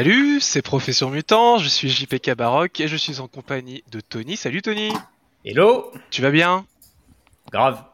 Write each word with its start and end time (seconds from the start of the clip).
Salut, 0.00 0.40
c'est 0.40 0.62
Profession 0.62 1.10
Mutant, 1.10 1.58
je 1.58 1.68
suis 1.68 1.90
JPK 1.90 2.34
Baroque 2.34 2.80
et 2.80 2.88
je 2.88 2.96
suis 2.96 3.20
en 3.20 3.28
compagnie 3.28 3.84
de 3.92 4.00
Tony. 4.00 4.34
Salut 4.34 4.62
Tony 4.62 4.90
Hello 5.44 5.92
Tu 6.10 6.22
vas 6.22 6.30
bien? 6.30 6.64
Grave, 7.52 7.84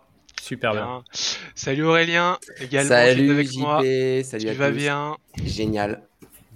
super 0.41 0.71
bien. 0.71 1.03
Salut 1.57 1.83
Aurélien, 1.83 2.39
également 2.61 2.91
Salut 2.91 3.33
avec 3.33 3.49
JP, 3.49 3.59
moi. 3.59 3.81
salut 4.23 4.45
Tu 4.45 4.49
à 4.51 4.55
vas 4.55 4.71
tous. 4.71 4.77
bien? 4.77 5.17
Génial. 5.45 6.07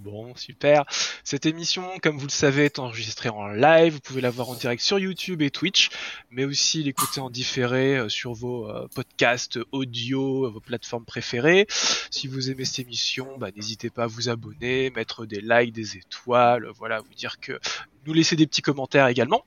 Bon, 0.03 0.35
super. 0.35 0.87
Cette 1.25 1.45
émission, 1.45 1.87
comme 2.03 2.17
vous 2.17 2.27
le 2.27 2.30
savez, 2.30 2.64
est 2.64 2.79
enregistrée 2.79 3.29
en 3.29 3.49
live. 3.49 3.93
Vous 3.93 4.00
pouvez 4.00 4.23
la 4.23 4.30
voir 4.30 4.49
en 4.49 4.55
direct 4.55 4.82
sur 4.82 4.99
YouTube 4.99 5.43
et 5.43 5.50
Twitch, 5.50 5.91
mais 6.31 6.46
aussi 6.46 6.82
l'écouter 6.82 7.21
en 7.21 7.29
différé 7.29 7.99
euh, 7.99 8.08
sur 8.08 8.32
vos 8.32 8.67
euh, 8.71 8.89
podcasts 8.94 9.58
audio, 9.72 10.46
euh, 10.46 10.49
vos 10.49 10.61
plateformes 10.61 11.05
préférées. 11.05 11.67
Si 12.11 12.29
vous 12.29 12.50
aimez 12.50 12.64
cette 12.64 12.86
émission, 12.86 13.36
bah, 13.36 13.49
n'hésitez 13.55 13.91
pas 13.91 14.05
à 14.05 14.07
vous 14.07 14.31
abonner, 14.31 14.89
mettre 14.89 15.27
des 15.27 15.43
likes, 15.43 15.75
des 15.75 15.99
étoiles, 15.99 16.67
voilà, 16.79 17.00
vous 17.00 17.14
dire 17.14 17.39
que 17.39 17.61
nous 18.07 18.14
laisser 18.14 18.36
des 18.36 18.46
petits 18.46 18.63
commentaires 18.63 19.08
également. 19.08 19.44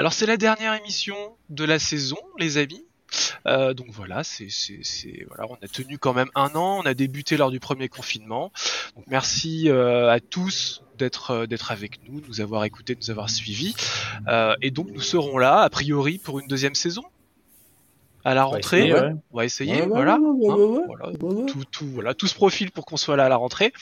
Alors 0.00 0.12
c'est 0.12 0.26
la 0.26 0.36
dernière 0.36 0.74
émission 0.74 1.36
de 1.50 1.64
la 1.64 1.78
saison, 1.78 2.18
les 2.38 2.58
amis. 2.58 2.84
Euh, 3.46 3.74
donc 3.74 3.88
voilà, 3.90 4.24
c'est, 4.24 4.48
c'est, 4.50 4.80
c'est, 4.82 5.24
voilà, 5.28 5.46
on 5.50 5.54
a 5.64 5.68
tenu 5.68 5.98
quand 5.98 6.12
même 6.14 6.30
un 6.34 6.54
an. 6.54 6.80
On 6.82 6.86
a 6.86 6.94
débuté 6.94 7.36
lors 7.36 7.50
du 7.50 7.60
premier 7.60 7.88
confinement. 7.88 8.52
Donc 8.96 9.04
merci 9.06 9.68
euh, 9.68 10.10
à 10.10 10.20
tous 10.20 10.82
d'être 10.98 11.30
euh, 11.30 11.46
d'être 11.46 11.70
avec 11.72 12.00
nous, 12.08 12.20
de 12.20 12.26
nous 12.26 12.40
avoir 12.40 12.64
écoutés, 12.64 12.94
de 12.94 13.00
nous 13.00 13.10
avoir 13.10 13.30
suivis. 13.30 13.74
Euh, 14.28 14.54
et 14.62 14.70
donc 14.70 14.88
nous 14.90 15.00
serons 15.00 15.38
là, 15.38 15.60
a 15.60 15.70
priori, 15.70 16.18
pour 16.18 16.40
une 16.40 16.48
deuxième 16.48 16.74
saison. 16.74 17.04
À 18.24 18.34
la 18.34 18.42
rentrée, 18.42 18.92
ouais. 18.92 19.12
on 19.30 19.36
va 19.36 19.44
essayer, 19.44 19.82
Ouais, 19.82 19.86
voilà. 19.86 20.14
hein. 20.14 21.46
Tout, 21.46 21.64
tout, 21.70 21.86
voilà, 21.86 22.12
tout 22.12 22.26
se 22.26 22.34
profile 22.34 22.72
pour 22.72 22.84
qu'on 22.84 22.96
soit 22.96 23.14
là 23.16 23.26
à 23.26 23.28
la 23.28 23.36
rentrée. 23.36 23.72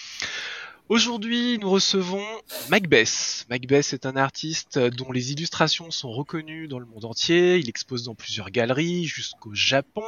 Aujourd'hui, 0.90 1.56
nous 1.58 1.70
recevons 1.70 2.22
Macbeth. 2.68 3.46
Macbeth 3.48 3.94
est 3.94 4.04
un 4.04 4.16
artiste 4.16 4.78
dont 4.78 5.12
les 5.12 5.32
illustrations 5.32 5.91
sont 5.91 6.12
reconnues 6.12 6.68
dans 6.68 6.78
le 6.78 6.84
monde 6.84 7.06
entier. 7.06 7.56
Il 7.56 7.70
expose 7.70 8.04
dans 8.04 8.14
plusieurs 8.14 8.50
galeries 8.50 9.06
jusqu'au 9.06 9.54
Japon. 9.54 10.04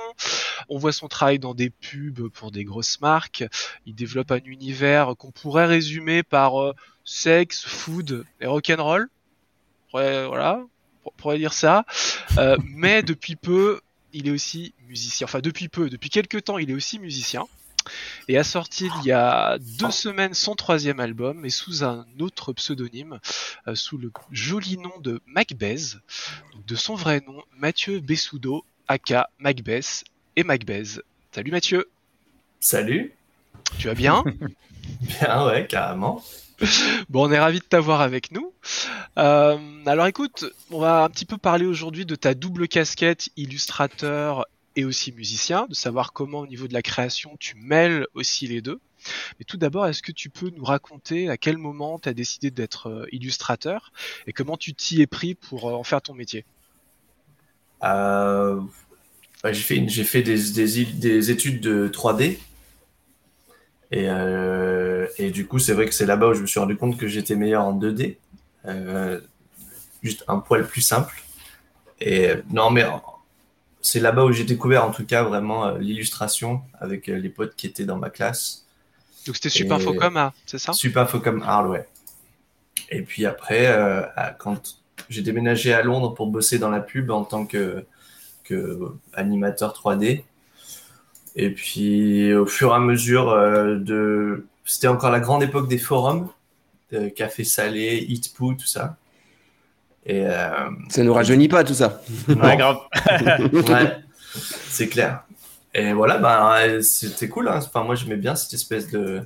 On 0.68 0.76
voit 0.76 0.92
son 0.92 1.08
travail 1.08 1.38
dans 1.38 1.54
des 1.54 1.70
pubs 1.70 2.28
pour 2.28 2.50
des 2.50 2.64
grosses 2.64 3.00
marques. 3.00 3.42
Il 3.86 3.94
développe 3.94 4.30
un 4.30 4.40
univers 4.44 5.14
qu'on 5.16 5.30
pourrait 5.30 5.64
résumer 5.64 6.22
par 6.22 6.60
euh, 6.60 6.74
sexe, 7.06 7.64
food 7.64 8.26
et 8.42 8.46
rock'n'roll. 8.46 9.08
Ouais, 9.94 10.26
voilà, 10.26 10.62
on 11.06 11.10
pourrait 11.16 11.38
dire 11.38 11.54
ça. 11.54 11.86
Euh, 12.36 12.58
mais 12.66 13.02
depuis 13.02 13.36
peu, 13.36 13.80
il 14.12 14.28
est 14.28 14.32
aussi 14.32 14.74
musicien. 14.88 15.24
Enfin, 15.24 15.40
depuis 15.40 15.68
peu, 15.68 15.88
depuis 15.88 16.10
quelques 16.10 16.44
temps, 16.44 16.58
il 16.58 16.70
est 16.70 16.74
aussi 16.74 16.98
musicien 16.98 17.46
et 18.28 18.38
a 18.38 18.44
sorti 18.44 18.88
il 19.00 19.06
y 19.06 19.12
a 19.12 19.58
deux 19.58 19.90
semaines 19.90 20.34
son 20.34 20.54
troisième 20.54 21.00
album, 21.00 21.44
et 21.44 21.50
sous 21.50 21.84
un 21.84 22.06
autre 22.20 22.52
pseudonyme, 22.52 23.18
euh, 23.68 23.74
sous 23.74 23.98
le 23.98 24.10
joli 24.30 24.78
nom 24.78 24.92
de 25.00 25.20
Macbeth, 25.26 25.96
de 26.66 26.74
son 26.74 26.94
vrai 26.94 27.22
nom, 27.26 27.42
Mathieu 27.56 28.00
Bessoudo, 28.00 28.64
aka 28.88 29.30
Macbeth 29.38 30.04
et 30.36 30.44
Macbeth. 30.44 31.00
Salut 31.32 31.50
Mathieu, 31.50 31.88
Salut. 32.60 33.12
tu 33.78 33.88
vas 33.88 33.94
bien? 33.94 34.24
Bien, 35.00 35.44
ouais, 35.46 35.66
carrément. 35.66 36.22
Bon, 37.10 37.28
on 37.28 37.32
est 37.32 37.38
ravi 37.38 37.58
de 37.58 37.64
t'avoir 37.64 38.00
avec 38.00 38.30
nous. 38.30 38.52
Euh, 39.18 39.58
alors 39.84 40.06
écoute, 40.06 40.46
on 40.70 40.78
va 40.80 41.04
un 41.04 41.10
petit 41.10 41.26
peu 41.26 41.36
parler 41.36 41.66
aujourd'hui 41.66 42.06
de 42.06 42.14
ta 42.14 42.34
double 42.34 42.68
casquette 42.68 43.28
illustrateur 43.36 44.46
et 44.76 44.84
aussi 44.84 45.12
musicien, 45.12 45.66
de 45.68 45.74
savoir 45.74 46.12
comment 46.12 46.40
au 46.40 46.46
niveau 46.46 46.68
de 46.68 46.74
la 46.74 46.82
création 46.82 47.36
tu 47.38 47.56
mêles 47.56 48.06
aussi 48.14 48.46
les 48.46 48.60
deux. 48.60 48.80
Mais 49.38 49.44
tout 49.44 49.56
d'abord, 49.56 49.86
est-ce 49.86 50.02
que 50.02 50.12
tu 50.12 50.30
peux 50.30 50.50
nous 50.50 50.64
raconter 50.64 51.28
à 51.28 51.36
quel 51.36 51.58
moment 51.58 51.98
tu 51.98 52.08
as 52.08 52.14
décidé 52.14 52.50
d'être 52.50 52.88
euh, 52.88 53.06
illustrateur 53.12 53.92
et 54.26 54.32
comment 54.32 54.56
tu 54.56 54.74
t'y 54.74 55.00
es 55.00 55.06
pris 55.06 55.34
pour 55.34 55.68
euh, 55.68 55.72
en 55.72 55.84
faire 55.84 56.02
ton 56.02 56.14
métier? 56.14 56.44
Euh, 57.84 58.60
j'ai 59.44 59.54
fait, 59.54 59.88
j'ai 59.88 60.04
fait 60.04 60.22
des, 60.22 60.52
des, 60.84 61.30
études 61.30 61.60
de 61.60 61.88
3D. 61.88 62.38
Et, 63.92 65.30
du 65.30 65.46
coup, 65.46 65.58
c'est 65.58 65.72
vrai 65.72 65.86
que 65.86 65.94
c'est 65.94 66.06
là-bas 66.06 66.28
où 66.28 66.34
je 66.34 66.40
me 66.40 66.46
suis 66.46 66.58
rendu 66.58 66.76
compte 66.76 66.96
que 66.96 67.06
j'étais 67.06 67.36
meilleur 67.36 67.64
en 67.64 67.78
2D. 67.78 68.16
Euh, 68.64 69.20
juste 70.02 70.24
un 70.28 70.38
poil 70.38 70.66
plus 70.66 70.80
simple. 70.80 71.22
Et 72.00 72.30
non, 72.50 72.70
mais 72.70 72.84
c'est 73.86 74.00
là-bas 74.00 74.24
où 74.24 74.32
j'ai 74.32 74.42
découvert 74.44 74.84
en 74.84 74.90
tout 74.90 75.06
cas 75.06 75.22
vraiment 75.22 75.66
euh, 75.66 75.78
l'illustration 75.78 76.60
avec 76.80 77.08
euh, 77.08 77.16
les 77.16 77.28
potes 77.28 77.54
qui 77.54 77.66
étaient 77.68 77.84
dans 77.84 77.96
ma 77.98 78.10
classe. 78.10 78.66
Donc 79.26 79.36
c'était 79.36 79.48
Super 79.48 79.80
Focom, 79.80 80.30
c'est 80.44 80.58
ça? 80.58 80.72
Super 80.72 81.08
Focom 81.08 81.40
Arles, 81.42 81.68
ouais. 81.68 81.88
Et 82.90 83.02
puis 83.02 83.26
après, 83.26 83.66
euh, 83.68 84.02
à- 84.16 84.30
quand 84.32 84.78
j'ai 85.08 85.22
déménagé 85.22 85.72
à 85.72 85.82
Londres 85.82 86.14
pour 86.14 86.26
bosser 86.26 86.58
dans 86.58 86.70
la 86.70 86.80
pub 86.80 87.10
en 87.12 87.24
tant 87.24 87.46
que, 87.46 87.84
que 88.42 88.92
animateur 89.14 89.72
3D. 89.72 90.24
Et 91.36 91.50
puis 91.50 92.34
au 92.34 92.46
fur 92.46 92.72
et 92.72 92.74
à 92.74 92.78
mesure 92.80 93.26
de... 93.78 94.46
C'était 94.64 94.88
encore 94.88 95.10
la 95.10 95.20
grande 95.20 95.44
époque 95.44 95.68
des 95.68 95.78
forums, 95.78 96.28
de 96.90 97.08
Café 97.08 97.44
Salé, 97.44 98.04
Eatpoo, 98.08 98.54
tout 98.54 98.66
ça. 98.66 98.96
Et 100.06 100.24
euh, 100.24 100.70
Ça 100.88 101.02
nous 101.02 101.12
rajeunit 101.12 101.48
pas 101.48 101.64
tout 101.64 101.74
ça. 101.74 102.00
non, 102.28 102.40
Ouais, 102.40 102.56
grave. 102.56 102.78
ouais, 103.52 103.96
c'est 104.68 104.88
clair. 104.88 105.24
Et 105.74 105.92
voilà, 105.92 106.18
ben, 106.18 106.80
c'était 106.80 107.28
cool. 107.28 107.48
Hein. 107.48 107.58
Enfin, 107.58 107.82
moi, 107.82 107.96
j'aimais 107.96 108.16
bien 108.16 108.34
cette 108.36 108.54
espèce 108.54 108.88
de, 108.88 109.20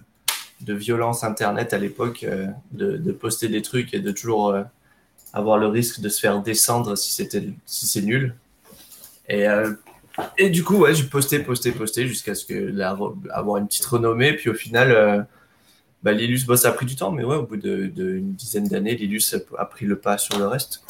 de 0.62 0.74
violence 0.74 1.22
Internet 1.22 1.72
à 1.74 1.78
l'époque, 1.78 2.24
euh, 2.24 2.46
de, 2.72 2.96
de 2.96 3.12
poster 3.12 3.48
des 3.48 3.62
trucs 3.62 3.94
et 3.94 4.00
de 4.00 4.10
toujours 4.10 4.48
euh, 4.48 4.62
avoir 5.32 5.58
le 5.58 5.66
risque 5.68 6.00
de 6.00 6.08
se 6.08 6.18
faire 6.18 6.40
descendre 6.40 6.96
si 6.96 7.12
c'était 7.12 7.48
si 7.66 7.86
c'est 7.86 8.02
nul. 8.02 8.34
Et, 9.28 9.46
euh, 9.46 9.72
et 10.38 10.50
du 10.50 10.64
coup, 10.64 10.76
ouais, 10.78 10.94
j'ai 10.94 11.04
posté, 11.04 11.38
posté, 11.40 11.72
posté 11.72 12.06
jusqu'à 12.06 12.34
ce 12.34 12.44
que 12.44 12.54
la, 12.54 12.96
avoir 13.30 13.58
une 13.58 13.66
petite 13.66 13.86
renommée. 13.86 14.32
Puis 14.32 14.50
au 14.50 14.54
final, 14.54 14.90
euh, 14.92 15.22
bah, 16.02 16.12
l'Illus, 16.12 16.44
bah, 16.46 16.56
ça 16.56 16.68
a 16.68 16.72
pris 16.72 16.86
du 16.86 16.96
temps, 16.96 17.10
mais 17.12 17.24
ouais, 17.24 17.36
au 17.36 17.42
bout 17.42 17.56
d'une 17.56 17.92
de, 17.92 18.18
dizaine 18.20 18.68
d'années, 18.68 18.96
l'Illus 18.96 19.34
a, 19.58 19.64
pris 19.66 19.84
le 19.84 19.98
pas 19.98 20.16
sur 20.16 20.38
le 20.38 20.46
reste. 20.46 20.82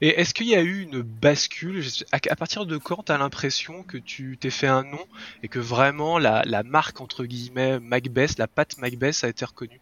Et 0.00 0.20
est-ce 0.20 0.32
qu'il 0.32 0.48
y 0.48 0.54
a 0.54 0.62
eu 0.62 0.80
une 0.80 1.02
bascule? 1.02 1.84
À 2.12 2.36
partir 2.36 2.66
de 2.66 2.76
quand 2.78 3.04
tu 3.04 3.12
as 3.12 3.18
l'impression 3.18 3.82
que 3.82 3.98
tu 3.98 4.38
t'es 4.40 4.50
fait 4.50 4.66
un 4.66 4.82
nom 4.82 5.04
et 5.42 5.48
que 5.48 5.58
vraiment 5.58 6.18
la, 6.18 6.42
la 6.46 6.62
marque, 6.62 7.00
entre 7.00 7.24
guillemets, 7.24 7.78
Macbeth, 7.78 8.38
la 8.38 8.48
patte 8.48 8.78
Macbeth 8.78 9.22
a 9.22 9.28
été 9.28 9.44
reconnue 9.44 9.80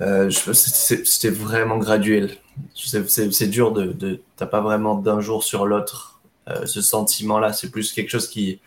Euh, 0.00 0.30
C'était 0.30 1.30
vraiment 1.30 1.78
graduel. 1.78 2.36
C'est 2.74 3.48
dur 3.48 3.72
de, 3.72 3.92
de 3.92 4.20
t'as 4.36 4.46
pas 4.46 4.60
vraiment 4.60 4.94
d'un 4.94 5.20
jour 5.20 5.42
sur 5.42 5.66
l'autre 5.66 6.20
euh, 6.48 6.66
ce 6.66 6.82
sentiment-là. 6.82 7.52
C'est 7.52 7.70
plus 7.70 7.92
quelque 7.92 8.10
chose 8.10 8.28
qui. 8.28 8.60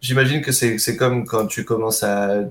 J'imagine 0.00 0.40
que 0.40 0.52
c'est 0.52 0.96
comme 0.96 1.26
quand 1.26 1.46
tu 1.46 1.64
commences 1.64 2.04
à 2.04 2.44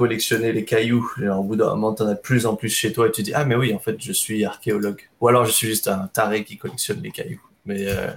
collectionner 0.00 0.52
les 0.52 0.64
cailloux. 0.64 1.06
Genre, 1.18 1.40
au 1.40 1.42
bout 1.42 1.56
d'un 1.56 1.68
moment, 1.74 1.92
t'en 1.92 2.06
as 2.06 2.14
de 2.14 2.20
plus 2.20 2.46
en 2.46 2.56
plus 2.56 2.70
chez 2.70 2.90
toi 2.90 3.08
et 3.08 3.10
tu 3.10 3.22
dis 3.22 3.34
ah 3.34 3.44
mais 3.44 3.54
oui 3.54 3.74
en 3.74 3.78
fait 3.78 3.96
je 4.00 4.12
suis 4.12 4.46
archéologue. 4.46 5.10
Ou 5.20 5.28
alors 5.28 5.44
je 5.44 5.52
suis 5.52 5.66
juste 5.66 5.88
un 5.88 6.06
taré 6.06 6.42
qui 6.42 6.56
collectionne 6.56 7.02
les 7.02 7.10
cailloux. 7.10 7.42
Mais 7.66 7.84
euh, 7.86 8.10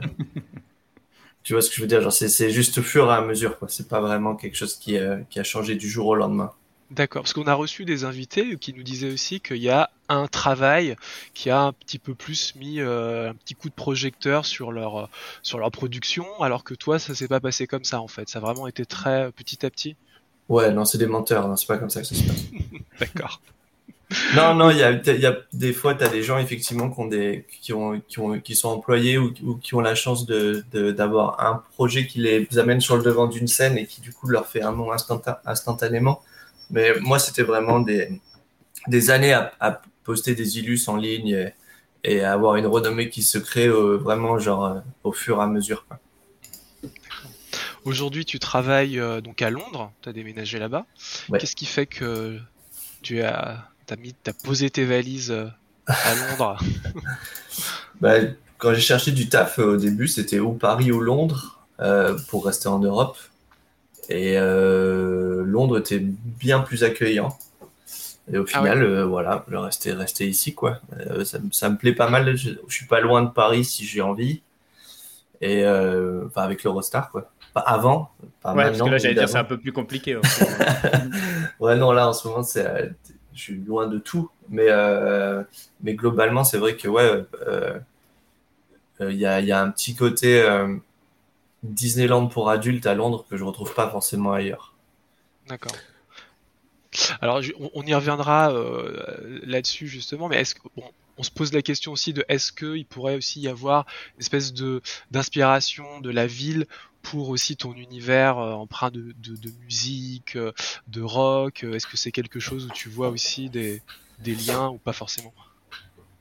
tu 1.43 1.51
vois 1.51 1.61
ce 1.61 1.69
que 1.69 1.75
je 1.75 1.81
veux 1.81 1.87
dire? 1.87 2.01
Genre 2.01 2.13
c'est 2.13 2.29
c'est 2.29 2.51
juste 2.51 2.77
au 2.77 2.83
fur 2.83 3.11
et 3.11 3.15
à 3.15 3.19
mesure 3.21 3.59
quoi. 3.59 3.67
C'est 3.69 3.89
pas 3.89 3.99
vraiment 3.99 4.35
quelque 4.35 4.55
chose 4.55 4.75
qui, 4.77 4.97
euh, 4.97 5.17
qui 5.29 5.41
a 5.41 5.43
changé 5.43 5.75
du 5.75 5.89
jour 5.89 6.07
au 6.07 6.15
lendemain. 6.15 6.53
D'accord, 6.89 7.23
parce 7.23 7.33
qu'on 7.33 7.47
a 7.47 7.53
reçu 7.53 7.83
des 7.83 8.05
invités 8.05 8.55
qui 8.57 8.73
nous 8.73 8.83
disaient 8.83 9.11
aussi 9.11 9.41
qu'il 9.41 9.57
y 9.57 9.69
a 9.69 9.89
un 10.07 10.27
travail 10.27 10.95
qui 11.33 11.49
a 11.49 11.59
un 11.59 11.73
petit 11.73 11.99
peu 11.99 12.15
plus 12.15 12.55
mis 12.55 12.79
euh, 12.79 13.31
un 13.31 13.33
petit 13.33 13.55
coup 13.55 13.67
de 13.67 13.73
projecteur 13.73 14.45
sur 14.45 14.71
leur 14.71 15.09
sur 15.41 15.57
leur 15.59 15.71
production, 15.71 16.25
alors 16.41 16.63
que 16.63 16.75
toi 16.75 16.97
ça 16.97 17.13
s'est 17.13 17.27
pas 17.27 17.41
passé 17.41 17.67
comme 17.67 17.83
ça 17.83 17.99
en 17.99 18.07
fait, 18.07 18.29
ça 18.29 18.39
a 18.39 18.41
vraiment 18.41 18.67
été 18.67 18.85
très 18.85 19.33
petit 19.33 19.65
à 19.65 19.69
petit. 19.69 19.97
Ouais 20.49 20.71
non 20.71 20.85
c'est 20.85 20.97
des 20.97 21.07
menteurs. 21.07 21.47
Non 21.47 21.55
c'est 21.55 21.67
pas 21.67 21.77
comme 21.77 21.89
ça 21.89 22.01
que 22.01 22.07
ça 22.07 22.15
se 22.15 22.23
passe. 22.23 22.43
D'accord. 22.99 23.41
Non, 24.35 24.53
non, 24.53 24.69
il 24.69 24.77
y 24.77 24.83
a, 24.83 24.91
il 24.91 25.19
y 25.21 25.25
a 25.25 25.35
des 25.53 25.73
fois, 25.73 25.95
tu 25.95 26.03
as 26.03 26.07
des 26.07 26.21
gens 26.21 26.37
effectivement 26.37 26.87
qui, 26.91 26.99
ont 26.99 27.07
des, 27.07 27.47
qui, 27.61 27.73
ont, 27.73 27.99
qui, 28.07 28.19
ont, 28.19 28.39
qui 28.39 28.55
sont 28.55 28.69
employés 28.69 29.17
ou, 29.17 29.33
ou 29.43 29.55
qui 29.55 29.73
ont 29.73 29.79
la 29.81 29.95
chance 29.95 30.27
de, 30.27 30.63
de- 30.71 30.91
d'avoir 30.91 31.43
un 31.43 31.63
projet 31.73 32.05
qui 32.05 32.19
les 32.19 32.47
amène 32.59 32.79
sur 32.79 32.95
le 32.95 33.01
devant 33.01 33.25
d'une 33.25 33.47
scène 33.47 33.75
et 33.75 33.87
qui 33.87 34.01
du 34.01 34.13
coup 34.13 34.27
leur 34.27 34.45
fait 34.45 34.61
un 34.61 34.71
nom 34.71 34.91
instanta- 34.91 35.41
instantanément. 35.45 36.21
Mais 36.69 36.93
moi, 36.99 37.17
c'était 37.17 37.41
vraiment 37.41 37.79
des, 37.79 38.21
des 38.87 39.09
années 39.09 39.33
à, 39.33 39.51
à 39.59 39.81
poster 40.03 40.35
des 40.35 40.59
illus 40.59 40.81
en 40.87 40.97
ligne 40.97 41.29
et, 41.29 41.53
et 42.03 42.21
à 42.23 42.33
avoir 42.33 42.55
une 42.57 42.67
renommée 42.67 43.09
qui 43.09 43.23
se 43.23 43.39
crée 43.39 43.67
euh, 43.67 43.97
vraiment 43.97 44.37
genre 44.37 44.65
euh, 44.65 44.79
au 45.03 45.11
fur 45.11 45.39
et 45.39 45.41
à 45.41 45.47
mesure. 45.47 45.85
quoi. 45.87 45.99
Aujourd'hui 47.85 48.25
tu 48.25 48.39
travailles 48.39 48.99
euh, 48.99 49.21
donc 49.21 49.41
à 49.41 49.49
Londres, 49.49 49.91
tu 50.01 50.09
as 50.09 50.13
déménagé 50.13 50.59
là-bas. 50.59 50.85
Ouais. 51.29 51.39
Qu'est-ce 51.39 51.55
qui 51.55 51.65
fait 51.65 51.85
que 51.85 52.39
tu 53.01 53.21
as 53.21 53.67
t'as 53.85 53.95
mis 53.97 54.13
t'as 54.13 54.33
posé 54.33 54.69
tes 54.69 54.85
valises 54.85 55.31
euh, 55.31 55.47
à 55.87 56.15
Londres? 56.29 56.57
Bah, 57.99 58.15
quand 58.57 58.73
j'ai 58.73 58.81
cherché 58.81 59.11
du 59.11 59.29
taf 59.29 59.59
euh, 59.59 59.73
au 59.73 59.77
début, 59.77 60.07
c'était 60.07 60.39
ou 60.39 60.53
Paris 60.53 60.91
ou 60.91 60.99
Londres 60.99 61.59
euh, 61.79 62.17
pour 62.29 62.45
rester 62.45 62.67
en 62.67 62.79
Europe. 62.79 63.17
Et 64.09 64.37
euh, 64.37 65.43
Londres 65.45 65.79
était 65.79 65.99
bien 66.01 66.59
plus 66.59 66.83
accueillant. 66.83 67.37
Et 68.31 68.37
au 68.37 68.45
final, 68.45 68.83
euh, 68.83 69.05
voilà, 69.05 69.43
le 69.49 69.59
rester, 69.59 69.91
rester 69.91 70.27
ici, 70.27 70.53
quoi. 70.53 70.79
Euh, 70.97 71.25
ça, 71.25 71.39
ça, 71.51 71.69
me 71.69 71.77
plaît 71.77 71.93
pas 71.93 72.09
mal. 72.09 72.35
Je, 72.37 72.51
je, 72.67 72.73
suis 72.73 72.85
pas 72.85 73.01
loin 73.01 73.21
de 73.21 73.29
Paris 73.29 73.65
si 73.65 73.85
j'ai 73.85 74.01
envie. 74.01 74.41
Et 75.41 75.65
euh, 75.65 76.25
enfin, 76.27 76.43
avec 76.43 76.63
l'Eurostar, 76.63 77.11
quoi. 77.11 77.29
Pas 77.53 77.61
avant. 77.61 78.11
Pas 78.41 78.53
ouais, 78.53 78.63
parce 78.65 78.81
que 78.81 78.89
là, 78.89 78.97
j'allais 78.97 79.15
dire, 79.15 79.29
c'est 79.29 79.37
un 79.37 79.43
peu 79.43 79.59
plus 79.59 79.71
compliqué. 79.71 80.15
ouais, 81.59 81.75
non, 81.75 81.91
là, 81.91 82.09
en 82.09 82.13
ce 82.13 82.27
moment, 82.27 82.43
c'est, 82.43 82.91
je 83.33 83.41
suis 83.41 83.55
loin 83.55 83.87
de 83.87 83.99
tout. 83.99 84.29
Mais, 84.49 84.67
euh, 84.69 85.43
mais 85.81 85.93
globalement, 85.93 86.43
c'est 86.43 86.57
vrai 86.57 86.75
que, 86.75 86.87
ouais, 86.87 87.25
il 88.99 89.17
y 89.17 89.25
a, 89.25 89.39
y, 89.41 89.51
a, 89.51 89.61
un 89.61 89.69
petit 89.69 89.95
côté 89.95 90.43
Disneyland 91.63 92.27
pour 92.27 92.49
adultes 92.49 92.85
à 92.85 92.93
Londres 92.93 93.25
que 93.29 93.37
je 93.37 93.43
retrouve 93.43 93.73
pas 93.73 93.89
forcément 93.89 94.33
ailleurs. 94.33 94.73
D'accord. 95.47 95.71
Alors, 97.21 97.41
on, 97.73 97.83
y 97.83 97.93
reviendra 97.93 98.51
euh, 98.51 99.39
là-dessus 99.43 99.87
justement, 99.87 100.27
mais 100.27 100.41
est-ce 100.41 100.55
bon, 100.75 100.83
on 101.17 101.23
se 101.23 101.31
pose 101.31 101.53
la 101.53 101.61
question 101.61 101.91
aussi 101.91 102.13
de 102.13 102.23
est-ce 102.27 102.51
qu'il 102.51 102.85
pourrait 102.85 103.15
aussi 103.15 103.41
y 103.41 103.47
avoir 103.47 103.85
une 104.15 104.21
espèce 104.21 104.53
de 104.53 104.81
d'inspiration 105.11 106.01
de 106.01 106.11
la 106.11 106.27
ville 106.27 106.67
pour 107.03 107.29
aussi 107.29 107.55
ton 107.55 107.73
univers 107.73 108.39
euh, 108.39 108.53
empreint 108.53 108.89
de, 108.89 109.13
de, 109.21 109.35
de, 109.35 109.51
musique, 109.63 110.35
euh, 110.35 110.51
de 110.87 111.01
rock 111.01 111.63
Est-ce 111.63 111.85
que 111.85 111.97
c'est 111.97 112.11
quelque 112.11 112.39
chose 112.39 112.65
où 112.65 112.69
tu 112.73 112.89
vois 112.89 113.09
aussi 113.09 113.49
des, 113.49 113.83
des 114.19 114.33
liens 114.33 114.69
ou 114.69 114.77
pas 114.77 114.93
forcément? 114.93 115.33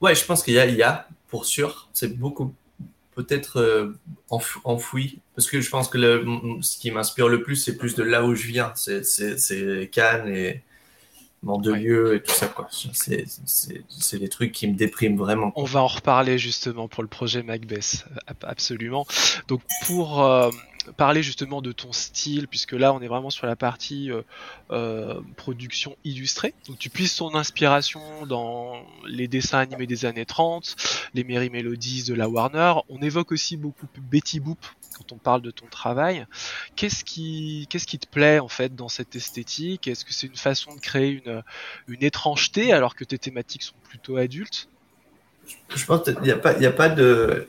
Ouais, 0.03 0.15
je 0.15 0.25
pense 0.25 0.43
qu'il 0.43 0.55
y 0.55 0.59
a, 0.59 0.67
il 0.67 0.75
y 0.75 0.83
a, 0.83 1.09
pour 1.29 1.47
sûr. 1.47 1.89
C'est 1.95 2.19
beaucoup 2.19 2.53
peut-être 3.15 3.59
euh, 3.61 3.99
enfoui. 4.29 5.21
Parce 5.37 5.49
que 5.49 5.61
je 5.61 5.71
pense 5.71 5.89
que 5.89 5.99
le, 5.99 6.27
ce 6.61 6.77
qui 6.79 6.91
m'inspire 6.91 7.29
le 7.29 7.43
plus 7.43 7.57
c'est 7.57 7.77
plus 7.77 7.95
de 7.95 8.03
là 8.03 8.25
où 8.25 8.35
je 8.35 8.47
viens. 8.47 8.73
C'est 8.75 9.89
Cannes 9.93 10.29
et 10.29 10.63
Mandelieu 11.43 12.11
ouais. 12.11 12.17
et 12.17 12.23
tout 12.23 12.33
ça 12.33 12.47
quoi. 12.49 12.69
C'est 12.71 14.19
des 14.19 14.29
trucs 14.29 14.53
qui 14.53 14.69
me 14.69 14.75
dépriment 14.75 15.17
vraiment 15.17 15.53
on 15.57 15.65
va 15.65 15.83
en 15.83 15.89
reparler 15.89 16.39
justement 16.39 16.89
pour 16.89 17.03
le 17.03 17.09
projet 17.09 17.43
Macbeth. 17.43 18.07
Absolument. 18.43 19.07
Donc 19.49 19.63
pour 19.87 20.23
euh, 20.23 20.51
parler 20.97 21.23
justement 21.23 21.63
de 21.63 21.73
ton 21.73 21.93
style, 21.93 22.49
puisque 22.49 22.73
là 22.73 22.93
on 22.93 23.01
est 23.01 23.09
vraiment 23.09 23.31
sur 23.31 23.47
la 23.47 23.57
partie 23.57 24.11
euh, 24.11 24.23
euh, 24.71 25.21
production 25.37 25.97
illustrée. 26.05 26.55
Donc 26.67 26.79
tu 26.79 26.91
puisses 26.91 27.17
ton 27.17 27.35
inspiration 27.35 28.27
dans 28.27 28.85
les 29.07 29.29
dessins 29.29 29.59
animés 29.59 29.87
des 29.87 30.05
années 30.05 30.27
30, 30.27 30.77
les 31.15 31.25
Merry 31.25 31.51
Melodies 31.51 32.05
de 32.05 32.15
la 32.15 32.29
Warner. 32.29 32.75
On 32.89 33.01
évoque 33.01 33.33
aussi 33.33 33.57
beaucoup 33.57 33.87
Betty 34.11 34.41
Boop 34.41 34.59
quand 34.97 35.13
on 35.13 35.19
parle 35.19 35.43
de 35.43 35.51
ton 35.51 35.67
travail. 35.67 36.27
Qu'est-ce 36.77 37.05
qui, 37.05 37.67
qu'est-ce 37.71 37.87
qui 37.87 37.99
te 37.99 38.07
plaît 38.07 38.39
en 38.39 38.49
fait 38.49 38.75
dans 38.75 38.89
cette 38.89 39.17
esthétique? 39.17 39.89
Est-ce 39.89 40.05
que 40.05 40.13
c'est 40.13 40.27
une 40.27 40.37
façon 40.37 40.75
de 40.75 40.81
créer 40.81 41.23
une, 41.25 41.43
une 41.89 42.03
étrangeté 42.03 42.73
alors 42.73 42.95
que 42.95 43.05
tes 43.05 43.19
thématiques 43.19 43.63
sont 43.63 43.75
plutôt 43.85 44.17
adultes? 44.17 44.69
Je 45.75 45.85
pense 45.85 46.05
qu'il 46.05 46.21
n'y 46.21 46.31
a 46.31 46.37
pas, 46.37 46.55
il 46.57 46.63
y 46.63 46.67
a 46.67 46.73
pas 46.73 46.89
de 46.89 47.49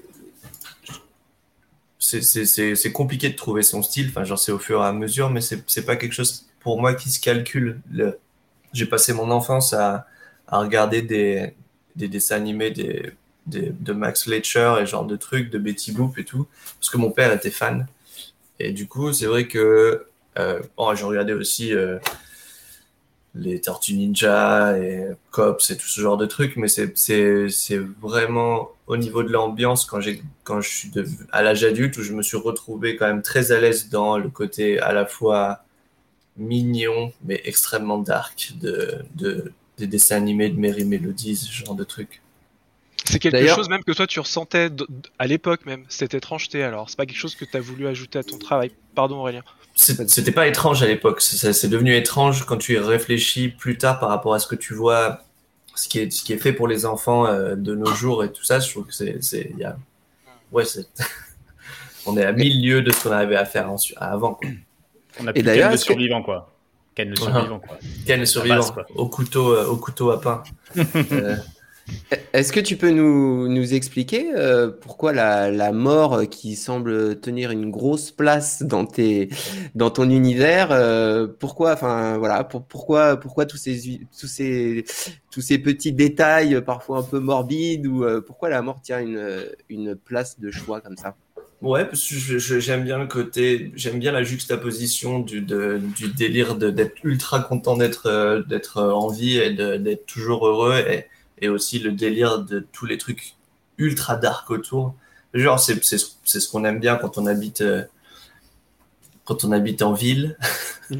c'est 2.04 2.92
compliqué 2.92 3.30
de 3.30 3.36
trouver 3.36 3.64
son 3.64 3.82
style. 3.82 4.10
Enfin, 4.10 4.24
j'en 4.24 4.38
sais 4.38 4.52
au 4.52 4.60
fur 4.60 4.82
et 4.84 4.86
à 4.86 4.94
mesure, 4.94 5.30
mais 5.30 5.42
c'est 5.42 5.86
pas 5.86 5.96
quelque 5.96 6.14
chose 6.14 6.46
pour 6.60 6.80
moi 6.80 6.94
qui 6.94 7.10
se 7.10 7.20
calcule. 7.20 7.80
J'ai 8.74 8.86
passé 8.86 9.14
mon 9.14 9.32
enfance 9.32 9.74
à, 9.74 10.08
à 10.48 10.60
regarder 10.60 11.02
des, 11.02 11.54
des, 11.96 12.08
dessins 12.08 12.36
animés 12.36 12.72
de 12.72 13.94
Max 13.94 14.24
Fletcher 14.24 14.76
et 14.82 14.86
genre 14.86 15.06
de 15.06 15.16
trucs, 15.16 15.50
de 15.50 15.58
Betty 15.58 15.92
Boop 15.92 16.18
et 16.18 16.26
tout, 16.26 16.48
parce 16.80 16.90
que 16.90 16.98
mon 16.98 17.12
père 17.12 17.32
était 17.32 17.52
fan. 17.52 17.88
Et 18.60 18.72
du 18.72 18.88
coup, 18.88 19.14
c'est 19.14 19.26
vrai 19.26 19.48
que 19.48 20.06
euh, 20.38 20.62
bon, 20.78 20.96
j'ai 20.96 21.06
regardé 21.06 21.34
aussi 21.34 21.74
euh, 21.74 22.00
les 23.36 23.62
Tortues 23.62 23.96
Ninja 23.96 24.78
et 24.78 25.08
Cops 25.32 25.72
et 25.72 25.78
tout 25.78 25.88
ce 25.88 26.02
genre 26.02 26.18
de 26.18 26.26
trucs, 26.26 26.56
mais 26.56 26.68
c'est 26.68 27.78
vraiment 28.02 28.70
au 28.88 28.98
niveau 28.98 29.24
de 29.24 29.32
l'ambiance 29.32 29.86
quand 29.86 30.02
j'ai 30.02 30.22
quand 30.44 30.62
je 30.62 30.70
suis 30.70 30.90
de, 30.90 31.08
à 31.32 31.42
l'âge 31.42 31.64
adulte 31.64 31.98
où 31.98 32.04
je 32.04 32.14
me 32.14 32.22
suis 32.22 32.38
retrouvé 32.38 32.96
quand 32.96 33.08
même 33.08 33.22
très 33.22 33.52
à 33.52 33.60
l'aise 33.60 33.90
dans 33.90 34.18
le 34.18 34.30
côté 34.30 34.80
à 34.80 34.92
la 34.92 35.06
fois 35.06 35.64
mignon 36.36 37.14
mais 37.24 37.42
extrêmement 37.46 37.98
dark 37.98 38.54
de, 38.60 39.04
de 39.16 39.52
des 39.78 39.88
dessins 39.88 40.18
animés 40.18 40.50
de 40.50 40.60
Mary 40.60 40.86
Melodies, 40.86 41.38
ce 41.38 41.52
genre 41.52 41.76
de 41.76 41.84
trucs. 41.84 42.22
C'est 43.06 43.20
quelque 43.20 43.48
chose 43.48 43.70
même 43.70 43.84
que 43.84 43.92
toi 43.92 44.08
tu 44.08 44.20
ressentais 44.20 44.70
à 45.20 45.28
l'époque 45.28 45.66
même, 45.66 45.86
cette 45.90 46.14
étrangeté 46.14 46.64
alors, 46.64 46.90
c'est 46.90 46.96
pas 46.96 47.06
quelque 47.06 47.18
chose 47.18 47.36
que 47.36 47.46
tu 47.46 47.58
as 47.58 47.60
voulu 47.60 47.88
ajouter 47.88 48.20
à 48.20 48.24
ton 48.24 48.38
travail. 48.38 48.72
Pardon 48.96 49.18
Aurélien. 49.18 49.44
C'était 49.76 50.32
pas 50.32 50.48
étrange 50.48 50.84
à 50.84 50.88
l'époque, 50.88 51.20
c'est 51.22 51.68
devenu 51.68 51.96
étrange 51.96 52.46
quand 52.46 52.58
tu 52.58 52.74
y 52.74 52.78
réfléchis 52.78 53.50
plus 53.50 53.78
tard 53.78 54.00
par 54.00 54.10
rapport 54.10 54.34
à 54.36 54.40
ce 54.40 54.46
que 54.46 54.56
tu 54.56 54.74
vois, 54.76 55.24
ce 55.76 55.88
qui 55.88 56.00
est, 56.00 56.12
ce 56.12 56.24
qui 56.24 56.34
est 56.34 56.38
fait 56.38 56.54
pour 56.54 56.68
les 56.68 56.86
enfants 56.86 57.26
euh, 57.26 57.56
de 57.56 57.74
nos 57.74 57.92
jours 57.94 58.24
et 58.24 58.32
tout 58.32 58.44
ça. 58.44 58.60
Je 58.60 58.70
trouve 58.70 58.86
que 58.86 58.94
c'est. 58.94 59.52
Y 59.58 59.64
a... 59.64 59.78
Ouais, 60.52 60.64
on 62.06 62.16
est 62.18 62.24
à 62.26 62.32
mille 62.32 62.64
lieues 62.64 62.82
de 62.84 62.92
ce 62.92 63.04
qu'on 63.04 63.12
arrivait 63.12 63.36
à 63.36 63.46
faire 63.46 63.70
avant. 63.98 64.36
Quoi. 64.36 64.50
On 65.20 65.28
a 65.28 65.34
plus 65.34 65.44
Ken 65.44 65.72
le 65.72 65.78
survivant, 65.78 66.22
quoi. 66.22 66.52
Ken 66.96 67.10
le 67.10 67.16
survivant, 67.16 67.60
quoi. 67.60 67.80
Le 68.08 68.26
survivant, 68.26 68.76
au, 68.96 69.08
couteau, 69.08 69.54
euh, 69.56 69.66
au 69.66 69.78
couteau 69.78 70.12
à 70.12 70.22
pain. 70.22 70.44
euh, 70.78 71.36
est-ce 72.34 72.54
que 72.54 72.60
tu 72.60 72.78
peux 72.78 72.92
nous, 72.92 73.74
expliquer 73.74 74.32
euh, 74.36 74.70
pourquoi 74.70 75.14
la, 75.14 75.72
mort 75.72 76.28
qui 76.30 76.56
semble 76.56 77.20
tenir 77.20 77.52
une 77.52 77.72
grosse 77.72 78.12
place 78.12 78.64
dans, 78.64 78.86
tes, 78.86 79.30
dans 79.76 79.90
ton 79.90 80.10
univers, 80.10 80.72
euh, 80.72 81.28
pourquoi, 81.28 81.76
voilà, 81.76 82.44
pour, 82.44 82.66
pourquoi, 82.66 83.18
pourquoi 83.18 83.46
tous 83.46 83.58
ces, 83.58 84.02
tous 84.20 84.28
ces, 84.28 84.86
tous 85.32 85.42
ces 85.42 85.58
petits 85.58 85.94
détails 85.94 86.62
parfois 86.66 87.00
un 87.00 87.04
peu 87.04 87.20
morbides 87.20 87.88
ou 87.88 88.04
euh, 88.04 88.22
pourquoi 88.22 88.50
la 88.50 88.62
mort 88.62 88.82
tient 88.82 89.00
une, 89.00 89.46
une 89.70 89.96
place 89.96 90.40
de 90.40 90.52
choix 90.52 90.82
comme 90.82 90.98
ça? 90.98 91.16
Ouais, 91.64 91.86
parce 91.86 92.06
que 92.06 92.60
j'aime 92.60 92.84
bien 92.84 93.00
le 93.00 93.08
côté, 93.08 93.72
j'aime 93.76 93.98
bien 93.98 94.12
la 94.12 94.24
juxtaposition 94.24 95.20
du, 95.20 95.40
du 95.40 96.08
délire 96.10 96.56
d'être 96.56 96.96
ultra 97.06 97.40
content 97.40 97.78
d'être 97.78 98.08
euh, 98.08 98.44
d'être 98.44 98.84
en 98.84 99.08
vie 99.08 99.38
et 99.38 99.54
d'être 99.54 100.06
toujours 100.06 100.46
heureux 100.46 100.78
et 100.80 101.06
et 101.44 101.50
aussi 101.50 101.78
le 101.78 101.92
délire 101.92 102.40
de 102.40 102.66
tous 102.72 102.86
les 102.86 102.98
trucs 102.98 103.36
ultra 103.78 104.16
dark 104.16 104.50
autour. 104.50 104.96
Genre, 105.34 105.60
c'est 105.60 105.84
ce 105.84 106.48
qu'on 106.50 106.64
aime 106.64 106.80
bien 106.80 106.96
quand 106.96 107.18
on 107.18 107.26
habite, 107.26 107.60
euh, 107.60 107.84
quand 109.26 109.44
on 109.44 109.52
habite 109.52 109.82
en 109.82 109.92
ville. 109.92 110.38
je, 110.90 110.96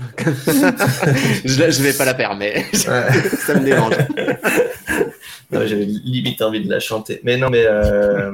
je 1.46 1.82
vais 1.82 1.94
pas 1.94 2.04
la 2.04 2.14
permettre. 2.14 2.76
Ça 2.76 3.54
me 3.54 3.64
dérange. 3.64 3.96
J'avais 5.52 5.86
limite 5.86 6.42
envie 6.42 6.62
de 6.62 6.70
la 6.70 6.82
chanter. 6.82 7.22
Mais 7.24 7.38
non, 7.38 7.50
mais 7.50 7.64
euh, 7.66 8.32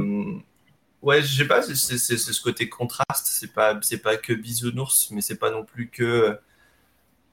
ouais, 1.04 1.22
je 1.22 1.38
sais 1.38 1.48
pas, 1.48 1.62
c'est 1.62 1.76
ce 1.76 2.42
côté 2.42 2.70
contraste. 2.70 3.28
C'est 3.28 3.54
pas, 3.54 3.78
c'est 3.84 4.00
pas 4.00 4.18
que 4.18 4.34
bisounours, 4.34 5.12
mais 5.12 5.22
c'est 5.22 5.38
pas 5.38 5.52
non 5.52 5.64
plus 5.64 5.90
que 5.90 6.40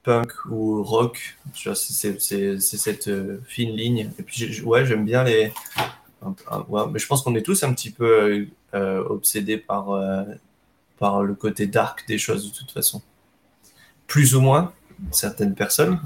punk 0.07 0.31
ou 0.49 0.81
rock. 0.83 1.37
C'est 1.53 2.59
cette 2.59 3.07
euh, 3.09 3.41
fine 3.45 3.75
ligne. 3.75 4.09
Et 4.17 4.23
puis, 4.23 4.61
ouais, 4.61 4.85
j'aime 4.85 5.03
bien 5.03 5.25
les. 5.25 5.51
Ouais, 6.69 6.83
mais 6.89 6.97
je 6.97 7.07
pense 7.07 7.21
qu'on 7.21 7.35
est 7.35 7.41
tous 7.41 7.61
un 7.63 7.73
petit 7.73 7.91
peu 7.91 8.47
euh, 8.73 9.03
obsédés 9.03 9.57
par, 9.57 9.91
euh, 9.91 10.23
par 10.97 11.23
le 11.23 11.35
côté 11.35 11.67
dark 11.67 12.07
des 12.07 12.17
choses, 12.17 12.49
de 12.49 12.57
toute 12.57 12.71
façon. 12.71 13.01
Plus 14.07 14.33
ou 14.33 14.41
moins, 14.41 14.71
certaines 15.11 15.55
personnes. 15.55 15.99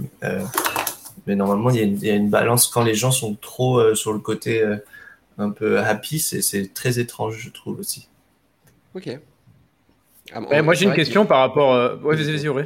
mais 1.27 1.35
normalement, 1.35 1.69
il 1.69 2.03
y, 2.03 2.07
y, 2.07 2.09
a 2.09 2.15
une 2.15 2.31
balance. 2.31 2.67
Quand 2.67 2.83
les 2.83 2.95
gens 2.95 3.11
sont 3.11 3.35
trop 3.35 3.93
sur 3.93 4.13
le 4.13 4.19
côté 4.19 4.65
un 5.37 5.51
peu 5.51 5.79
happy, 5.79 6.19
c'est 6.19 6.73
très 6.73 6.97
étrange, 6.97 7.37
je 7.37 7.51
trouve 7.51 7.79
aussi. 7.79 8.07
Ok. 8.95 9.19
Ah, 10.33 10.61
moi, 10.63 10.73
j'ai 10.73 10.85
une 10.85 10.93
question 10.93 11.27
par 11.27 11.39
rapport. 11.39 12.01
Ouais, 12.03 12.15
vas-y, 12.15 12.49
vas-y, 12.49 12.65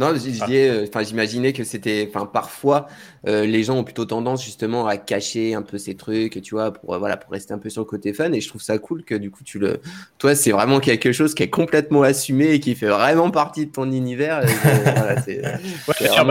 non, 0.00 0.14
ah. 0.14 0.46
euh, 0.50 0.86
enfin, 0.88 1.02
j'imaginais 1.02 1.52
que 1.52 1.62
c'était, 1.62 2.08
enfin, 2.08 2.24
parfois, 2.24 2.86
euh, 3.28 3.44
les 3.44 3.62
gens 3.62 3.76
ont 3.76 3.84
plutôt 3.84 4.06
tendance 4.06 4.42
justement 4.42 4.86
à 4.86 4.96
cacher 4.96 5.52
un 5.52 5.60
peu 5.60 5.76
ces 5.76 5.94
trucs, 5.94 6.40
tu 6.40 6.54
vois, 6.54 6.72
pour 6.72 6.98
voilà, 6.98 7.18
pour 7.18 7.30
rester 7.30 7.52
un 7.52 7.58
peu 7.58 7.68
sur 7.68 7.82
le 7.82 7.86
côté 7.86 8.14
fun. 8.14 8.32
Et 8.32 8.40
je 8.40 8.48
trouve 8.48 8.62
ça 8.62 8.78
cool 8.78 9.04
que 9.04 9.14
du 9.14 9.30
coup, 9.30 9.44
tu 9.44 9.58
le, 9.58 9.82
toi, 10.18 10.34
c'est 10.34 10.52
vraiment 10.52 10.80
quelque 10.80 11.12
chose 11.12 11.34
qui 11.34 11.42
est 11.42 11.50
complètement 11.50 12.00
assumé 12.00 12.46
et 12.52 12.60
qui 12.60 12.74
fait 12.76 12.86
vraiment 12.86 13.30
partie 13.30 13.66
de 13.66 13.72
ton 13.72 13.92
univers. 13.92 14.40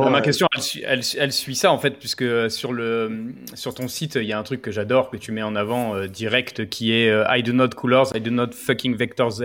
ma 0.10 0.22
question, 0.22 0.48
elle, 0.84 1.02
elle, 1.20 1.32
suit 1.32 1.56
ça 1.56 1.72
en 1.72 1.78
fait, 1.78 1.92
puisque 1.92 2.50
sur 2.50 2.74
le, 2.74 3.36
sur 3.54 3.76
ton 3.76 3.88
site, 3.88 4.16
il 4.16 4.24
y 4.24 4.34
a 4.34 4.40
un 4.40 4.44
truc 4.44 4.64
que 4.64 4.72
j'adore 4.72 5.12
que 5.12 5.18
tu 5.18 5.32
mets 5.32 5.44
en 5.44 5.56
avant 5.56 5.94
euh, 5.94 6.08
direct, 6.08 6.68
qui 6.70 6.92
est 6.92 7.14
I 7.30 7.44
do 7.44 7.54
not 7.54 7.70
colors, 7.76 8.08
I 8.16 8.20
do 8.20 8.32
not 8.32 8.50
fucking 8.52 8.96
vectors 8.96 9.44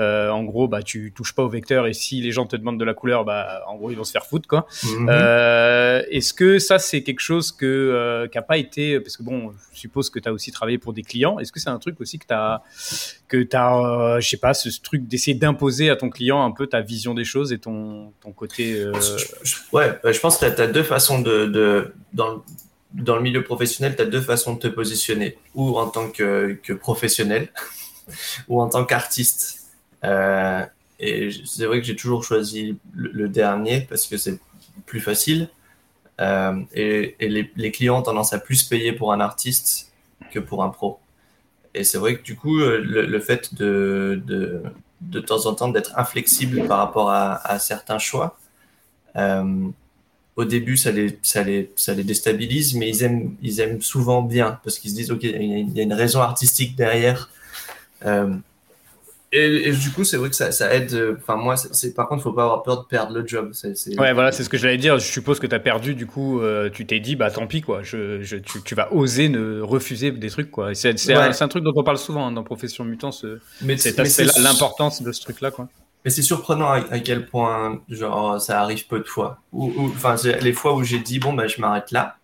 ever. 0.00 0.30
en 0.30 0.44
gros, 0.44 0.68
bah, 0.68 0.82
tu 0.82 1.12
touches 1.14 1.34
pas 1.34 1.42
au 1.42 1.48
vecteur 1.48 1.86
et 1.86 1.92
si 1.92 2.20
les 2.20 2.32
gens 2.32 2.46
te 2.46 2.56
demandent 2.56 2.78
de 2.80 2.84
la 2.84 2.94
couleur, 2.94 3.24
bah 3.24 3.62
en 3.68 3.76
gros, 3.76 3.90
ils 3.90 3.96
vont 3.96 4.04
se 4.04 4.12
faire 4.12 4.26
foutre, 4.26 4.48
quoi. 4.48 4.66
Mhm. 4.84 5.08
Euh, 5.10 6.02
Est-ce 6.10 6.32
que 6.34 6.58
ça, 6.58 6.78
c'est 6.78 7.02
quelque 7.02 7.20
chose 7.20 7.52
que 7.52 7.66
euh, 7.66 8.28
qui 8.28 8.38
a 8.38 8.42
pas 8.42 8.56
été, 8.58 9.00
parce 9.00 9.16
que 9.16 9.22
bon, 9.22 9.52
je 9.72 9.78
suppose 9.80 10.10
que 10.10 10.18
tu 10.18 10.28
as 10.28 10.32
aussi 10.32 10.52
travaillé 10.52 10.78
pour 10.78 10.92
des 10.92 11.02
clients. 11.02 11.38
Est-ce 11.38 11.52
que 11.52 11.60
c'est 11.60 11.70
un 11.70 11.78
truc 11.78 12.00
aussi 12.00 12.18
que 12.18 12.26
tu 12.26 12.34
as, 12.34 12.62
que 13.28 13.42
t'as, 13.42 14.14
euh, 14.16 14.20
je 14.20 14.28
sais 14.28 14.36
pas, 14.36 14.54
ce, 14.54 14.70
ce 14.70 14.80
truc 14.80 15.06
d'essayer 15.06 15.34
d'imposer 15.36 15.90
à 15.90 15.96
ton 15.96 16.10
client 16.10 16.44
un 16.44 16.50
peu 16.50 16.66
ta 16.66 16.80
vision 16.80 17.14
des 17.14 17.24
choses 17.24 17.52
et 17.52 17.58
ton, 17.58 18.12
ton 18.20 18.32
côté. 18.32 18.74
euh, 18.74 18.92
ouais, 19.72 19.98
bah, 20.02 20.12
je 20.12 20.20
pense 20.20 20.38
que 20.38 20.46
tu 20.46 20.60
as 20.60 20.66
deux 20.66 20.82
façons 20.82 21.20
de. 21.20 21.46
de 21.46 21.94
dans, 22.12 22.28
le, 22.34 22.40
dans 22.94 23.16
le 23.16 23.22
milieu 23.22 23.42
professionnel, 23.44 23.94
tu 23.96 24.02
as 24.02 24.06
deux 24.06 24.20
façons 24.20 24.54
de 24.54 24.58
te 24.60 24.68
positionner. 24.68 25.36
Ou 25.54 25.78
en 25.78 25.88
tant 25.88 26.08
que, 26.10 26.58
que 26.62 26.72
professionnel, 26.72 27.48
ou 28.48 28.60
en 28.60 28.68
tant 28.68 28.84
qu'artiste. 28.84 29.59
Euh, 30.04 30.64
et 30.98 31.30
c'est 31.46 31.66
vrai 31.66 31.80
que 31.80 31.86
j'ai 31.86 31.96
toujours 31.96 32.24
choisi 32.24 32.76
le, 32.94 33.28
dernier 33.28 33.80
parce 33.82 34.06
que 34.06 34.16
c'est 34.16 34.38
plus 34.86 35.00
facile. 35.00 35.48
Euh, 36.20 36.60
et 36.74 37.16
les, 37.20 37.70
clients 37.70 37.98
ont 37.98 38.02
tendance 38.02 38.32
à 38.32 38.38
plus 38.38 38.62
payer 38.62 38.92
pour 38.92 39.12
un 39.12 39.20
artiste 39.20 39.92
que 40.30 40.38
pour 40.38 40.62
un 40.62 40.68
pro. 40.68 40.98
Et 41.74 41.84
c'est 41.84 41.98
vrai 41.98 42.16
que 42.16 42.22
du 42.22 42.36
coup, 42.36 42.60
euh, 42.60 42.78
le, 42.82 43.20
fait 43.20 43.54
de, 43.54 44.20
de, 44.26 44.62
de 45.00 45.20
temps 45.20 45.46
en 45.46 45.54
temps 45.54 45.68
d'être 45.68 45.98
inflexible 45.98 46.66
par 46.66 46.78
rapport 46.78 47.10
à, 47.10 47.58
certains 47.58 47.98
choix, 47.98 48.36
au 50.36 50.44
début, 50.44 50.76
ça 50.76 50.90
les, 50.90 51.18
ça, 51.22 51.42
les, 51.42 51.70
ça 51.76 51.94
les 51.94 52.04
déstabilise, 52.04 52.74
mais 52.74 52.88
ils 52.88 53.02
aiment, 53.02 53.34
ils 53.42 53.60
aiment 53.60 53.82
souvent 53.82 54.22
bien 54.22 54.58
parce 54.62 54.78
qu'ils 54.78 54.90
se 54.90 54.96
disent, 54.96 55.10
OK, 55.10 55.22
il 55.22 55.76
y, 55.76 55.80
a 55.80 55.82
une- 55.82 55.92
raison 55.92 56.20
artistique 56.20 56.76
derrière. 56.76 57.30
Et, 59.32 59.68
et 59.68 59.72
du 59.72 59.90
coup, 59.92 60.02
c'est 60.04 60.16
vrai 60.16 60.28
que 60.28 60.34
ça, 60.36 60.50
ça 60.52 60.74
aide. 60.74 60.92
euh, 60.94 61.16
Enfin, 61.18 61.36
moi, 61.36 61.56
c'est, 61.56 61.94
par 61.94 62.08
contre, 62.08 62.22
faut 62.22 62.32
pas 62.32 62.42
avoir 62.44 62.62
peur 62.62 62.82
de 62.82 62.86
perdre 62.86 63.12
le 63.16 63.26
job. 63.26 63.52
Ouais, 63.98 64.12
voilà, 64.12 64.32
c'est 64.32 64.42
ce 64.44 64.48
que 64.48 64.58
j'allais 64.58 64.76
dire. 64.78 64.98
Je 64.98 65.06
suppose 65.06 65.38
que 65.38 65.46
tu 65.46 65.54
as 65.54 65.60
perdu, 65.60 65.94
du 65.94 66.06
coup, 66.06 66.40
euh, 66.40 66.68
tu 66.70 66.86
t'es 66.86 66.98
dit, 67.00 67.14
bah 67.16 67.30
tant 67.30 67.46
pis, 67.46 67.60
quoi. 67.60 67.82
Je, 67.82 68.22
je, 68.22 68.36
tu, 68.36 68.60
tu 68.62 68.74
vas 68.74 68.92
oser 68.92 69.28
ne 69.28 69.60
refuser 69.60 70.10
des 70.10 70.30
trucs, 70.30 70.50
quoi. 70.50 70.74
C'est 70.74 70.94
Ouais. 71.08 71.42
un, 71.42 71.48
truc 71.48 71.62
dont 71.64 71.72
on 71.76 71.84
parle 71.84 71.98
souvent 71.98 72.26
hein, 72.26 72.32
dans 72.32 72.42
Profession 72.42 72.84
Mutant, 72.84 73.12
ce, 73.12 73.38
mais, 73.62 73.76
cet 73.76 73.98
aspect-là, 74.00 74.32
c'est- 74.32 74.40
l'importance 74.42 75.02
de 75.02 75.12
ce 75.12 75.20
truc-là, 75.22 75.50
quoi. 75.50 75.68
Mais 76.04 76.10
c'est 76.10 76.22
surprenant 76.22 76.70
à, 76.70 76.76
à 76.90 76.98
quel 76.98 77.26
point, 77.26 77.82
genre, 77.88 78.40
ça 78.40 78.60
arrive 78.62 78.86
peu 78.86 79.00
de 79.00 79.06
fois. 79.06 79.38
Enfin, 79.52 80.16
les 80.40 80.52
fois 80.52 80.74
où 80.74 80.82
j'ai 80.82 80.98
dit, 80.98 81.18
bon, 81.18 81.34
bah, 81.34 81.46
je 81.46 81.60
m'arrête 81.60 81.90
là. 81.90 82.16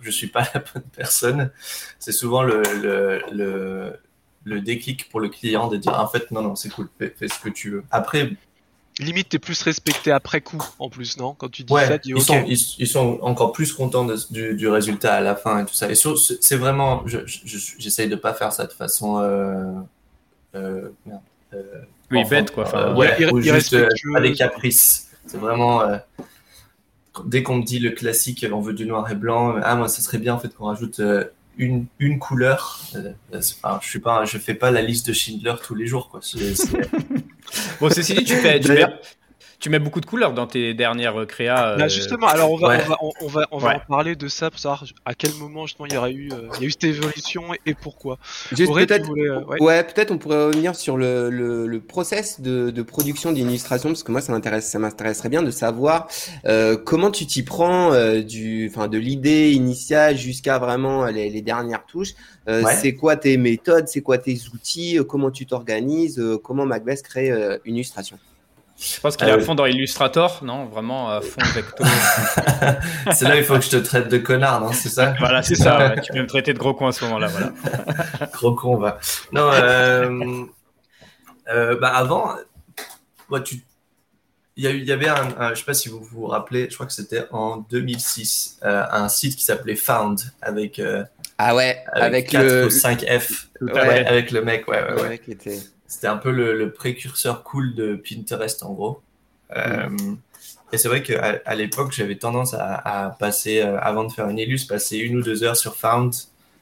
Je 0.00 0.10
suis 0.10 0.26
pas 0.26 0.42
la 0.54 0.60
bonne 0.60 0.84
personne. 0.94 1.50
C'est 1.98 2.12
souvent 2.12 2.42
le, 2.42 2.60
le, 2.82 3.22
le, 3.32 3.92
le 4.46 4.60
déclic 4.60 5.08
pour 5.10 5.20
le 5.20 5.28
client 5.28 5.68
de 5.68 5.76
dire, 5.76 5.92
en 5.98 6.06
fait, 6.06 6.30
non, 6.30 6.40
non, 6.40 6.54
c'est 6.54 6.70
cool, 6.70 6.88
fais, 6.98 7.12
fais 7.18 7.28
ce 7.28 7.38
que 7.40 7.48
tu 7.50 7.70
veux. 7.70 7.84
Après, 7.90 8.30
Limite, 8.98 9.28
t'es 9.28 9.38
plus 9.38 9.60
respecté 9.60 10.10
après 10.10 10.40
coup, 10.40 10.62
en 10.78 10.88
plus, 10.88 11.18
non? 11.18 11.34
Quand 11.34 11.50
tu 11.50 11.64
dis 11.64 11.72
ouais, 11.74 11.86
ça, 11.86 11.98
tu 11.98 12.08
dis 12.08 12.14
ils, 12.16 12.22
sont, 12.22 12.44
ils, 12.46 12.58
ils 12.78 12.86
sont 12.86 13.18
encore 13.20 13.52
plus 13.52 13.74
contents 13.74 14.06
de- 14.06 14.16
du, 14.30 14.54
du 14.54 14.68
résultat 14.68 15.14
à 15.16 15.20
la 15.20 15.36
fin 15.36 15.58
et 15.62 15.66
tout 15.66 15.74
ça. 15.74 15.90
Et 15.90 15.94
sur- 15.94 16.18
c'est 16.18 16.56
vraiment, 16.56 17.02
je- 17.06 17.26
je- 17.26 17.58
j'essaye 17.78 18.08
de 18.08 18.16
pas 18.16 18.32
faire 18.32 18.52
ça 18.54 18.66
de 18.66 18.72
façon, 18.72 19.18
euh, 19.18 19.72
euh, 20.54 20.88
merde, 21.04 21.20
euh, 21.52 21.62
Oui, 22.10 22.20
Enfin, 22.20 22.36
bête, 22.36 22.52
quoi. 22.52 22.64
Enfin, 22.64 22.78
euh, 22.78 22.94
ouais, 22.94 23.32
ou 23.32 23.40
juste 23.42 23.74
euh, 23.74 23.88
pas 24.14 24.20
des 24.20 24.32
caprices. 24.32 25.10
C'est 25.26 25.38
vraiment 25.38 25.82
euh, 25.82 25.98
dès 27.24 27.42
qu'on 27.42 27.56
me 27.56 27.64
dit 27.64 27.78
le 27.80 27.90
classique, 27.90 28.46
on 28.50 28.60
veut 28.60 28.74
du 28.74 28.86
noir 28.86 29.10
et 29.10 29.14
blanc. 29.14 29.56
Ah 29.62 29.74
moi, 29.76 29.88
ça 29.88 30.00
serait 30.02 30.18
bien 30.18 30.34
en 30.34 30.38
fait 30.38 30.54
qu'on 30.54 30.66
rajoute 30.66 31.00
euh, 31.00 31.24
une, 31.58 31.86
une 31.98 32.18
couleur. 32.18 32.80
Euh, 32.94 33.12
c'est 33.40 33.60
pas- 33.60 33.78
je 33.82 33.88
suis 33.88 33.98
pas, 33.98 34.24
je 34.24 34.38
fais 34.38 34.54
pas 34.54 34.70
la 34.70 34.82
liste 34.82 35.06
de 35.08 35.12
Schindler 35.12 35.54
tous 35.64 35.74
les 35.74 35.86
jours 35.86 36.08
quoi. 36.10 36.20
Bon, 37.80 37.90
ceci 37.90 38.14
dit, 38.14 38.24
tu, 38.24 38.34
fais, 38.36 38.58
tu, 38.60 38.68
D'ailleurs- 38.68 38.98
tu 39.58 39.70
mets 39.70 39.78
beaucoup 39.78 40.00
de 40.00 40.06
couleurs 40.06 40.32
dans 40.34 40.46
tes 40.46 40.74
dernières 40.74 41.20
euh, 41.20 41.24
créas. 41.26 41.70
euh, 41.72 41.76
Bah, 41.76 41.88
justement, 41.88 42.26
alors 42.26 42.50
on 42.52 42.56
va, 42.56 42.68
ouais. 42.68 42.80
on 42.84 42.88
va, 42.88 42.96
on, 43.00 43.12
on 43.22 43.26
va, 43.28 43.46
on 43.52 43.58
va 43.58 43.68
Ouais. 43.68 43.74
en 43.76 43.80
parler 43.88 44.16
de 44.16 44.28
ça 44.28 44.50
pour 44.50 44.58
savoir 44.60 44.84
à 45.04 45.14
quel 45.14 45.32
moment 45.34 45.66
justement 45.66 45.86
il 45.86 45.94
y 45.94 45.96
aura 45.96 46.10
eu, 46.10 46.28
euh, 46.32 46.48
il 46.56 46.60
y 46.60 46.64
a 46.64 46.66
eu 46.68 46.70
cette 46.70 46.84
évolution 46.84 47.54
et, 47.54 47.60
et 47.70 47.74
pourquoi. 47.74 48.18
Juste 48.52 48.72
peut-être. 48.72 49.06
voulais, 49.06 49.28
euh, 49.28 49.40
ouais. 49.44 49.62
Ouais, 49.62 49.82
peut-être 49.84 50.10
on 50.10 50.18
pourrait 50.18 50.46
revenir 50.46 50.74
sur 50.76 50.96
le, 50.96 51.30
le, 51.30 51.66
le 51.66 51.80
process 51.80 52.40
de, 52.40 52.70
de 52.70 52.82
production 52.82 53.32
d'illustration 53.32 53.88
parce 53.90 54.02
que 54.02 54.12
moi 54.12 54.20
ça 54.20 54.32
m'intéresse, 54.32 54.66
ça 54.68 54.78
m'intéresserait 54.78 55.28
bien 55.30 55.42
de 55.42 55.50
savoir 55.50 56.08
euh, 56.46 56.76
comment 56.76 57.10
tu 57.10 57.26
t'y 57.26 57.42
prends 57.42 57.92
euh, 57.92 58.22
du, 58.22 58.68
enfin 58.70 58.88
de 58.88 58.98
l'idée 58.98 59.52
initiale 59.52 60.16
jusqu'à 60.16 60.58
vraiment 60.58 61.06
les, 61.06 61.30
les 61.30 61.42
dernières 61.42 61.84
touches. 61.86 62.12
Euh, 62.48 62.62
Ouais. 62.62 62.74
C'est 62.76 62.94
quoi 62.94 63.16
tes 63.16 63.36
méthodes, 63.36 63.86
c'est 63.88 64.00
quoi 64.02 64.18
tes 64.18 64.38
outils, 64.54 64.98
euh, 64.98 65.04
comment 65.04 65.30
tu 65.30 65.46
t'organises, 65.46 66.18
euh, 66.18 66.38
comment 66.38 66.64
Macbeth 66.64 67.02
crée 67.02 67.30
euh, 67.30 67.58
une 67.64 67.74
illustration? 67.76 68.18
Je 68.78 69.00
pense 69.00 69.16
qu'il 69.16 69.26
est 69.26 69.30
Ah 69.30 69.34
à 69.34 69.38
oui. 69.38 69.44
fond 69.44 69.54
dans 69.54 69.64
Illustrator, 69.66 70.40
non? 70.44 70.66
Vraiment 70.66 71.08
à 71.10 71.20
fond 71.22 71.40
Vecto. 71.54 71.82
c'est 73.12 73.24
là 73.26 73.34
où 73.34 73.38
il 73.38 73.44
faut 73.44 73.54
que 73.54 73.62
je 73.64 73.70
te 73.70 73.76
traite 73.76 74.08
de 74.08 74.18
connard, 74.18 74.60
non? 74.60 74.72
C'est 74.72 74.90
ça? 74.90 75.14
Voilà, 75.18 75.42
c'est 75.42 75.54
ça. 75.54 75.78
ouais. 75.78 76.00
Tu 76.02 76.12
peux 76.12 76.20
me 76.20 76.26
traiter 76.26 76.52
de 76.52 76.58
gros 76.58 76.74
con 76.74 76.86
à 76.88 76.92
ce 76.92 77.04
moment-là, 77.06 77.28
voilà. 77.28 77.52
Gros 78.34 78.54
con, 78.54 78.76
va. 78.76 78.98
Non, 79.32 79.50
euh, 79.52 80.44
euh, 81.48 81.78
bah 81.80 81.88
avant, 81.94 82.34
ouais, 83.30 83.42
tu, 83.42 83.62
il 84.56 84.64
y, 84.64 84.66
a 84.66 84.70
eu- 84.70 84.78
il 84.80 84.84
y 84.86 84.92
avait 84.92 85.08
un, 85.08 85.28
un- 85.38 85.50
je 85.54 85.60
sais 85.60 85.64
pas 85.64 85.74
si 85.74 85.88
vous 85.88 86.00
vous 86.02 86.26
rappelez, 86.26 86.68
je 86.68 86.74
crois 86.74 86.86
que 86.86 86.92
c'était 86.92 87.24
en 87.30 87.58
2006, 87.70 88.58
euh, 88.64 88.84
un 88.90 89.08
site 89.08 89.36
qui 89.36 89.44
s'appelait 89.44 89.76
Found 89.76 90.20
avec 90.42 90.78
euh, 90.78 91.02
Ah 91.38 91.54
ouais, 91.54 91.82
avec, 91.92 92.04
avec, 92.04 92.28
4 92.30 92.42
le, 92.44 92.66
ou 92.66 92.70
5 92.70 93.04
F, 93.06 93.48
Ouais. 93.62 93.72
Ouais, 93.72 94.06
avec 94.06 94.30
le 94.32 94.42
mec, 94.42 94.68
ouais, 94.68 94.82
ouais, 94.82 94.90
le 94.90 95.02
ouais. 95.02 95.08
mec 95.08 95.24
qui 95.24 95.32
était. 95.32 95.60
C'était 95.88 96.08
un 96.08 96.16
peu 96.16 96.30
le, 96.30 96.56
le 96.58 96.72
précurseur 96.72 97.42
cool 97.42 97.74
de 97.74 97.94
Pinterest 97.96 98.62
en 98.62 98.72
gros. 98.72 99.00
Euh, 99.56 99.88
et 100.72 100.78
c'est 100.78 100.88
vrai 100.88 101.02
qu'à 101.02 101.40
à, 101.44 101.54
l'époque, 101.54 101.92
j'avais 101.92 102.16
tendance 102.16 102.54
à, 102.54 102.74
à 102.74 103.10
passer, 103.10 103.60
euh, 103.60 103.78
avant 103.80 104.04
de 104.04 104.12
faire 104.12 104.28
une 104.28 104.38
illus, 104.38 104.64
passer 104.68 104.98
une 104.98 105.16
ou 105.18 105.22
deux 105.22 105.44
heures 105.44 105.56
sur 105.56 105.76
Found 105.76 106.14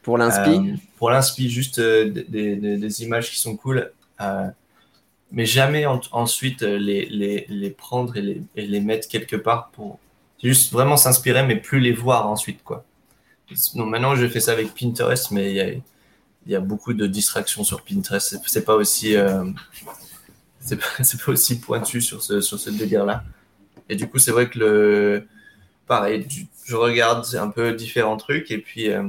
Pour 0.02 0.18
l'inspi. 0.18 0.50
euh, 0.50 0.74
pour 0.98 1.10
l'inspi, 1.10 1.48
juste 1.48 1.80
des, 1.80 2.24
des- 2.56 2.76
des 2.76 3.02
images 3.02 3.30
qui 3.30 3.38
sont 3.38 3.56
cool, 3.56 3.90
mais 5.32 5.46
jamais 5.46 5.86
en- 5.86 6.00
ensuite 6.12 6.62
les, 6.62 7.06
les, 7.06 7.46
les 7.48 7.70
prendre 7.70 8.16
et 8.16 8.22
les, 8.22 8.42
et 8.56 8.66
les 8.66 8.80
mettre 8.80 9.08
quelque 9.08 9.36
part 9.36 9.70
pour 9.70 9.98
juste 10.42 10.72
vraiment 10.72 10.96
s'inspirer, 10.96 11.42
mais 11.44 11.56
plus 11.56 11.80
les 11.80 11.92
voir 11.92 12.28
ensuite. 12.28 12.62
Quoi. 12.62 12.84
Donc 13.74 13.88
maintenant, 13.88 14.14
je 14.14 14.28
fais 14.28 14.40
ça 14.40 14.52
avec 14.52 14.74
Pinterest, 14.74 15.30
mais 15.30 15.50
il 15.50 15.56
y 15.56 15.60
a, 15.60 15.66
il 16.46 16.52
y 16.52 16.56
a 16.56 16.60
beaucoup 16.60 16.94
de 16.94 17.06
distractions 17.06 17.64
sur 17.64 17.82
Pinterest. 17.84 18.38
C'est- 18.46 18.64
pas 18.64 18.74
aussi. 18.76 19.16
euh, 19.16 19.44
c'est 20.60 20.76
pas, 20.76 20.86
pas 21.26 21.32
aussi 21.32 21.58
pointu 21.60 22.00
sur 22.00 22.22
ce, 22.22 22.40
sur 22.40 22.58
ce 22.58 22.70
délire-là. 22.70 23.24
Et 23.88 23.96
du 23.96 24.08
coup, 24.08 24.18
c'est 24.18 24.30
vrai 24.32 24.48
que 24.50 24.58
le. 24.58 25.26
Pareil, 25.86 26.26
je 26.64 26.76
regarde 26.76 27.26
un 27.36 27.48
peu 27.50 27.72
différents 27.74 28.16
trucs 28.16 28.50
et 28.50 28.58
puis. 28.58 28.90
euh, 28.90 29.08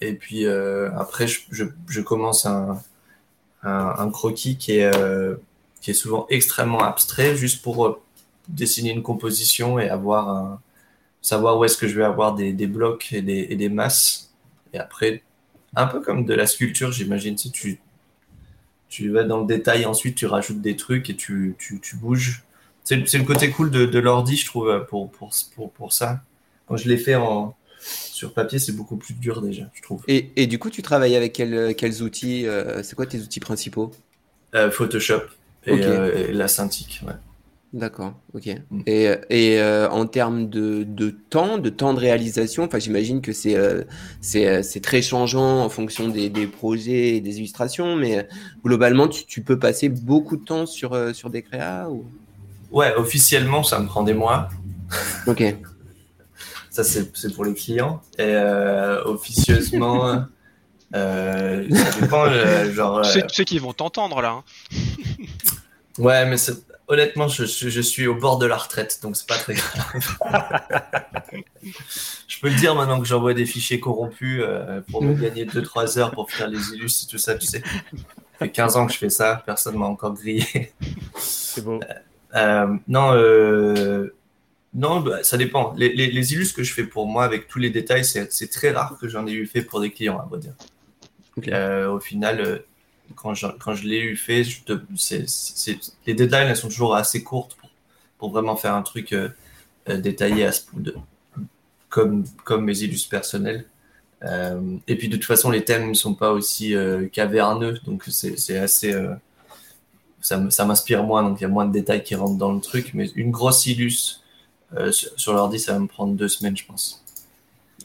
et 0.00 0.14
puis 0.14 0.46
euh, 0.46 0.90
après, 0.96 1.26
je, 1.26 1.40
je, 1.88 2.00
commence 2.00 2.46
un, 2.46 2.80
un, 3.62 4.10
croquis 4.10 4.56
qui 4.56 4.72
est, 4.78 4.90
qui 5.80 5.90
est 5.90 5.94
souvent 5.94 6.26
extrêmement 6.30 6.82
abstrait, 6.84 7.36
juste 7.36 7.62
pour 7.62 8.00
dessiner 8.48 8.90
une 8.92 9.02
composition 9.02 9.78
et 9.80 9.88
avoir 9.88 10.60
savoir 11.22 11.58
où 11.58 11.64
est-ce 11.64 11.76
que 11.76 11.88
je 11.88 11.96
vais 11.96 12.04
avoir 12.04 12.34
des, 12.34 12.52
des 12.52 12.66
blocs 12.68 13.12
et 13.12 13.22
des, 13.22 13.46
et 13.50 13.56
des 13.56 13.68
masses. 13.68 14.32
Et 14.72 14.78
après, 14.78 15.22
un 15.76 15.86
peu 15.86 16.00
comme 16.00 16.24
de 16.24 16.34
la 16.34 16.46
sculpture, 16.46 16.92
j'imagine, 16.92 17.36
si 17.36 17.50
tu, 17.50 17.78
tu 18.88 19.10
vas 19.10 19.24
dans 19.24 19.40
le 19.40 19.46
détail, 19.46 19.86
ensuite 19.86 20.16
tu 20.16 20.26
rajoutes 20.26 20.60
des 20.60 20.76
trucs 20.76 21.10
et 21.10 21.16
tu, 21.16 21.54
tu, 21.58 21.80
tu 21.80 21.96
bouges. 21.96 22.44
C'est 22.84 23.06
c'est 23.06 23.18
le 23.18 23.24
côté 23.24 23.50
cool 23.50 23.70
de, 23.70 23.84
de 23.84 23.98
l'ordi, 23.98 24.36
je 24.36 24.46
trouve, 24.46 24.86
pour, 24.88 25.10
pour, 25.10 25.30
pour, 25.54 25.70
pour 25.72 25.92
ça. 25.92 26.22
Quand 26.66 26.76
je 26.76 26.88
l'ai 26.88 26.96
fait 26.96 27.14
en, 27.14 27.54
sur 27.80 28.32
papier, 28.32 28.58
c'est 28.58 28.72
beaucoup 28.72 28.96
plus 28.96 29.14
dur 29.14 29.42
déjà, 29.42 29.70
je 29.74 29.82
trouve. 29.82 30.02
Et, 30.08 30.30
et 30.36 30.46
du 30.46 30.58
coup, 30.58 30.70
tu 30.70 30.82
travailles 30.82 31.16
avec 31.16 31.34
quels, 31.34 31.74
quels 31.76 32.02
outils 32.02 32.46
euh, 32.46 32.82
C'est 32.82 32.96
quoi 32.96 33.06
tes 33.06 33.20
outils 33.20 33.40
principaux? 33.40 33.92
Euh, 34.54 34.70
Photoshop 34.70 35.22
et, 35.66 35.72
euh, 35.72 36.28
et 36.28 36.32
la 36.32 36.48
Cintiq, 36.48 37.02
ouais. 37.06 37.12
D'accord, 37.74 38.14
ok. 38.32 38.48
Mm. 38.70 38.80
Et, 38.86 39.10
et 39.28 39.60
euh, 39.60 39.90
en 39.90 40.06
termes 40.06 40.48
de, 40.48 40.84
de 40.84 41.10
temps, 41.10 41.58
de 41.58 41.68
temps 41.68 41.92
de 41.92 42.00
réalisation, 42.00 42.64
enfin, 42.64 42.78
j'imagine 42.78 43.20
que 43.20 43.32
c'est 43.32 43.56
euh, 43.56 43.82
c'est 44.22 44.48
euh, 44.48 44.62
c'est 44.62 44.80
très 44.80 45.02
changeant 45.02 45.64
en 45.64 45.68
fonction 45.68 46.08
des, 46.08 46.30
des 46.30 46.46
projets 46.46 47.16
et 47.16 47.20
des 47.20 47.38
illustrations, 47.38 47.94
mais 47.94 48.26
globalement, 48.64 49.06
tu, 49.06 49.26
tu 49.26 49.42
peux 49.42 49.58
passer 49.58 49.90
beaucoup 49.90 50.38
de 50.38 50.44
temps 50.44 50.64
sur, 50.64 50.94
euh, 50.94 51.12
sur 51.12 51.28
des 51.28 51.42
créas 51.42 51.90
ou... 51.90 52.06
Ouais, 52.70 52.94
officiellement, 52.96 53.62
ça 53.62 53.78
me 53.80 53.86
prend 53.86 54.02
des 54.02 54.14
mois. 54.14 54.48
Ok. 55.26 55.42
Ça, 56.70 56.84
c'est 56.84 57.10
c'est 57.16 57.34
pour 57.34 57.44
les 57.44 57.54
clients. 57.54 58.00
Et 58.18 58.22
euh, 58.22 59.02
officieusement, 59.04 60.22
euh, 60.94 61.68
ça 61.74 62.00
dépend. 62.00 62.24
euh, 62.26 62.72
genre, 62.72 63.02
Tu 63.02 63.10
sais, 63.10 63.22
tu 63.26 63.34
sais 63.34 63.44
qu'ils 63.44 63.60
vont 63.60 63.72
t'entendre 63.72 64.20
là. 64.22 64.30
hein. 64.30 64.44
ouais, 65.98 66.24
mais 66.26 66.36
c'est- 66.36 66.64
honnêtement, 66.88 67.28
je, 67.28 67.44
je, 67.44 67.68
je 67.68 67.80
suis 67.80 68.06
au 68.06 68.14
bord 68.14 68.38
de 68.38 68.46
la 68.46 68.56
retraite, 68.56 69.00
donc 69.02 69.16
c'est 69.16 69.28
pas 69.28 69.38
très 69.38 69.54
grave. 69.54 69.82
je 72.28 72.40
peux 72.40 72.48
le 72.48 72.54
dire 72.56 72.74
maintenant 72.74 73.00
que 73.00 73.06
j'envoie 73.06 73.34
des 73.34 73.46
fichiers 73.46 73.80
corrompus 73.80 74.42
euh, 74.42 74.80
pour 74.90 75.02
me 75.02 75.14
gagner 75.14 75.44
2-3 75.44 75.98
heures 75.98 76.10
pour 76.10 76.30
faire 76.30 76.48
les 76.48 76.74
illus 76.74 77.04
et 77.04 77.06
tout 77.10 77.18
ça, 77.18 77.36
tu 77.36 77.46
sais. 77.46 77.60
Ça 77.60 78.46
fait 78.46 78.50
15 78.50 78.76
ans 78.76 78.86
que 78.86 78.92
je 78.92 78.98
fais 78.98 79.10
ça, 79.10 79.42
personne 79.44 79.76
m'a 79.76 79.86
encore 79.86 80.14
grillé. 80.14 80.72
C'est 81.16 81.64
beau. 81.64 81.80
Euh, 82.34 82.76
non, 82.86 83.12
euh, 83.12 84.14
non, 84.74 85.00
bah, 85.00 85.22
ça 85.22 85.36
dépend. 85.36 85.74
Les, 85.76 85.92
les, 85.92 86.10
les 86.10 86.32
illus 86.32 86.52
que 86.52 86.62
je 86.62 86.72
fais 86.72 86.84
pour 86.84 87.06
moi 87.06 87.24
avec 87.24 87.48
tous 87.48 87.58
les 87.58 87.70
détails, 87.70 88.04
c'est 88.04 88.50
très 88.50 88.70
rare 88.70 88.96
que 89.00 89.08
j'en 89.08 89.26
ai 89.26 89.32
eu 89.32 89.46
fait 89.46 89.62
pour 89.62 89.80
des 89.80 89.90
clients, 89.90 90.18
à 90.18 90.26
vrai 90.26 90.38
dire. 90.38 90.54
Euh, 91.48 91.90
au 91.90 92.00
final, 92.00 92.40
euh, 92.40 92.58
quand 93.16 93.34
je, 93.34 93.46
quand 93.58 93.74
je 93.74 93.84
l'ai 93.86 94.00
eu 94.00 94.16
fait, 94.16 94.44
je 94.44 94.62
te- 94.62 94.80
les 96.06 96.14
deadlines 96.14 96.48
elles 96.48 96.56
sont 96.56 96.68
toujours 96.68 96.94
assez 96.94 97.22
courtes 97.22 97.56
pour, 97.60 97.70
pour 98.18 98.30
vraiment 98.30 98.56
faire 98.56 98.74
un 98.74 98.82
truc 98.82 99.12
euh, 99.12 99.28
euh, 99.88 99.98
détaillé 99.98 100.44
à 100.46 100.52
ce, 100.52 100.62
de, 100.74 100.94
comme, 101.88 102.24
comme 102.44 102.64
mes 102.64 102.78
illus 102.80 103.06
personnels. 103.08 103.66
Euh, 104.24 104.76
et 104.88 104.96
puis 104.96 105.08
de 105.08 105.16
toute 105.16 105.26
façon, 105.26 105.50
les 105.50 105.64
thèmes 105.64 105.88
ne 105.88 105.94
sont 105.94 106.14
pas 106.14 106.32
aussi 106.32 106.74
euh, 106.74 107.06
caverneux, 107.08 107.78
donc 107.84 108.04
c'est 108.08 108.36
c'est 108.36 108.58
assez. 108.58 108.92
euh, 108.92 109.14
ça 110.20 110.36
me- 110.36 110.50
ça 110.50 110.64
m'inspire 110.64 111.04
moins, 111.04 111.22
donc 111.22 111.38
il 111.40 111.42
y 111.42 111.44
a 111.44 111.48
moins 111.48 111.66
de 111.66 111.72
détails 111.72 112.02
qui 112.02 112.14
rentrent 112.16 112.36
dans 112.36 112.52
le 112.52 112.60
truc. 112.60 112.92
Mais 112.94 113.08
une 113.14 113.30
grosse 113.30 113.66
illus 113.66 114.20
euh, 114.76 114.90
sur, 114.92 115.10
sur 115.18 115.32
l'ordi, 115.32 115.58
ça 115.60 115.74
va 115.74 115.78
me 115.78 115.86
prendre 115.86 116.14
deux 116.14 116.28
semaines, 116.28 116.56
je 116.56 116.66
pense. 116.66 117.04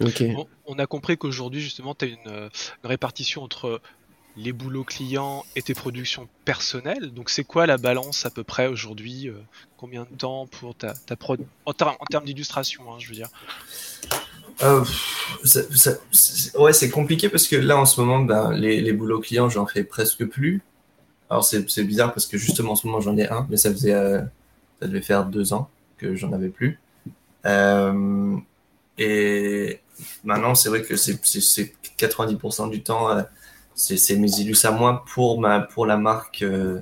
Ok. 0.02 0.24
On, 0.36 0.48
on 0.66 0.80
a 0.80 0.88
compris 0.88 1.18
qu'aujourd'hui, 1.18 1.62
justement, 1.62 1.94
tu 1.94 2.06
as 2.06 2.08
une, 2.08 2.28
une 2.28 2.50
répartition 2.90 3.44
entre 3.44 3.80
les 4.36 4.52
boulots 4.54 4.84
clients 4.84 5.46
et 5.56 5.62
tes 5.62 5.74
productions 5.74 6.28
personnelles. 6.46 7.12
Donc, 7.14 7.30
c'est 7.30 7.44
quoi 7.44 7.66
la 7.68 7.78
balance 7.78 8.26
à 8.26 8.30
peu 8.30 8.44
près 8.44 8.68
aujourd'hui 8.68 9.30
euh, 9.30 9.34
Combien 9.78 10.04
de 10.10 10.16
temps 10.18 10.48
pour 10.48 10.76
ta, 10.76 10.94
ta 10.94 11.16
prod 11.16 11.40
en, 11.66 11.74
ter- 11.74 11.96
en 12.00 12.06
termes 12.10 12.26
d'illustration, 12.26 12.84
hein, 12.92 12.98
je 13.00 13.08
veux 13.10 13.16
dire? 13.16 13.30
Euh, 14.62 14.84
ouais, 16.58 16.74
c'est 16.74 16.90
compliqué 16.90 17.30
parce 17.30 17.48
que 17.48 17.56
là, 17.56 17.78
en 17.78 17.86
ce 17.86 18.00
moment, 18.02 18.20
ben, 18.20 18.52
les, 18.54 18.82
les 18.82 18.94
boulots 18.94 19.20
clients, 19.20 19.50
j'en 19.50 19.66
fais 19.66 19.84
presque 19.84 20.26
plus. 20.26 20.62
Alors, 21.30 21.44
c'est 21.44 21.84
bizarre 21.84 22.14
parce 22.14 22.28
que 22.28 22.38
justement, 22.38 22.74
en 22.74 22.76
ce 22.76 22.86
moment, 22.88 23.02
j'en 23.02 23.18
ai 23.18 23.28
un, 23.30 23.48
mais 23.50 23.58
ça 23.58 23.72
faisait, 23.72 23.94
euh, 23.94 24.22
ça 24.82 24.88
devait 24.88 25.02
faire 25.02 25.26
deux 25.26 25.54
ans 25.54 25.70
que 25.98 26.16
j'en 26.16 26.32
avais 26.34 26.50
plus. 26.50 26.80
Et 28.98 29.80
maintenant, 30.24 30.56
c'est 30.56 30.70
vrai 30.70 30.82
que 30.84 30.96
c'est 30.96 31.24
c'est- 31.26 31.42
c'est 31.42 31.74
90% 31.98 32.68
du 32.70 32.84
temps, 32.84 33.10
c'est 33.76 33.98
c'est 33.98 34.16
mes 34.16 34.30
illus 34.40 34.58
à 34.66 34.72
moi 34.72 35.04
pour, 35.14 35.40
ma, 35.40 35.60
pour 35.62 35.86
la 35.86 35.98
marque 35.98 36.42
euh, 36.44 36.82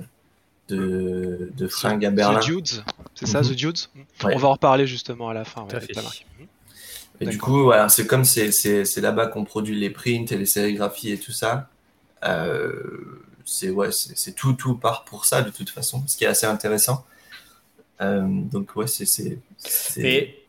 de, 0.68 1.50
de 1.56 1.66
fringues 1.68 2.04
à 2.04 2.10
Berlin. 2.10 2.40
The 2.40 2.44
Dudes, 2.44 2.84
c'est 3.14 3.26
ça, 3.26 3.40
Mhm. 3.40 3.48
The 3.48 3.52
Dudes 3.52 3.78
Ouais. 4.24 4.32
On 4.34 4.38
va 4.38 4.48
en 4.48 4.52
reparler 4.52 4.86
justement 4.86 5.28
à 5.28 5.34
la 5.34 5.44
fin. 5.44 5.62
ouais, 5.64 5.74
avec 5.74 5.94
la 5.94 6.02
marque. 6.02 6.26
Mhm. 6.38 6.46
Et 7.20 7.26
du 7.26 7.38
coup, 7.38 7.62
voilà, 7.64 7.88
c'est 7.88 8.06
comme 8.06 8.24
c'est 8.24 8.50
c'est 8.52 8.84
c'est 8.84 9.00
là-bas 9.00 9.26
qu'on 9.28 9.44
produit 9.44 9.78
les 9.78 9.90
prints 9.90 10.26
et 10.32 10.36
les 10.36 10.46
sérigraphies 10.46 11.10
et 11.12 11.18
tout 11.18 11.32
ça. 11.32 11.68
Euh, 12.24 12.72
c'est 13.44 13.70
ouais, 13.70 13.92
c'est 13.92 14.16
c'est 14.16 14.32
tout 14.32 14.52
tout 14.54 14.74
part 14.76 15.04
pour 15.04 15.24
ça 15.24 15.42
de 15.42 15.50
toute 15.50 15.70
façon, 15.70 16.02
ce 16.06 16.16
qui 16.16 16.24
est 16.24 16.28
assez 16.28 16.46
intéressant. 16.46 17.04
Euh, 18.00 18.22
donc 18.26 18.74
ouais, 18.76 18.86
c'est 18.86 19.04
c'est 19.06 19.38
c'est- 19.58 20.00
Et 20.00 20.41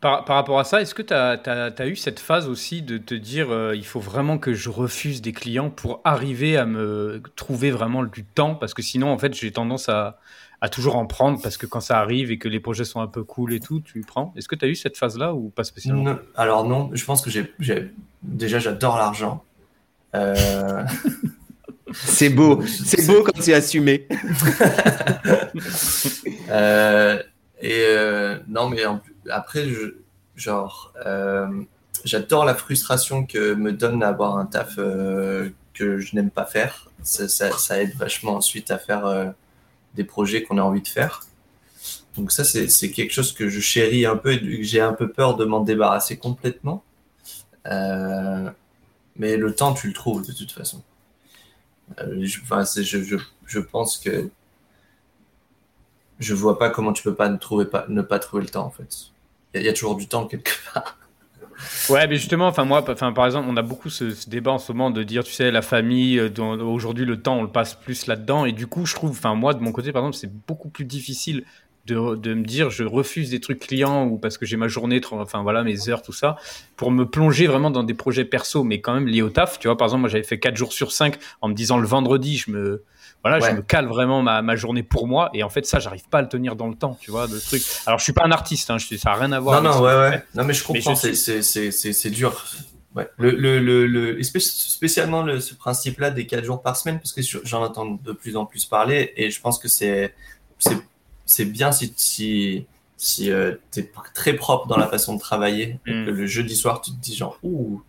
par, 0.00 0.24
par 0.24 0.36
rapport 0.36 0.58
à 0.58 0.64
ça, 0.64 0.80
est-ce 0.80 0.94
que 0.94 1.02
tu 1.02 1.14
as, 1.14 1.86
eu 1.86 1.96
cette 1.96 2.20
phase 2.20 2.48
aussi 2.48 2.82
de 2.82 2.98
te 2.98 3.14
dire 3.14 3.50
euh, 3.50 3.74
il 3.74 3.84
faut 3.86 4.00
vraiment 4.00 4.38
que 4.38 4.52
je 4.54 4.68
refuse 4.68 5.22
des 5.22 5.32
clients 5.32 5.70
pour 5.70 6.00
arriver 6.04 6.56
à 6.56 6.66
me 6.66 7.22
trouver 7.36 7.70
vraiment 7.70 8.04
du 8.04 8.24
temps? 8.24 8.54
Parce 8.54 8.74
que 8.74 8.82
sinon, 8.82 9.10
en 9.10 9.18
fait, 9.18 9.34
j'ai 9.34 9.50
tendance 9.52 9.88
à, 9.88 10.18
à 10.60 10.68
toujours 10.68 10.96
en 10.96 11.06
prendre 11.06 11.40
parce 11.42 11.56
que 11.56 11.66
quand 11.66 11.80
ça 11.80 11.98
arrive 11.98 12.30
et 12.30 12.38
que 12.38 12.48
les 12.48 12.60
projets 12.60 12.84
sont 12.84 13.00
un 13.00 13.06
peu 13.06 13.24
cool 13.24 13.52
et 13.52 13.60
tout, 13.60 13.80
tu 13.80 14.00
prends. 14.02 14.32
Est-ce 14.36 14.48
que 14.48 14.54
tu 14.54 14.64
as 14.64 14.68
eu 14.68 14.74
cette 14.74 14.96
phase-là 14.96 15.34
ou 15.34 15.48
pas 15.48 15.64
spécialement? 15.64 16.02
Non, 16.02 16.18
alors 16.36 16.64
non, 16.66 16.90
je 16.92 17.04
pense 17.04 17.22
que 17.22 17.30
j'ai 17.30 17.52
j'ai- 17.58 17.90
déjà 18.22 18.58
j'adore 18.58 18.96
l'argent. 18.96 19.44
Euh, 20.14 20.84
C'est 21.92 22.30
beau. 22.30 22.62
C'est 22.66 23.06
beau 23.06 23.22
quand 23.22 23.40
c'est 23.40 23.54
assumé. 23.54 24.06
Euh, 26.48 27.20
et 27.60 27.82
euh, 27.88 28.38
non, 28.48 28.68
mais 28.68 28.84
en 28.86 28.98
plus- 28.98 29.15
après, 29.30 29.66
genre, 30.36 30.92
euh, 31.04 31.62
j'adore 32.04 32.44
la 32.44 32.54
frustration 32.54 33.26
que 33.26 33.54
me 33.54 33.72
donne 33.72 34.00
d'avoir 34.00 34.38
un 34.38 34.46
taf 34.46 34.74
euh, 34.78 35.50
que 35.74 35.98
je 35.98 36.14
n'aime 36.14 36.30
pas 36.30 36.44
faire. 36.44 36.90
Ça, 37.02 37.82
aide 37.82 37.94
vachement 37.96 38.34
ensuite 38.34 38.70
à 38.70 38.78
faire 38.78 39.06
euh, 39.06 39.30
des 39.94 40.04
projets 40.04 40.42
qu'on 40.42 40.58
a 40.58 40.62
envie 40.62 40.82
de 40.82 40.88
faire. 40.88 41.22
Donc 42.16 42.32
ça, 42.32 42.44
c'est 42.44 42.90
quelque 42.90 43.12
chose 43.12 43.32
que 43.32 43.48
je 43.48 43.60
chéris 43.60 44.06
un 44.06 44.16
peu 44.16 44.32
et 44.32 44.40
que 44.40 44.62
j'ai 44.62 44.80
un 44.80 44.94
peu 44.94 45.10
peur 45.10 45.36
de 45.36 45.44
m'en 45.44 45.60
débarrasser 45.60 46.16
complètement. 46.16 46.82
Mais 47.64 49.36
le 49.36 49.54
temps, 49.54 49.74
tu 49.74 49.88
le 49.88 49.92
trouves 49.92 50.26
de 50.26 50.32
toute 50.32 50.52
façon. 50.52 50.82
Je, 51.98 52.40
pense 53.60 53.98
que 53.98 54.30
je 56.18 56.34
vois 56.34 56.58
pas 56.58 56.70
comment 56.70 56.92
tu 56.92 57.02
peux 57.02 57.10
ne, 57.10 57.64
pas, 57.64 57.86
ne 57.88 58.02
pas 58.02 58.18
trouver 58.18 58.42
le 58.42 58.48
temps 58.48 58.66
en 58.66 58.70
fait. 58.70 59.12
Il 59.56 59.62
y, 59.62 59.68
a- 59.68 59.72
toujours 59.72 59.96
du 59.96 60.06
temps 60.06 60.26
quelque 60.26 60.50
part. 60.72 60.98
Ouais, 61.88 62.06
mais 62.06 62.16
justement, 62.16 62.48
enfin 62.48 62.64
moi, 62.64 62.84
enfin 62.86 63.12
par 63.12 63.24
exemple, 63.24 63.46
on 63.50 63.56
a 63.56 63.62
beaucoup 63.62 63.88
ce, 63.88 64.28
débat 64.28 64.50
en 64.52 64.58
ce 64.58 64.72
moment 64.72 64.90
de 64.90 65.02
dire, 65.02 65.24
tu 65.24 65.32
sais, 65.32 65.50
la 65.50 65.62
famille. 65.62 66.18
euh, 66.18 66.28
Aujourd'hui, 66.38 67.06
le 67.06 67.20
temps, 67.22 67.38
on 67.38 67.42
le 67.42 67.50
passe 67.50 67.74
plus 67.74 68.06
là-dedans, 68.06 68.44
et 68.44 68.52
du 68.52 68.66
coup, 68.66 68.84
je 68.84 68.94
trouve, 68.94 69.10
enfin 69.10 69.34
moi, 69.34 69.54
de 69.54 69.60
mon 69.60 69.72
côté, 69.72 69.90
par 69.90 70.02
exemple, 70.02 70.16
c'est 70.16 70.30
beaucoup 70.46 70.68
plus 70.68 70.84
difficile 70.84 71.44
de, 71.86 72.16
de 72.16 72.34
me 72.34 72.44
dire, 72.44 72.68
je 72.70 72.82
refuse 72.84 73.30
des 73.30 73.40
trucs 73.40 73.60
clients 73.60 74.04
ou 74.06 74.18
parce 74.18 74.38
que 74.38 74.44
j'ai 74.44 74.56
ma 74.56 74.68
journée, 74.68 75.00
enfin 75.12 75.42
voilà, 75.42 75.62
mes 75.62 75.88
heures, 75.88 76.02
tout 76.02 76.12
ça, 76.12 76.36
pour 76.76 76.90
me 76.90 77.06
plonger 77.06 77.46
vraiment 77.46 77.70
dans 77.70 77.84
des 77.84 77.94
projets 77.94 78.24
perso, 78.24 78.64
mais 78.64 78.80
quand 78.80 78.92
même 78.92 79.06
liés 79.06 79.22
au 79.22 79.30
taf. 79.30 79.58
Tu 79.58 79.68
vois, 79.68 79.76
par 79.76 79.86
exemple, 79.86 80.00
moi, 80.02 80.08
j'avais 80.10 80.24
fait 80.24 80.38
4 80.38 80.56
jours 80.56 80.72
sur 80.72 80.92
5 80.92 81.16
en 81.40 81.48
me 81.48 81.54
disant 81.54 81.78
le 81.78 81.86
vendredi, 81.86 82.36
je 82.36 82.50
me 82.50 82.82
voilà, 83.28 83.44
Ouais. 83.44 83.50
je 83.50 83.56
me 83.56 83.62
cale 83.62 83.86
vraiment 83.86 84.22
ma, 84.22 84.42
ma 84.42 84.56
journée 84.56 84.82
pour 84.82 85.06
moi, 85.06 85.30
et 85.34 85.42
en 85.42 85.48
fait, 85.48 85.66
ça, 85.66 85.78
j'arrive 85.78 86.08
pas 86.08 86.18
à 86.18 86.22
le 86.22 86.28
tenir 86.28 86.56
dans 86.56 86.68
le 86.68 86.74
temps, 86.74 86.96
tu 87.00 87.10
vois, 87.10 87.26
de 87.26 87.38
truc. 87.38 87.62
Alors, 87.86 87.98
je 87.98 88.04
suis 88.04 88.12
pas 88.12 88.24
un 88.24 88.30
artiste, 88.32 88.70
hein, 88.70 88.78
je, 88.78 88.96
ça 88.96 89.10
a 89.10 89.14
rien 89.14 89.32
à 89.32 89.40
voir. 89.40 89.60
Non, 89.62 89.70
avec 89.70 89.80
non, 89.80 89.86
ouais, 89.86 90.10
ouais. 90.10 90.22
Non, 90.34 90.44
mais 90.44 90.54
je 90.54 90.64
comprends, 90.64 90.94
c'est- 90.94 91.14
dur. 92.10 92.44
Ouais. 92.94 93.08
Le, 93.18 93.30
le, 93.32 93.58
le, 93.60 93.86
le- 93.86 94.22
spécialement 94.22 95.22
le, 95.22 95.38
ce 95.40 95.54
principe-là 95.54 96.10
des 96.10 96.26
4 96.26 96.44
jours 96.44 96.62
par 96.62 96.76
semaine, 96.76 96.98
parce 96.98 97.12
que 97.12 97.20
je- 97.20 97.38
j'en 97.44 97.62
entends 97.62 97.98
de 98.02 98.12
plus 98.12 98.36
en 98.36 98.46
plus 98.46 98.64
parler, 98.64 99.12
et 99.16 99.30
je 99.30 99.40
pense 99.40 99.58
que 99.58 99.68
c'est 99.68 100.14
c'est 101.26 101.44
bien 101.44 101.72
si, 101.72 101.92
si, 101.96 102.66
si 102.96 103.30
euh, 103.30 103.56
tu 103.72 103.80
es 103.80 103.90
très 104.14 104.34
propre 104.34 104.66
dans 104.68 104.76
la 104.76 104.86
façon 104.94 105.14
de 105.14 105.20
travailler, 105.20 105.78
Mm. 105.86 106.04
que 106.06 106.10
le 106.10 106.26
jeudi 106.26 106.56
soir, 106.56 106.80
tu 106.80 106.90
te 106.92 106.96
dis 107.00 107.14
genre, 107.16 107.38
ouh, 107.42 107.82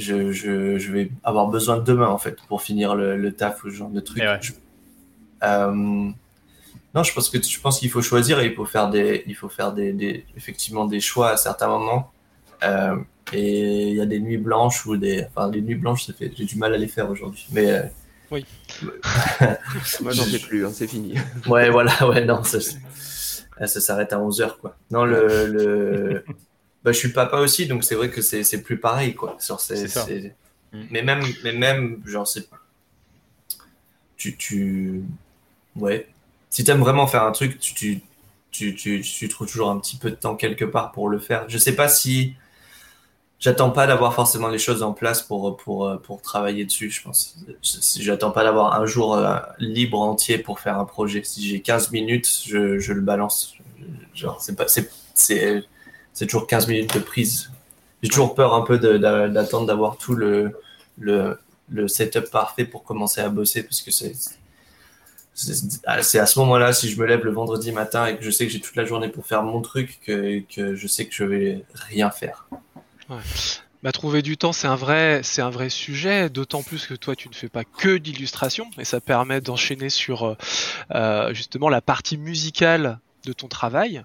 je, 0.00 0.32
je, 0.32 0.78
je 0.78 0.92
vais 0.92 1.10
avoir 1.22 1.46
besoin 1.48 1.76
de 1.78 1.84
demain, 1.84 2.08
en 2.08 2.18
fait, 2.18 2.38
pour 2.48 2.62
finir 2.62 2.94
le, 2.94 3.16
le 3.16 3.32
taf 3.32 3.62
ou 3.64 3.70
ce 3.70 3.74
genre 3.76 3.90
de 3.90 4.00
truc. 4.00 4.22
Ouais. 4.22 4.38
Je- 4.40 4.52
euh, 5.42 5.72
non, 6.94 7.02
je 7.04 7.12
pense 7.14 7.28
que 7.30 7.40
je 7.40 7.60
pense 7.60 7.78
qu'il 7.78 7.90
faut 7.90 8.02
choisir 8.02 8.40
et 8.40 8.46
il 8.46 8.54
faut 8.54 8.64
faire 8.64 8.90
des, 8.90 9.22
il 9.26 9.34
faut 9.36 9.48
faire 9.48 9.72
des, 9.72 9.92
des- 9.92 10.24
effectivement 10.36 10.84
des 10.86 11.00
choix 11.00 11.30
à 11.30 11.36
certains 11.36 11.68
moments. 11.68 12.10
Euh, 12.64 12.96
et 13.32 13.88
il 13.90 13.94
y 13.94 14.00
a 14.00 14.06
des 14.06 14.18
nuits 14.20 14.38
blanches 14.38 14.84
ou 14.86 14.96
des, 14.96 15.24
enfin 15.28 15.50
les 15.50 15.60
nuits 15.62 15.76
blanches, 15.76 16.06
ça 16.06 16.12
fait, 16.12 16.32
j'ai 16.36 16.44
du 16.44 16.56
mal 16.56 16.74
à 16.74 16.76
les 16.76 16.88
faire 16.88 17.08
aujourd'hui. 17.08 17.46
Mais 17.52 17.70
euh, 17.70 17.82
Moi, 20.00 20.12
j'en 20.12 20.24
fais 20.24 20.38
plus. 20.38 20.66
hein, 20.66 20.70
c'est 20.72 20.86
fini. 20.88 21.14
ouais, 21.48 21.70
voilà, 21.70 21.92
ouais, 22.08 22.24
non, 22.24 22.42
ça, 22.44 22.58
ça 22.60 23.66
s'arrête 23.80 24.12
à 24.12 24.20
11 24.20 24.40
heures 24.40 24.58
quoi. 24.58 24.76
Non, 24.90 25.04
le, 25.04 25.46
le, 25.46 26.24
bah, 26.84 26.92
je 26.92 26.98
suis 26.98 27.10
papa 27.10 27.38
aussi, 27.38 27.66
donc 27.66 27.84
c'est 27.84 27.94
vrai 27.94 28.10
que 28.10 28.22
c'est, 28.22 28.62
plus 28.62 28.78
pareil 28.78 29.14
quoi. 29.14 29.36
Sur 29.38 29.60
ces- 29.60 29.76
C'est 29.76 29.88
ça. 29.88 30.06
Mm. 30.72 30.82
Mais 30.90 31.02
même, 31.02 31.22
mais 31.44 31.52
même, 31.52 32.02
genre 32.06 32.26
c'est, 32.26 32.48
tu, 34.16 34.36
tu, 34.36 35.02
ouais. 35.76 36.06
Si 36.50 36.64
t'aimes 36.64 36.80
vraiment 36.80 37.06
faire 37.06 37.24
un 37.24 37.32
truc, 37.32 37.58
tu, 37.58 37.74
tu, 37.74 38.00
tu, 38.50 38.74
tu, 38.74 39.00
tu 39.02 39.28
trouves 39.28 39.48
toujours 39.48 39.70
un 39.70 39.78
petit 39.78 39.96
peu 39.96 40.10
de 40.10 40.16
temps 40.16 40.36
quelque 40.36 40.64
part 40.64 40.92
pour 40.92 41.08
le 41.08 41.18
faire. 41.18 41.44
Je 41.48 41.58
sais 41.58 41.74
pas 41.74 41.88
si 41.88 42.34
j'attends 43.38 43.70
pas 43.70 43.86
d'avoir 43.86 44.14
forcément 44.14 44.48
les 44.48 44.58
choses 44.58 44.82
en 44.82 44.92
place 44.92 45.22
pour, 45.22 45.56
pour, 45.56 46.00
pour 46.02 46.22
travailler 46.22 46.64
dessus, 46.64 46.90
je 46.90 47.02
pense. 47.02 47.36
J'attends 47.98 48.30
pas 48.30 48.44
d'avoir 48.44 48.80
un 48.80 48.86
jour 48.86 49.14
euh, 49.14 49.38
libre 49.58 50.00
entier 50.00 50.38
pour 50.38 50.60
faire 50.60 50.78
un 50.78 50.84
projet. 50.84 51.22
Si 51.24 51.46
j'ai 51.46 51.60
15 51.60 51.90
minutes, 51.92 52.28
je, 52.46 52.78
je 52.78 52.92
le 52.92 53.00
balance. 53.00 53.54
Genre, 54.14 54.40
c'est 54.42 54.56
pas, 54.56 54.66
c'est, 54.68 55.64
c'est, 56.20 56.26
toujours 56.26 56.46
15 56.46 56.68
minutes 56.68 56.94
de 56.94 57.00
prise. 57.00 57.50
J'ai 58.02 58.10
toujours 58.10 58.34
peur 58.34 58.54
un 58.54 58.60
peu 58.60 58.78
d'attendre 58.78 59.66
d'avoir 59.66 59.96
tout 59.96 60.14
le, 60.14 60.52
setup 61.88 62.30
parfait 62.30 62.66
pour 62.66 62.84
commencer 62.84 63.22
à 63.22 63.30
bosser 63.30 63.62
parce 63.62 63.80
que 63.80 63.90
c'est, 63.90 64.12
à 65.86 66.02
ce 66.02 66.38
moment-là, 66.40 66.74
si 66.74 66.90
je 66.90 67.00
me 67.00 67.06
lève 67.06 67.24
le 67.24 67.32
vendredi 67.32 67.72
matin 67.72 68.06
et 68.06 68.18
que 68.18 68.22
je 68.22 68.30
sais 68.30 68.46
que 68.46 68.52
j'ai 68.52 68.60
toute 68.60 68.76
la 68.76 68.84
journée 68.84 69.08
pour 69.08 69.26
faire 69.26 69.42
mon 69.42 69.62
truc, 69.62 69.98
que, 70.04 70.74
je 70.76 70.86
sais 70.86 71.06
que 71.06 71.14
je 71.14 71.24
vais 71.24 71.64
rien 71.72 72.10
faire. 72.10 72.46
Bah, 73.82 73.92
trouver 73.92 74.20
du 74.20 74.36
temps, 74.36 74.52
c'est 74.52 74.68
un 74.68 74.76
vrai, 74.76 75.22
c'est 75.24 75.40
un 75.40 75.48
vrai 75.48 75.70
sujet. 75.70 76.28
D'autant 76.28 76.62
plus 76.62 76.86
que 76.86 76.92
toi, 76.92 77.16
tu 77.16 77.30
ne 77.30 77.34
fais 77.34 77.48
pas 77.48 77.64
que 77.64 77.96
d'illustration, 77.96 78.70
et 78.78 78.84
ça 78.84 79.00
permet 79.00 79.40
d'enchaîner 79.40 79.88
sur 79.88 80.24
euh, 80.24 80.36
euh, 80.94 81.32
justement 81.32 81.70
la 81.70 81.80
partie 81.80 82.18
musicale 82.18 82.98
de 83.24 83.32
ton 83.32 83.48
travail. 83.48 84.04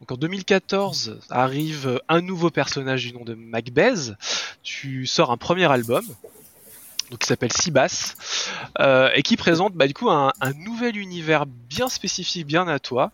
Donc 0.00 0.12
en 0.12 0.16
2014 0.16 1.20
arrive 1.30 2.00
un 2.08 2.20
nouveau 2.20 2.50
personnage 2.50 3.04
du 3.04 3.12
nom 3.12 3.24
de 3.24 3.34
Macbeth. 3.34 4.12
Tu 4.62 5.06
sors 5.06 5.30
un 5.30 5.36
premier 5.36 5.70
album 5.70 6.04
donc 7.10 7.20
qui 7.20 7.26
s'appelle 7.26 7.52
Sibas, 7.52 8.14
euh, 8.80 9.10
et 9.14 9.22
qui 9.22 9.36
présente 9.36 9.74
bah, 9.74 9.86
du 9.86 9.94
coup 9.94 10.10
un, 10.10 10.32
nouvel 10.56 10.96
univers 10.96 11.46
bien 11.46 11.88
spécifique, 11.88 12.46
bien 12.46 12.66
à 12.66 12.78
toi. 12.78 13.12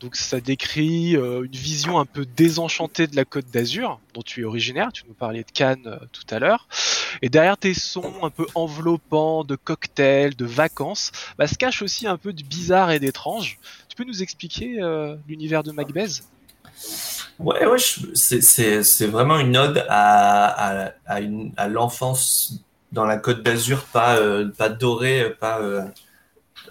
Donc 0.00 0.16
ça 0.16 0.40
décrit 0.40 1.16
euh, 1.16 1.44
une 1.44 1.52
vision 1.52 1.98
un 1.98 2.04
peu 2.04 2.24
désenchantée 2.24 3.06
de 3.06 3.16
la 3.16 3.24
Côte 3.24 3.46
d'Azur, 3.52 4.00
dont 4.14 4.22
tu 4.22 4.42
es 4.42 4.44
originaire. 4.44 4.92
Tu 4.92 5.04
nous 5.08 5.14
parlais 5.14 5.42
de 5.42 5.50
Cannes 5.50 5.82
euh, 5.86 5.98
tout 6.12 6.24
à 6.30 6.38
l'heure. 6.38 6.68
Et 7.20 7.28
derrière 7.28 7.56
tes 7.56 7.74
sons 7.74 8.14
un 8.22 8.30
peu 8.30 8.46
enveloppants 8.54 9.44
de 9.44 9.56
cocktails, 9.56 10.36
de 10.36 10.46
vacances, 10.46 11.10
bah, 11.36 11.46
se 11.46 11.56
cache 11.56 11.82
aussi 11.82 12.06
un 12.06 12.16
peu 12.16 12.32
de 12.32 12.42
bizarre 12.42 12.90
et 12.90 13.00
d'étrange. 13.00 13.58
Tu 13.92 13.96
peux 13.96 14.04
nous 14.04 14.22
expliquer 14.22 14.82
euh, 14.82 15.16
l'univers 15.28 15.62
de 15.62 15.70
Macbeth? 15.70 16.24
Ouais, 17.38 17.66
ouais, 17.66 17.76
c'est 18.14 19.06
vraiment 19.06 19.38
une 19.38 19.54
ode 19.54 19.84
à, 19.86 20.86
à, 20.86 21.20
à, 21.58 21.68
l'enfance 21.68 22.64
dans 22.92 23.04
la 23.04 23.18
Côte 23.18 23.42
d'Azur, 23.42 23.84
pas, 23.92 24.16
euh, 24.16 24.48
pas 24.48 24.70
doré, 24.70 25.34
pas, 25.38 25.60
euh, 25.60 25.82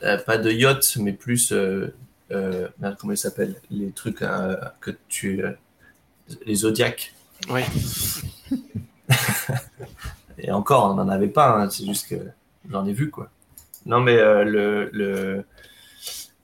euh, 0.01 0.17
pas 0.17 0.39
de 0.39 0.49
yacht, 0.49 0.97
mais 0.97 1.13
plus, 1.13 1.51
euh, 1.51 1.93
merde, 2.31 2.97
comment 2.99 3.13
il 3.13 3.17
s'appelle? 3.17 3.53
Les 3.69 3.91
trucs 3.91 4.23
que 4.79 4.91
tu. 5.07 5.43
les 6.47 6.55
zodiacs. 6.55 7.13
Oui. 7.51 7.61
Et 10.39 10.51
encore, 10.51 10.91
on 10.91 10.95
n'en 10.95 11.07
avait 11.07 11.27
pas, 11.27 11.51
hein, 11.51 11.69
c'est 11.69 11.85
juste 11.85 12.07
que 12.07 12.15
j'en 12.67 12.83
ai 12.87 12.93
vu, 12.93 13.11
quoi. 13.11 13.29
Non, 13.85 13.99
mais 13.99 14.15
le. 14.15 14.89
le... 14.91 15.45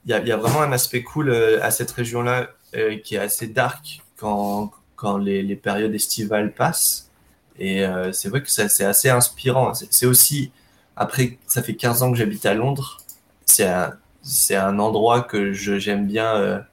Il 0.08 0.12
y, 0.12 0.14
a, 0.14 0.24
y 0.24 0.32
a 0.32 0.38
vraiment 0.38 0.62
un 0.62 0.72
aspect 0.72 1.04
cool 1.04 1.30
euh, 1.30 1.62
à 1.62 1.70
cette 1.70 1.92
région-là 1.92 2.48
euh, 2.78 2.98
qui 2.98 3.16
est 3.16 3.20
assez 3.20 3.48
dark 3.48 4.02
quand, 4.16 4.72
quand 4.96 5.18
les, 5.18 5.56
périodes 5.58 5.94
estivales 5.94 6.54
passent. 6.54 7.12
Et 7.60 7.86
euh, 7.86 8.14
c'est 8.14 8.30
vrai 8.30 8.42
que 8.42 8.50
c'est 8.50 8.86
assez 8.86 9.10
inspirant. 9.10 9.74
C'est 9.74 10.06
aussi, 10.06 10.52
après, 10.96 11.38
ça 11.46 11.62
fait 11.62 11.76
15 11.76 12.04
ans 12.04 12.12
que 12.12 12.18
j'habite 12.18 12.46
à 12.46 12.54
Londres. 12.54 13.00
C'est 13.46 13.66
un, 13.66 13.98
un 14.52 14.80
endroit 14.80 15.24
que 15.24 15.52
j'aime 15.52 16.08
bien 16.08 16.66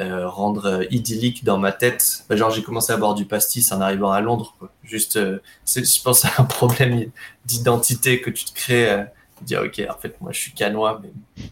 rendre 0.00 0.84
idyllique 0.90 1.44
dans 1.44 1.58
ma 1.58 1.70
tête. 1.70 2.24
Bah, 2.28 2.34
Genre, 2.34 2.50
j'ai 2.50 2.64
commencé 2.64 2.92
à 2.92 2.96
boire 2.96 3.14
du 3.14 3.24
pastis 3.24 3.70
en 3.70 3.80
arrivant 3.80 4.10
à 4.10 4.20
Londres. 4.20 4.56
Juste, 4.82 5.16
je 5.16 6.02
pense 6.02 6.24
à 6.24 6.30
un 6.38 6.44
problème 6.44 7.04
d'identité 7.44 8.20
que 8.20 8.30
tu 8.30 8.46
te 8.46 8.52
crées. 8.52 9.06
Euh, 9.42 9.44
dire, 9.44 9.62
ok, 9.64 9.82
en 9.90 9.98
fait, 10.00 10.20
moi, 10.20 10.32
je 10.32 10.38
suis 10.38 10.52
canois, 10.52 11.00
mais 11.02 11.10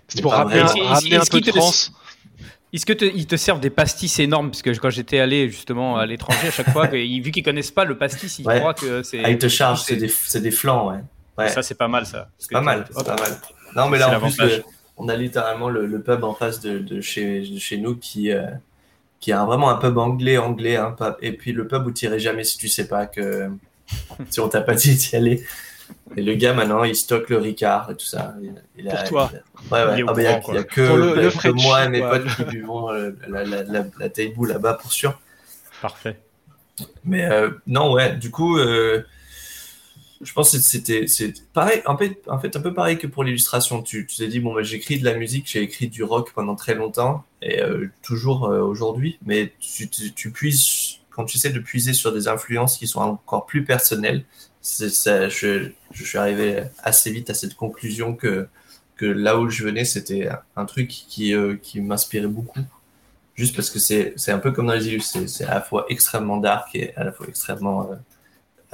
C'était 0.09 0.23
pour 0.23 0.33
ramener, 0.33 0.61
un, 0.61 0.67
ramener 0.67 1.17
un 1.17 1.25
peu 1.31 1.41
de 1.41 1.51
France. 1.51 1.93
Est-ce 2.73 2.87
que 2.87 2.93
te- 2.93 3.05
ils 3.05 3.27
te 3.27 3.35
servent 3.37 3.59
des 3.61 3.71
pastis 3.71 4.19
énormes? 4.21 4.51
Parce 4.51 4.63
que 4.63 4.71
quand 4.71 4.91
j'étais 4.91 5.19
allé 5.19 5.51
justement 5.51 5.97
à 5.97 6.07
l'étranger, 6.07 6.49
à 6.49 6.51
chaque 6.53 6.71
fois, 6.71 6.87
vu 6.93 7.31
qu'ils 7.33 7.43
connaissent 7.43 7.73
pas 7.73 7.85
le 7.85 7.99
pastis, 7.99 8.39
ils 8.39 8.47
Ouais. 8.47 8.59
croient 8.61 8.75
que 8.75 9.03
c'est. 9.03 9.25
ah, 9.25 9.31
ils 9.31 9.39
te 9.39 9.49
chargent, 9.49 9.83
c'est- 9.83 9.95
c'est 9.95 10.01
des, 10.01 10.09
c'est 10.09 10.41
des 10.41 10.51
flancs, 10.53 10.89
ouais. 10.91 10.99
ouais. 11.39 11.49
Ça, 11.49 11.63
c'est 11.63 11.75
pas 11.75 11.89
mal, 11.89 12.07
ça. 12.07 12.29
C'est 12.39 12.53
pas 12.53 12.61
mal, 12.61 12.87
c'est 12.97 13.05
pas 13.05 13.17
mal. 13.17 13.41
Non, 13.75 13.89
mais 13.89 13.99
C'est 13.99 14.09
là, 14.11 14.17
en 14.19 14.21
plus, 14.21 14.39
le- 14.39 14.63
on 14.97 15.09
a 15.09 15.17
littéralement 15.17 15.69
le, 15.69 15.87
le 15.87 16.01
pub 16.03 16.23
en 16.25 16.35
face 16.35 16.61
de, 16.61 16.79
de 16.79 17.01
chez, 17.01 17.41
de 17.41 17.59
chez 17.59 17.79
nous 17.79 17.97
qui, 17.97 18.31
euh, 18.31 18.47
qui 19.19 19.31
est 19.31 19.35
un- 19.35 19.47
vraiment 19.47 19.71
un 19.71 19.77
pub 19.77 19.99
anglais, 19.99 20.39
anglais. 20.39 20.77
Hein, 20.77 20.95
et 21.23 21.33
puis 21.33 21.53
le 21.53 21.67
pub 21.67 21.87
où 21.87 21.91
tu 21.91 22.05
irais 22.05 22.21
jamais 22.21 22.45
si 22.45 22.57
tu 22.57 22.69
sais 22.69 22.87
pas 22.87 23.07
que. 23.07 23.49
si 24.29 24.39
on 24.39 24.49
t'a 24.49 24.61
pas 24.61 24.75
dit 24.77 24.95
d'y 24.95 25.17
aller. 25.17 25.45
Et 26.17 26.23
le 26.23 26.35
gars, 26.35 26.55
maintenant, 26.55 26.83
il 26.83 26.97
stocke 26.97 27.31
le 27.31 27.39
Ricard 27.39 27.91
et 27.91 27.97
tout 27.97 28.05
ça. 28.07 28.35
Il, 28.43 28.53
il 28.77 28.89
a- 28.89 28.97
Pour 28.97 29.05
toi. 29.09 29.31
il 29.33 29.37
a- 29.37 29.87
ouais, 29.87 29.91
ouais. 29.93 29.99
Il 30.01 30.05
Ah, 30.09 30.13
bah, 30.13 30.23
y 30.23 30.27
a, 30.27 30.39
y 30.39 30.65
que, 30.67 30.81
le- 30.81 31.19
a 31.19 31.23
le 31.23 31.31
que 31.31 31.49
moi 31.49 31.85
et 31.85 31.89
mes 31.89 32.01
potes 32.01 32.27
qui 32.37 32.45
buvons 32.45 32.91
euh, 32.93 33.13
la, 33.29 33.45
la, 33.45 33.63
la, 33.63 33.85
la 33.99 34.09
Taibu 34.09 34.47
là-bas 34.47 34.75
pour 34.75 34.93
sûr. 34.93 35.21
Parfait. 35.81 36.19
Mais 37.05 37.25
euh, 37.27 37.51
non, 37.67 37.93
ouais, 37.93 38.17
du 38.17 38.31
coup, 38.31 38.59
euh, 38.59 39.03
je 40.23 40.33
pense 40.33 40.53
que 40.53 40.59
c'était 40.59 41.07
c'est 41.07 41.33
pareil, 41.53 41.81
en 41.87 41.97
fait, 41.97 42.21
en 42.27 42.39
fait, 42.39 42.55
un 42.57 42.61
peu 42.61 42.75
pareil 42.75 42.99
que 42.99 43.07
pour 43.07 43.25
l'illustration. 43.25 43.83
Tu 43.83 44.07
t'es 44.07 44.29
dit, 44.29 44.41
bon, 44.41 44.53
bah, 44.55 44.63
j'écris 44.63 44.99
de 44.99 45.05
la 45.05 45.15
musique, 45.15 45.49
j'ai 45.49 45.63
écrit 45.63 45.89
du 45.89 46.03
rock 46.05 46.33
pendant 46.35 46.57
très 46.57 46.75
longtemps, 46.75 47.25
et 47.41 47.61
euh, 47.63 47.87
toujours 48.03 48.47
euh, 48.47 48.61
aujourd'hui, 48.61 49.19
mais 49.25 49.53
tu, 49.61 49.89
tu, 49.89 50.13
tu 50.13 50.31
puises, 50.31 50.61
quand 51.21 51.27
tu 51.27 51.37
essaies 51.37 51.53
de 51.53 51.61
puiser 51.61 51.93
sur 51.93 52.15
des 52.15 52.29
influences 52.29 52.79
qui 52.79 52.87
sont 52.87 53.01
encore 53.01 53.45
plus 53.45 53.63
personnelles, 53.63 54.25
ça, 54.63 55.29
je, 55.29 55.71
suis 55.93 56.19
arrivé 56.19 56.65
assez 56.83 57.13
vite 57.13 57.29
à 57.29 57.35
cette 57.35 57.55
conclusion 57.55 58.15
que, 58.15 58.49
là 59.01 59.39
où 59.39 59.51
je 59.51 59.63
venais, 59.63 59.85
c'était 59.85 60.31
un 60.57 60.65
truc 60.65 60.89
qui, 60.89 61.35
euh, 61.35 61.57
m'inspirait 61.75 62.27
beaucoup 62.27 62.61
juste 63.35 63.55
parce 63.57 63.71
que 63.71 63.79
c'est 63.79 64.33
un 64.33 64.39
peu 64.39 64.53
comme 64.53 64.67
dans 64.67 64.75
les 64.75 65.01
c'est 65.01 65.27
c'est 65.27 65.45
à 65.45 65.55
la 65.55 65.61
fois 65.63 65.87
extrêmement 65.89 66.37
dark 66.37 66.75
et 66.75 66.95
à 66.97 67.05
la 67.05 67.13
fois 67.13 67.27
extrêmement 67.27 67.91
euh, 67.91 67.97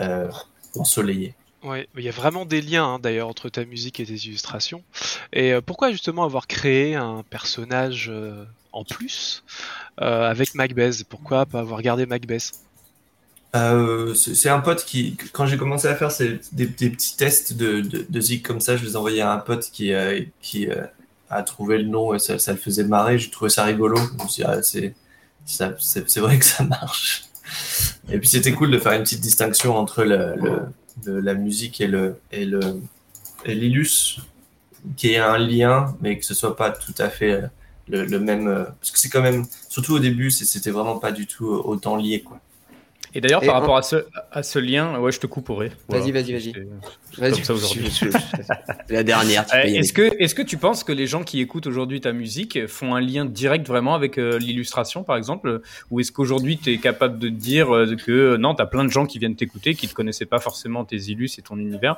euh, 0.00 0.30
ensoleillé. 0.76 1.35
Ouais, 1.66 1.88
il 1.96 2.05
y 2.05 2.09
a 2.09 2.12
vraiment 2.12 2.46
des 2.46 2.61
liens 2.61 2.85
hein, 2.85 2.98
d'ailleurs 3.00 3.26
entre 3.26 3.48
ta 3.48 3.64
musique 3.64 3.98
et 3.98 4.07
tes 4.07 4.14
illustrations. 4.14 4.85
Et 5.33 5.52
euh, 5.52 5.61
pourquoi 5.61 5.90
justement 5.90 6.22
avoir 6.22 6.46
créé 6.46 6.94
un 6.94 7.24
personnage 7.29 8.09
euh, 8.09 8.44
en 8.70 8.85
plus 8.85 9.42
euh, 10.00 10.31
avec 10.31 10.55
Macbeth? 10.55 11.02
Pourquoi 11.09 11.44
pas 11.44 11.59
avoir 11.59 11.83
gardé 11.83 12.07
Macbeth? 12.07 12.52
C'est 14.14 14.48
un 14.48 14.61
pote 14.61 14.85
qui, 14.85 15.16
quand 15.33 15.46
j'ai 15.46 15.57
commencé 15.57 15.88
à 15.88 15.96
faire 15.96 16.12
ces- 16.12 16.38
des, 16.52 16.66
petits 16.66 17.16
tests 17.16 17.55
de, 17.55 17.81
de, 17.81 18.20
zig 18.20 18.42
comme 18.42 18.61
ça, 18.61 18.76
je 18.76 18.85
les 18.85 18.96
envoyais 18.96 19.22
à 19.22 19.33
un 19.33 19.38
pote 19.38 19.70
qui, 19.72 19.92
a 19.92 21.42
trouvé 21.42 21.79
le 21.79 21.88
nom 21.88 22.14
et 22.14 22.20
ça, 22.20 22.52
le 22.52 22.59
faisait 22.59 22.85
marrer. 22.85 23.18
J'ai 23.18 23.31
trouvé 23.31 23.50
ça 23.50 23.64
rigolo. 23.64 23.98
Ah, 24.44 24.61
c'est 24.62 26.20
vrai 26.20 26.38
que 26.38 26.44
ça 26.44 26.62
marche. 26.62 27.24
Et 28.11 28.18
puis 28.18 28.29
c'était 28.29 28.52
cool 28.52 28.70
de 28.70 28.79
faire 28.79 28.92
une 28.92 29.02
petite 29.02 29.22
distinction 29.22 29.74
entre 29.74 30.05
le- 30.05 30.35
la 31.04 31.35
musique 31.35 31.80
et 31.80 31.87
le 31.87 32.20
et 32.32 32.44
le 32.44 32.61
et 33.44 33.54
l'illus, 33.54 34.18
qui 34.96 35.12
ait 35.12 35.18
un 35.18 35.38
lien, 35.38 35.96
mais 36.00 36.18
que 36.18 36.24
ce 36.24 36.35
soit 36.35 36.56
pas 36.56 36.70
tout 36.70 36.94
à 36.98 37.11
fait 37.11 37.32
euh, 37.32 37.46
le, 37.88 38.06
le 38.06 38.20
même. 38.20 38.48
euh, 38.48 38.64
Parce 38.80 38.90
que 38.92 38.98
c'est 38.98 39.11
quand 39.11 39.22
même, 39.22 39.44
surtout 39.68 39.94
au 39.94 39.98
début, 40.00 40.30
c'était 40.30 40.70
vraiment 40.70 40.98
pas 40.98 41.12
du 41.12 41.26
tout 41.26 41.48
autant 41.48 41.96
lié, 41.96 42.22
quoi. 42.22 42.40
Et 43.16 43.20
d'ailleurs, 43.20 43.40
par 43.40 43.57
en- 43.57 43.61
rapport 43.61 43.76
à 43.76 43.83
ce, 43.83 43.96
à 44.31 44.42
ce 44.42 44.59
lien, 44.59 44.98
ouais, 45.00 45.11
je 45.12 45.18
te 45.20 45.26
couperai. 45.26 45.72
Vas-y, 45.88 46.12
vas-y, 46.12 46.33
vas-y. 46.33 46.52
C'est- 46.52 47.20
Vas-y. 47.20 47.33
Comme 47.33 47.44
ça, 47.44 47.55
aujourd'hui. 47.55 47.90
La 48.90 49.02
dernière, 49.02 49.44
Euh. 49.55 49.62
Est-ce 49.64 49.92
que, 49.92 50.11
est-ce 50.22 50.35
que 50.35 50.42
tu 50.42 50.59
penses 50.59 50.85
que 50.85 50.92
les 50.92 51.07
gens 51.07 51.22
qui 51.24 51.40
écoutent 51.40 51.66
aujourd'hui 51.66 52.00
ta 52.00 52.12
musique 52.12 52.66
font 52.66 52.94
un 52.94 53.00
lien 53.00 53.24
direct 53.24 53.66
vraiment 53.66 53.94
avec 53.94 54.18
euh, 54.18 54.38
l'illustration, 54.38 55.02
par 55.02 55.16
exemple? 55.16 55.62
Ou 55.90 56.00
est-ce 56.00 56.12
qu'aujourd'hui, 56.12 56.59
tu 56.59 56.70
es 56.72 56.79
capable 56.79 57.18
de 57.18 57.29
dire 57.31 57.74
euh, 57.74 57.96
que 57.96 58.12
euh, 58.12 58.37
non, 58.38 58.55
tu 58.55 58.62
as 58.62 58.66
plein 58.66 58.85
de 58.85 58.90
gens 58.90 59.07
qui 59.07 59.18
viennent 59.18 59.37
t'écouter, 59.37 59.74
qui 59.74 59.87
ne 59.87 59.92
connaissaient 59.92 60.26
pas 60.26 60.38
forcément 60.40 60.85
tes 60.85 60.96
illus 60.96 61.31
et 61.38 61.42
ton 61.42 61.57
univers? 61.59 61.96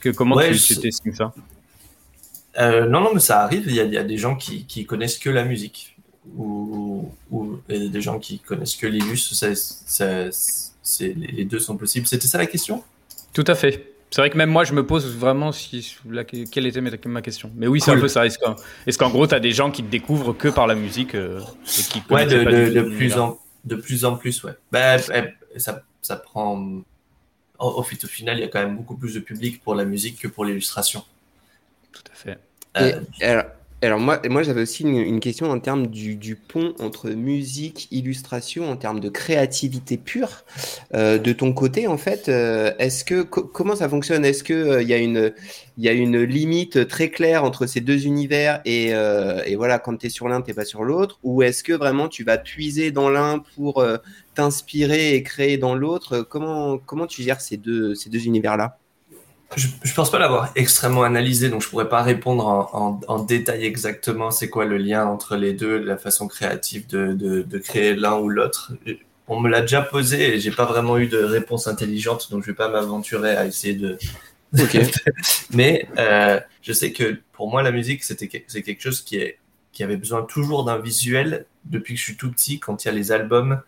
Que, 0.00 0.10
Comment 0.10 0.36
Ouais, 0.36 0.48
tu 0.52 0.54
je- 0.54 0.80
t'estimes 0.80 1.14
ça? 1.14 1.32
Euh, 2.60 2.86
non, 2.86 3.00
non, 3.00 3.10
mais 3.12 3.20
ça 3.20 3.40
arrive. 3.42 3.64
Il 3.66 3.74
y 3.74 3.80
a, 3.80 3.84
il 3.84 3.92
y 3.92 3.98
a 3.98 4.04
des 4.04 4.16
gens 4.18 4.36
qui, 4.36 4.64
qui 4.66 4.86
connaissent 4.86 5.18
que 5.18 5.30
la 5.30 5.44
musique 5.44 5.93
ou, 6.36 7.10
ou 7.30 7.58
et 7.68 7.88
des 7.88 8.00
gens 8.00 8.18
qui 8.18 8.38
connaissent 8.38 8.76
que 8.76 8.86
l'illus. 8.86 9.18
Ça, 9.34 9.54
ça- 9.54 10.28
c'est, 10.82 11.14
les 11.14 11.44
deux 11.44 11.58
sont 11.60 11.76
possibles. 11.76 12.06
C'était 12.06 12.26
ça 12.26 12.38
la 12.38 12.46
question? 12.46 12.82
Tout 13.32 13.44
à 13.46 13.54
fait. 13.54 13.90
C'est 14.10 14.20
vrai 14.20 14.30
que 14.30 14.36
même 14.36 14.50
moi, 14.50 14.62
je 14.64 14.74
me 14.74 14.86
pose 14.86 15.06
vraiment 15.16 15.50
si, 15.50 15.96
la- 16.08 16.24
quelle 16.24 16.66
était 16.66 16.80
ma, 16.80 16.90
ma 17.06 17.22
question. 17.22 17.50
Mais 17.56 17.66
oui, 17.66 17.80
c'est 17.80 17.90
Cool. 17.90 17.98
un 17.98 18.02
peu 18.02 18.08
ça. 18.08 18.24
Est-ce 18.26 18.38
qu'en, 18.38 18.54
est-ce 18.86 18.96
qu'en 18.98 19.10
gros, 19.10 19.26
tu 19.26 19.34
as 19.34 19.40
des 19.40 19.50
gens 19.50 19.70
qui 19.70 19.82
te 19.82 19.90
découvrent 19.90 20.32
que 20.32 20.48
par 20.48 20.66
la 20.66 20.74
musique 20.74 21.14
euh, 21.14 21.40
et 21.78 21.82
qui 21.82 22.02
Ouais, 22.10 22.24
de, 22.26 22.82
plus 22.82 23.14
en, 23.14 23.38
de 23.64 23.74
plus 23.76 24.04
en 24.04 24.16
plus, 24.16 24.44
ouais. 24.44 24.52
Bah, 24.70 24.96
eh, 24.98 25.58
ça, 25.58 25.82
ça 26.00 26.16
prend. 26.16 26.56
Au, 27.58 27.66
au 27.66 27.82
fi- 27.82 27.98
au 28.02 28.06
final, 28.06 28.38
il 28.38 28.42
y 28.42 28.44
a 28.44 28.48
quand 28.48 28.60
même 28.60 28.76
beaucoup 28.76 28.96
plus 28.96 29.14
de 29.14 29.20
public 29.20 29.62
pour 29.62 29.74
la 29.74 29.84
musique 29.84 30.20
que 30.20 30.28
pour 30.28 30.44
l'illustration. 30.44 31.02
Tout 31.92 32.02
à 32.12 32.14
fait. 32.14 32.38
Euh, 32.76 33.00
Et 33.20 33.24
alors, 33.24 33.46
alors 33.82 34.00
moi, 34.00 34.18
moi 34.30 34.42
j'avais 34.42 34.62
aussi 34.62 34.82
une, 34.82 35.20
question 35.20 35.50
en 35.50 35.60
termes 35.60 35.88
du, 35.88 36.36
pont 36.36 36.74
entre 36.80 37.10
musique, 37.10 37.86
illustration, 37.90 38.70
en 38.70 38.76
termes 38.76 38.98
de 38.98 39.10
créativité 39.10 39.98
pure. 39.98 40.44
Euh, 40.94 41.18
de 41.18 41.34
ton 41.34 41.52
côté, 41.52 41.86
en 41.86 41.98
fait, 41.98 42.30
euh, 42.30 42.72
est-ce 42.78 43.04
que 43.04 43.22
co- 43.22 43.44
comment 43.44 43.76
ça 43.76 43.88
fonctionne? 43.90 44.24
Est-ce 44.24 44.42
que 44.42 44.54
euh, 44.54 44.82
il 44.82 44.88
y 44.88 44.94
a 44.94 44.98
une 44.98 45.34
y 45.76 45.88
a 45.88 45.92
une 45.92 46.22
limite 46.22 46.88
très 46.88 47.10
claire 47.10 47.44
entre 47.44 47.66
ces 47.66 47.82
deux 47.82 48.06
univers 48.06 48.62
et, 48.64 48.90
et 49.46 49.56
voilà, 49.56 49.78
quand 49.78 49.96
tu 49.98 50.06
es 50.06 50.08
sur 50.08 50.28
l'un, 50.28 50.40
tu 50.40 50.54
pas 50.54 50.64
sur 50.64 50.84
l'autre? 50.84 51.18
Ou 51.22 51.42
est-ce 51.42 51.62
que 51.62 51.72
vraiment 51.74 52.08
tu 52.08 52.24
vas 52.24 52.38
puiser 52.38 52.90
dans 52.90 53.10
l'un 53.10 53.40
pour 53.54 53.84
t'inspirer 54.34 55.14
et 55.14 55.22
créer 55.22 55.58
dans 55.58 55.74
l'autre? 55.74 56.22
Comment 56.22 56.78
comment 56.78 57.06
tu 57.06 57.22
gères 57.22 57.40
ces 57.42 57.56
deux 57.58 57.94
ces 57.94 58.08
deux 58.08 58.24
univers-là? 58.26 58.78
Je, 59.56 59.68
je 59.82 59.94
pense 59.94 60.10
pas 60.10 60.18
l'avoir 60.18 60.50
extrêmement 60.56 61.02
analysé, 61.04 61.48
donc 61.48 61.62
je 61.62 61.68
pourrais 61.68 61.88
pas 61.88 62.02
répondre 62.02 62.46
en, 62.46 62.70
en, 62.72 63.00
en 63.08 63.22
détail 63.22 63.64
exactement 63.64 64.30
c'est 64.30 64.48
quoi 64.48 64.64
le 64.64 64.76
lien 64.76 65.06
entre 65.06 65.36
les 65.36 65.52
deux, 65.52 65.78
la 65.78 65.96
façon 65.96 66.28
créative 66.28 66.86
de, 66.88 67.12
de, 67.12 67.42
de 67.42 67.58
créer 67.58 67.94
l'un 67.94 68.16
ou 68.16 68.28
l'autre. 68.28 68.72
On 69.28 69.40
me 69.40 69.48
l'a 69.48 69.60
déjà 69.62 69.82
posé 69.82 70.34
et 70.34 70.40
j'ai 70.40 70.50
pas 70.50 70.64
vraiment 70.66 70.98
eu 70.98 71.06
de 71.06 71.18
réponse 71.18 71.66
intelligente, 71.66 72.30
donc 72.30 72.42
je 72.42 72.48
vais 72.48 72.56
pas 72.56 72.68
m'aventurer 72.68 73.36
à 73.36 73.46
essayer 73.46 73.74
de. 73.74 73.98
Mais 75.52 75.88
euh, 75.98 76.38
je 76.62 76.72
sais 76.72 76.92
que 76.92 77.18
pour 77.32 77.50
moi 77.50 77.62
la 77.62 77.72
musique 77.72 78.04
c'était 78.04 78.44
c'est 78.46 78.62
quelque 78.62 78.82
chose 78.82 79.00
qui 79.02 79.16
est 79.16 79.38
qui 79.72 79.82
avait 79.82 79.96
besoin 79.96 80.22
toujours 80.22 80.64
d'un 80.64 80.78
visuel 80.78 81.46
depuis 81.64 81.94
que 81.94 82.00
je 82.00 82.04
suis 82.04 82.16
tout 82.16 82.30
petit. 82.30 82.60
Quand 82.60 82.84
il 82.84 82.88
y 82.88 82.90
a 82.90 82.94
les 82.94 83.10
albums, 83.10 83.60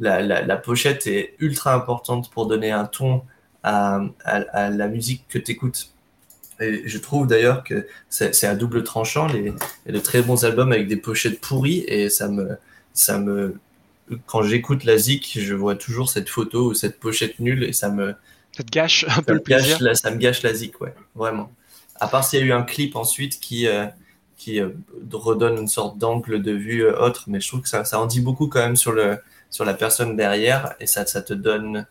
la, 0.00 0.20
la, 0.20 0.42
la 0.42 0.56
pochette 0.56 1.06
est 1.06 1.36
ultra 1.38 1.72
importante 1.74 2.30
pour 2.30 2.46
donner 2.46 2.72
un 2.72 2.86
ton 2.86 3.22
à, 3.62 4.00
à, 4.24 4.70
la 4.70 4.88
musique 4.88 5.24
que 5.28 5.38
tu 5.38 5.52
écoutes. 5.52 5.90
Et 6.60 6.82
je 6.86 6.98
trouve 6.98 7.26
d'ailleurs 7.26 7.64
que 7.64 7.86
c'est 8.08 8.46
à 8.46 8.54
double 8.54 8.84
tranchant. 8.84 9.26
Les, 9.26 9.40
il 9.40 9.52
y 9.86 9.88
a 9.90 9.92
de 9.92 9.98
très 9.98 10.22
bons 10.22 10.44
albums 10.44 10.72
avec 10.72 10.88
des 10.88 10.96
pochettes 10.96 11.40
pourries 11.40 11.84
et 11.88 12.08
ça 12.08 12.28
me, 12.28 12.56
ça 12.92 13.18
me, 13.18 13.56
quand 14.26 14.42
j'écoute 14.42 14.84
la 14.84 14.96
zik, 14.96 15.38
je 15.40 15.54
vois 15.54 15.74
toujours 15.74 16.08
cette 16.10 16.28
photo 16.28 16.70
ou 16.70 16.74
cette 16.74 17.00
pochette 17.00 17.40
nulle 17.40 17.64
et 17.64 17.72
ça 17.72 17.88
me, 17.88 18.14
ça 18.56 18.62
te 18.62 18.70
gâche 18.70 19.06
un 19.08 19.22
peu 19.22 19.32
le 19.34 19.40
plaisir. 19.40 19.78
ça 19.96 20.10
me 20.10 20.16
gâche 20.16 20.42
la 20.42 20.52
zik, 20.52 20.80
ouais, 20.80 20.94
vraiment. 21.14 21.50
À 21.98 22.08
part 22.08 22.24
s'il 22.24 22.40
y 22.40 22.42
a 22.42 22.46
eu 22.46 22.52
un 22.52 22.62
clip 22.62 22.96
ensuite 22.96 23.40
qui, 23.40 23.66
euh, 23.66 23.86
qui 24.36 24.60
euh, 24.60 24.70
redonne 25.12 25.58
une 25.58 25.68
sorte 25.68 25.98
d'angle 25.98 26.42
de 26.42 26.52
vue 26.52 26.84
euh, 26.84 27.00
autre, 27.00 27.24
mais 27.28 27.40
je 27.40 27.48
trouve 27.48 27.62
que 27.62 27.68
ça, 27.68 27.84
ça 27.84 27.98
en 27.98 28.06
dit 28.06 28.20
beaucoup 28.20 28.48
quand 28.48 28.60
même 28.60 28.76
sur, 28.76 28.92
le, 28.92 29.18
sur 29.50 29.64
la 29.64 29.74
personne 29.74 30.16
derrière 30.16 30.74
et 30.80 30.86
ça, 30.86 31.06
ça 31.06 31.22
te 31.22 31.32
donne, 31.32 31.86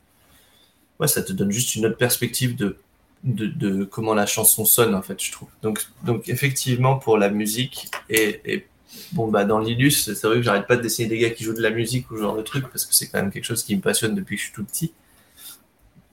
ouais, 1.02 1.08
ça 1.08 1.22
te 1.24 1.34
donne 1.34 1.52
juste 1.52 1.76
une 1.76 1.88
autre 1.88 1.98
perspective 1.98 2.56
de, 2.56 2.78
de, 3.24 3.84
comment 3.84 4.14
la 4.14 4.26
chanson 4.26 4.64
sonne 4.66 4.96
en 4.96 5.02
fait, 5.02 5.22
je 5.22 5.32
trouve. 5.32 5.50
Donc, 5.62 5.86
donc 6.04 6.30
effectivement 6.30 6.98
pour 6.98 7.18
la 7.18 7.30
musique 7.30 7.90
et, 8.10 8.42
et 8.46 8.68
bon 9.12 9.28
bah 9.28 9.44
dans 9.44 9.60
l'illus, 9.60 9.92
c'est 9.92 10.24
vrai 10.24 10.38
que 10.38 10.44
j'arrête 10.44 10.68
pas 10.68 10.78
de 10.78 10.82
dessiner 10.82 11.10
des 11.10 11.18
gars 11.18 11.32
qui 11.32 11.44
jouent 11.44 11.54
de 11.54 11.62
la 11.62 11.72
musique 11.72 12.10
ou 12.12 12.18
ce 12.18 12.22
genre 12.22 12.38
de 12.38 12.44
truc 12.44 12.68
parce 12.70 12.86
que 12.86 12.94
c'est 12.94 13.10
quand 13.10 13.20
même 13.20 13.32
quelque 13.32 13.46
chose 13.46 13.64
qui 13.64 13.76
me 13.76 13.82
passionne 13.82 14.16
depuis 14.16 14.36
que 14.36 14.42
je 14.42 14.48
suis 14.48 14.56
tout 14.56 14.64
petit. 14.64 14.94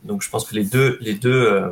Donc 0.05 0.23
je 0.23 0.31
pense 0.31 0.47
que 0.47 0.55
les 0.55 0.65
deux, 0.65 0.99
les 1.01 1.15
deux 1.15 1.31
euh, 1.31 1.71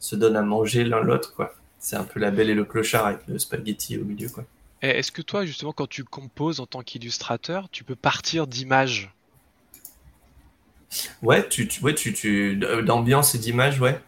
se 0.00 0.16
donnent 0.16 0.36
à 0.36 0.42
manger 0.42 0.84
l'un 0.84 1.00
l'autre, 1.00 1.34
quoi. 1.34 1.54
C'est 1.78 1.96
un 1.96 2.04
peu 2.04 2.18
la 2.18 2.30
belle 2.30 2.50
et 2.50 2.54
le 2.54 2.64
clochard 2.64 3.06
avec 3.06 3.20
le 3.26 3.38
spaghetti 3.38 3.98
au 3.98 4.04
milieu, 4.04 4.28
quoi. 4.28 4.44
Est-ce 4.80 5.12
que 5.12 5.22
toi, 5.22 5.46
justement, 5.46 5.72
quand 5.72 5.86
tu 5.86 6.04
composes 6.04 6.60
en 6.60 6.66
tant 6.66 6.82
qu'illustrateur, 6.82 7.68
tu 7.70 7.84
peux 7.84 7.94
partir 7.94 8.46
d'images 8.46 9.14
Ouais, 11.22 11.46
tu, 11.48 11.68
tu, 11.68 11.82
ouais, 11.82 11.94
tu, 11.94 12.12
tu 12.12 12.56
d'ambiance 12.56 13.34
et 13.34 13.38
d'image, 13.38 13.80
ouais. 13.80 14.00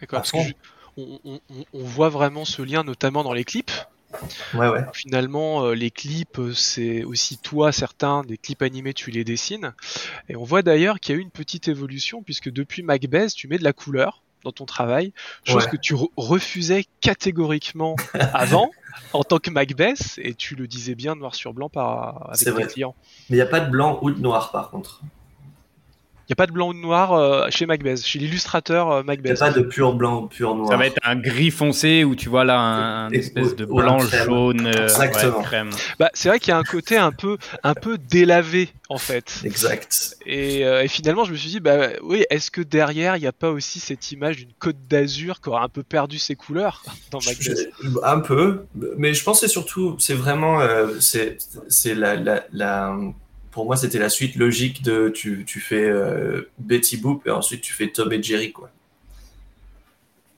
D'accord. 0.00 0.20
Parce 0.20 0.32
que 0.32 0.38
on, 0.96 1.18
on, 1.24 1.40
on, 1.72 1.84
voit 1.84 2.10
vraiment 2.10 2.44
ce 2.44 2.60
lien, 2.62 2.84
notamment 2.84 3.24
dans 3.24 3.32
les 3.32 3.44
clips. 3.44 3.70
Ouais, 4.54 4.68
ouais. 4.68 4.84
Finalement, 4.92 5.64
euh, 5.64 5.74
les 5.74 5.90
clips, 5.90 6.38
euh, 6.38 6.52
c'est 6.52 7.02
aussi 7.02 7.38
toi, 7.38 7.72
certains 7.72 8.22
des 8.22 8.36
clips 8.36 8.62
animés, 8.62 8.92
tu 8.92 9.10
les 9.10 9.24
dessines. 9.24 9.72
Et 10.28 10.36
on 10.36 10.44
voit 10.44 10.62
d'ailleurs 10.62 11.00
qu'il 11.00 11.14
y 11.14 11.18
a 11.18 11.20
eu 11.20 11.22
une 11.22 11.30
petite 11.30 11.68
évolution, 11.68 12.22
puisque 12.22 12.50
depuis 12.50 12.82
Macbeth, 12.82 13.34
tu 13.34 13.48
mets 13.48 13.58
de 13.58 13.64
la 13.64 13.72
couleur 13.72 14.22
dans 14.44 14.52
ton 14.52 14.66
travail, 14.66 15.12
chose 15.44 15.66
que 15.66 15.76
tu 15.76 15.94
refusais 16.16 16.84
catégoriquement 17.00 17.94
avant 18.34 18.70
en 19.12 19.22
tant 19.22 19.38
que 19.38 19.50
Macbeth, 19.50 20.18
et 20.18 20.34
tu 20.34 20.56
le 20.56 20.66
disais 20.66 20.96
bien 20.96 21.14
noir 21.14 21.36
sur 21.36 21.54
blanc 21.54 21.68
par, 21.68 22.28
avec 22.28 22.40
tes 22.40 22.66
clients. 22.66 22.96
Mais 23.30 23.36
il 23.36 23.38
n'y 23.38 23.42
a 23.42 23.46
pas 23.46 23.60
de 23.60 23.70
blanc 23.70 24.00
ou 24.02 24.10
de 24.10 24.20
noir 24.20 24.50
par 24.50 24.70
contre. 24.70 25.00
Il 26.28 26.30
n'y 26.30 26.34
a 26.34 26.36
pas 26.36 26.46
de 26.46 26.52
blanc 26.52 26.68
ou 26.68 26.72
de 26.72 26.78
noir 26.78 27.12
euh, 27.12 27.46
chez 27.50 27.66
Macbeth, 27.66 28.04
chez 28.06 28.20
l'illustrateur 28.20 28.90
euh, 28.90 29.02
Macbeth. 29.02 29.32
Il 29.32 29.42
n'y 29.42 29.48
a 29.48 29.52
pas 29.52 29.58
de 29.58 29.62
pur 29.62 29.92
blanc 29.94 30.22
ou 30.22 30.26
pur 30.28 30.54
noir. 30.54 30.68
Ça 30.68 30.76
va 30.76 30.86
être 30.86 31.00
un 31.02 31.16
gris 31.16 31.50
foncé 31.50 32.04
où 32.04 32.14
tu 32.14 32.28
vois 32.28 32.44
là 32.44 32.60
un, 32.60 33.10
espèce 33.10 33.56
de 33.56 33.64
blanc 33.64 33.98
jaune 33.98 34.68
euh, 34.68 34.86
Exactement. 34.86 35.42
crème. 35.42 35.70
Bah, 35.98 36.10
c'est 36.14 36.28
vrai 36.28 36.38
qu'il 36.38 36.50
y 36.50 36.54
a 36.54 36.58
un 36.58 36.62
côté 36.62 36.96
un 36.96 37.10
peu, 37.10 37.38
un 37.64 37.74
peu 37.74 37.98
délavé 37.98 38.68
en 38.88 38.98
fait. 38.98 39.40
Exact. 39.44 40.16
Et, 40.24 40.60
et 40.60 40.88
finalement, 40.88 41.24
je 41.24 41.32
me 41.32 41.36
suis 41.36 41.50
dit, 41.50 41.60
bah 41.60 41.88
oui, 42.02 42.24
est-ce 42.30 42.50
que 42.50 42.60
derrière, 42.60 43.16
il 43.16 43.20
n'y 43.20 43.26
a 43.26 43.32
pas 43.32 43.50
aussi 43.50 43.80
cette 43.80 44.12
image 44.12 44.36
d'une 44.36 44.52
côte 44.58 44.76
d'Azur 44.88 45.40
qui 45.40 45.48
aura 45.48 45.64
un 45.64 45.68
peu 45.68 45.82
perdu 45.82 46.18
ses 46.18 46.36
couleurs 46.36 46.82
dans 47.10 47.18
Macbeth? 47.26 47.70
Un 48.04 48.20
peu, 48.20 48.66
mais 48.96 49.14
je 49.14 49.24
pense 49.24 49.40
que 49.40 49.46
c'est 49.46 49.52
surtout, 49.52 49.96
c'est 49.98 50.14
vraiment, 50.14 50.60
c'est, 51.00 51.38
c'est 51.68 51.94
la, 51.94 52.16
la, 52.16 52.44
la 52.52 52.94
pour 53.52 53.66
moi, 53.66 53.76
c'était 53.76 53.98
la 53.98 54.08
suite 54.08 54.34
logique 54.34 54.82
de 54.82 55.10
tu, 55.10 55.44
tu 55.46 55.60
fais 55.60 55.84
euh, 55.84 56.50
Betty 56.58 56.96
Boop 56.96 57.26
et 57.26 57.30
ensuite 57.30 57.60
tu 57.60 57.74
fais 57.74 57.88
Tom 57.88 58.10
et 58.12 58.22
Jerry, 58.22 58.50
quoi. 58.50 58.70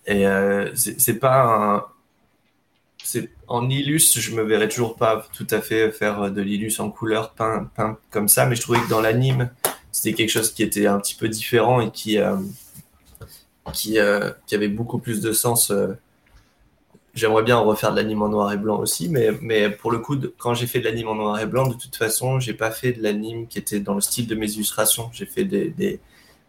Et 0.06 0.26
euh, 0.26 0.70
c'est 0.74 1.18
pas 1.18 1.44
un. 1.44 1.84
En 3.46 3.68
illus, 3.68 4.18
je 4.18 4.34
me 4.34 4.42
verrais 4.42 4.68
toujours 4.68 4.96
pas 4.96 5.26
tout 5.32 5.46
à 5.50 5.60
fait 5.60 5.92
faire 5.92 6.30
de 6.30 6.40
l'illus 6.40 6.80
en 6.80 6.90
couleur 6.90 7.32
peint, 7.34 7.70
peint 7.76 7.98
comme 8.10 8.28
ça, 8.28 8.46
mais 8.46 8.56
je 8.56 8.62
trouvais 8.62 8.80
que 8.80 8.88
dans 8.88 9.02
l'anime, 9.02 9.50
c'était 9.92 10.14
quelque 10.14 10.30
chose 10.30 10.52
qui 10.52 10.62
était 10.62 10.86
un 10.86 10.98
petit 10.98 11.14
peu 11.14 11.28
différent 11.28 11.80
et 11.82 11.90
qui 11.90 12.18
euh, 12.18 12.36
qui, 13.72 13.98
qui 14.46 14.54
avait 14.54 14.68
beaucoup 14.68 14.98
plus 14.98 15.20
de 15.20 15.32
sens 15.32 15.70
J'aimerais 17.14 17.44
bien 17.44 17.58
refaire 17.58 17.92
de 17.92 17.96
l'anime 17.96 18.22
en 18.22 18.28
noir 18.28 18.52
et 18.52 18.56
blanc 18.56 18.78
aussi, 18.78 19.08
mais, 19.08 19.30
mais 19.40 19.70
pour 19.70 19.92
le 19.92 19.98
coup, 19.98 20.16
quand 20.38 20.54
j'ai 20.54 20.66
fait 20.66 20.80
de 20.80 20.84
l'anime 20.84 21.08
en 21.08 21.14
noir 21.14 21.38
et 21.40 21.46
blanc, 21.46 21.68
de 21.68 21.74
toute 21.74 21.94
façon, 21.94 22.40
j'ai 22.40 22.54
pas 22.54 22.72
fait 22.72 22.92
de 22.92 23.02
l'anime 23.02 23.46
qui 23.46 23.58
était 23.58 23.78
dans 23.78 23.94
le 23.94 24.00
style 24.00 24.26
de 24.26 24.34
mes 24.34 24.50
illustrations. 24.50 25.10
J'ai 25.12 25.26
fait 25.26 25.44
des, 25.44 25.68
des, 25.70 26.00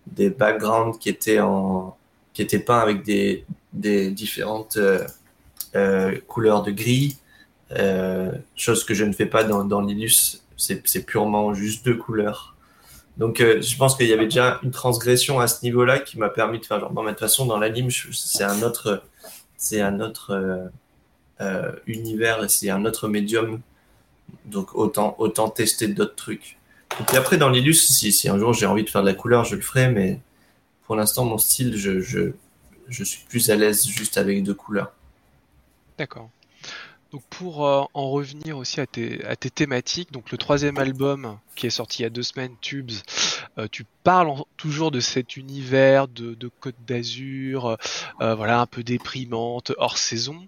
des, 0.08 0.30
backgrounds 0.30 0.98
qui 0.98 1.10
étaient 1.10 1.40
en 1.40 1.96
qui 2.34 2.42
étaient 2.42 2.60
peints 2.60 2.80
avec 2.80 3.04
des, 3.04 3.46
des 3.74 4.12
différentes 4.12 4.78
euh, 4.78 5.06
euh, 5.76 6.18
couleurs 6.28 6.64
de 6.64 6.72
gris, 6.72 7.18
euh, 7.72 8.32
chose 8.56 8.84
que 8.84 8.94
je 8.94 9.04
ne 9.06 9.14
fais 9.14 9.26
pas 9.26 9.44
dans, 9.44 9.66
dans 9.66 9.82
l'illus. 9.82 10.42
C'est 10.58 11.06
purement 11.06 11.54
juste 11.54 11.86
deux 11.86 11.96
couleurs. 11.96 12.56
Donc, 13.18 13.40
euh, 13.40 13.62
je 13.62 13.78
pense 13.78 13.96
qu'il 13.96 14.08
y 14.08 14.14
avait 14.14 14.26
déjà 14.26 14.60
une 14.64 14.72
transgression 14.72 15.40
à 15.40 15.48
ce 15.48 15.64
niveau-là 15.64 16.00
qui 16.00 16.18
m'a 16.18 16.30
permis 16.30 16.60
de 16.60 16.66
faire 16.66 16.80
genre, 16.80 16.92
bon, 16.92 17.04
de 17.04 17.10
toute 17.10 17.20
façon, 17.20 17.46
dans 17.46 17.58
l'anime, 17.58 17.90
c'est 17.92 18.44
un 18.44 18.62
autre 18.62 19.04
c'est 19.58 19.82
un 19.82 20.00
autre 20.00 20.32
euh, 20.32 20.68
euh, 21.42 21.72
univers 21.88 22.50
c'est 22.50 22.70
un 22.70 22.86
autre 22.86 23.08
médium. 23.08 23.62
Donc 24.46 24.76
autant, 24.76 25.16
autant 25.20 25.50
tester 25.50 25.88
d'autres 25.88 26.16
trucs. 26.16 26.58
Et 27.00 27.04
puis 27.04 27.18
après, 27.18 27.38
dans 27.38 27.50
l'illus, 27.50 27.74
si, 27.74 28.12
si 28.12 28.30
un 28.30 28.38
jour 28.40 28.54
j'ai 28.54 28.66
envie 28.66 28.84
de 28.84 28.90
faire 28.90 29.02
de 29.02 29.08
la 29.08 29.14
couleur, 29.14 29.44
je 29.44 29.56
le 29.56 29.62
ferai, 29.62 29.90
mais 29.90 30.20
pour 30.86 30.96
l'instant, 30.96 31.26
mon 31.26 31.38
style, 31.38 31.76
je, 31.76 32.00
je, 32.00 32.32
je 32.88 33.04
suis 33.04 33.24
plus 33.28 33.50
à 33.50 33.56
l'aise 33.56 33.86
juste 33.86 34.18
avec 34.18 34.44
deux 34.44 34.54
couleurs. 34.54 34.94
D'accord. 35.98 36.30
Donc 37.12 37.24
pour 37.30 37.66
euh, 37.66 37.84
en 37.94 38.10
revenir 38.10 38.58
aussi 38.58 38.82
à 38.82 38.88
tes, 38.88 39.24
à 39.26 39.36
tes, 39.36 39.50
thématiques, 39.50 40.12
donc 40.12 40.32
le 40.32 40.38
troisième 40.38 40.78
album 40.78 41.38
qui 41.56 41.68
est 41.68 41.70
sorti 41.70 42.02
il 42.02 42.04
y 42.04 42.06
a 42.06 42.10
deux 42.10 42.24
semaines, 42.24 42.56
Tubes, 42.62 42.92
euh, 43.58 43.68
tu 43.72 43.86
parles 44.04 44.32
toujours 44.58 44.92
de 44.92 45.00
cet 45.00 45.38
univers 45.38 46.08
de, 46.08 46.34
de 46.34 46.50
Côte 46.60 46.76
d'Azur, 46.88 47.78
euh, 48.22 48.36
voilà 48.36 48.60
un 48.60 48.66
peu 48.66 48.84
déprimante, 48.84 49.72
hors 49.78 49.98
saison. 49.98 50.48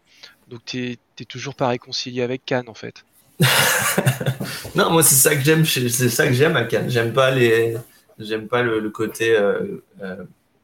Donc 0.49 0.61
t'es 0.65 0.97
toujours 1.27 1.55
pas 1.55 1.67
réconcilié 1.67 2.21
avec 2.21 2.45
Cannes 2.45 2.69
en 2.69 2.73
fait. 2.73 3.05
non, 4.75 4.89
moi 4.89 5.03
c'est 5.03 5.15
ça 5.15 5.35
que 5.35 5.41
j'aime, 5.41 5.65
c'est 5.65 6.09
ça 6.09 6.27
que 6.27 6.33
j'aime 6.33 6.55
à 6.55 6.63
Cannes. 6.63 6.89
J'aime 6.89 7.13
pas 7.13 7.31
les, 7.31 7.75
j'aime 8.19 8.47
pas 8.47 8.61
le, 8.61 8.89
côté 8.89 9.37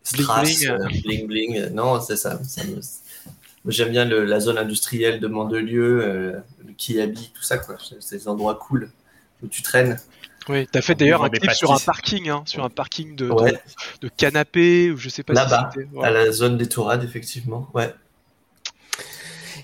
strass, 0.03 0.65
bling 1.03 1.27
bling. 1.27 1.69
Non, 1.73 1.99
c'est 1.99 2.17
ça. 2.17 2.39
ça 2.43 2.63
me 2.63 2.81
J'aime 3.65 3.91
bien 3.91 4.03
le, 4.05 4.25
la 4.25 4.39
zone 4.41 4.57
industrielle 4.57 5.19
de 5.19 5.27
Mandelieu, 5.27 6.03
euh, 6.03 6.33
le 6.65 6.73
Kiabi, 6.73 7.31
tout 7.33 7.43
ça, 7.43 7.57
quoi. 7.57 7.77
C'est 7.99 8.17
des 8.17 8.27
endroits 8.27 8.55
cool 8.55 8.89
où 9.41 9.47
tu 9.47 9.61
traînes. 9.61 9.97
Oui, 10.49 10.67
tu 10.71 10.77
as 10.77 10.81
fait 10.81 10.95
d'ailleurs 10.95 11.23
un 11.23 11.29
clip 11.29 11.51
sur 11.51 11.71
un 11.71 11.79
parking, 11.79 12.29
hein, 12.29 12.43
sur 12.45 12.63
un 12.63 12.69
parking 12.69 13.15
de, 13.15 13.27
de, 13.27 13.57
de, 14.01 14.09
canapé, 14.15 14.91
ou 14.91 14.97
je 14.97 15.09
sais 15.09 15.23
pas 15.23 15.33
Là-bas, 15.33 15.69
à 16.01 16.11
la 16.11 16.31
zone 16.31 16.57
des 16.57 16.67
Tourades, 16.67 17.03
effectivement. 17.03 17.69
Ouais. 17.73 17.93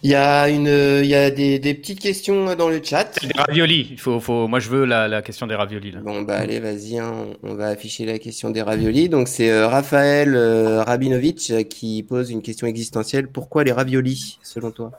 Il 0.02 0.10
y 0.10 0.16
a 0.16 0.48
une, 0.48 0.68
il 0.68 1.08
y 1.08 1.16
a 1.16 1.30
des, 1.30 1.60
des, 1.60 1.74
petites 1.74 2.00
questions 2.00 2.56
dans 2.56 2.70
le 2.70 2.82
chat. 2.82 3.20
Des 3.22 3.38
raviolis. 3.38 3.90
Il 3.92 4.00
faut, 4.00 4.20
faut, 4.22 4.48
moi, 4.48 4.60
je 4.60 4.70
veux 4.70 4.86
la, 4.86 5.10
la 5.10 5.22
question 5.22 5.46
des 5.46 5.56
raviolis. 5.56 5.92
Là. 5.92 6.00
Bon, 6.00 6.22
bah, 6.22 6.38
allez, 6.38 6.60
vas-y, 6.62 6.98
hein, 6.98 7.26
on, 7.44 7.56
va 7.56 7.68
afficher 7.68 8.06
la 8.06 8.18
question 8.18 8.50
des 8.50 8.62
raviolis. 8.62 9.10
Donc, 9.10 9.28
c'est 9.28 9.52
euh, 9.52 9.68
Raphaël 9.68 10.36
euh, 10.36 10.84
Rabinovitch 10.84 11.52
qui 11.70 12.04
pose 12.04 12.32
une 12.32 12.42
question 12.42 12.66
existentielle. 12.68 13.28
Pourquoi 13.28 13.66
les 13.66 13.74
raviolis, 13.74 14.40
selon 14.42 14.72
toi? 14.72 14.92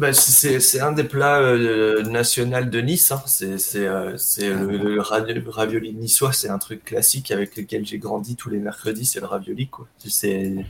Bah, 0.00 0.12
c'est 0.12 0.80
un 0.80 0.92
des 0.92 1.04
plats 1.04 1.40
euh, 1.40 2.02
nationaux 2.02 2.64
de 2.64 2.80
Nice. 2.80 3.12
Hein. 3.12 3.22
C'est 3.26 3.76
euh, 3.76 4.16
le, 4.38 4.94
le, 4.94 5.50
ravioli 5.50 5.92
niçois. 5.92 6.32
C'est 6.32 6.48
un 6.48 6.58
truc 6.58 6.84
classique 6.84 7.30
avec 7.30 7.56
lequel 7.56 7.86
j'ai 7.86 7.98
grandi 7.98 8.34
tous 8.34 8.50
les 8.50 8.58
mercredis. 8.58 9.06
C'est 9.06 9.20
le 9.20 9.26
ravioli. 9.26 9.70
C'est 9.98 10.64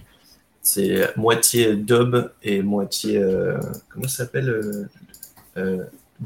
c'est 0.63 1.17
moitié 1.17 1.75
dub 1.77 2.31
et 2.43 2.63
moitié. 2.63 3.19
Euh, 3.19 3.59
comment 3.89 4.09
ça 4.09 4.25
s'appelle 4.25 4.49
euh, 4.49 4.89
euh, 5.57 5.85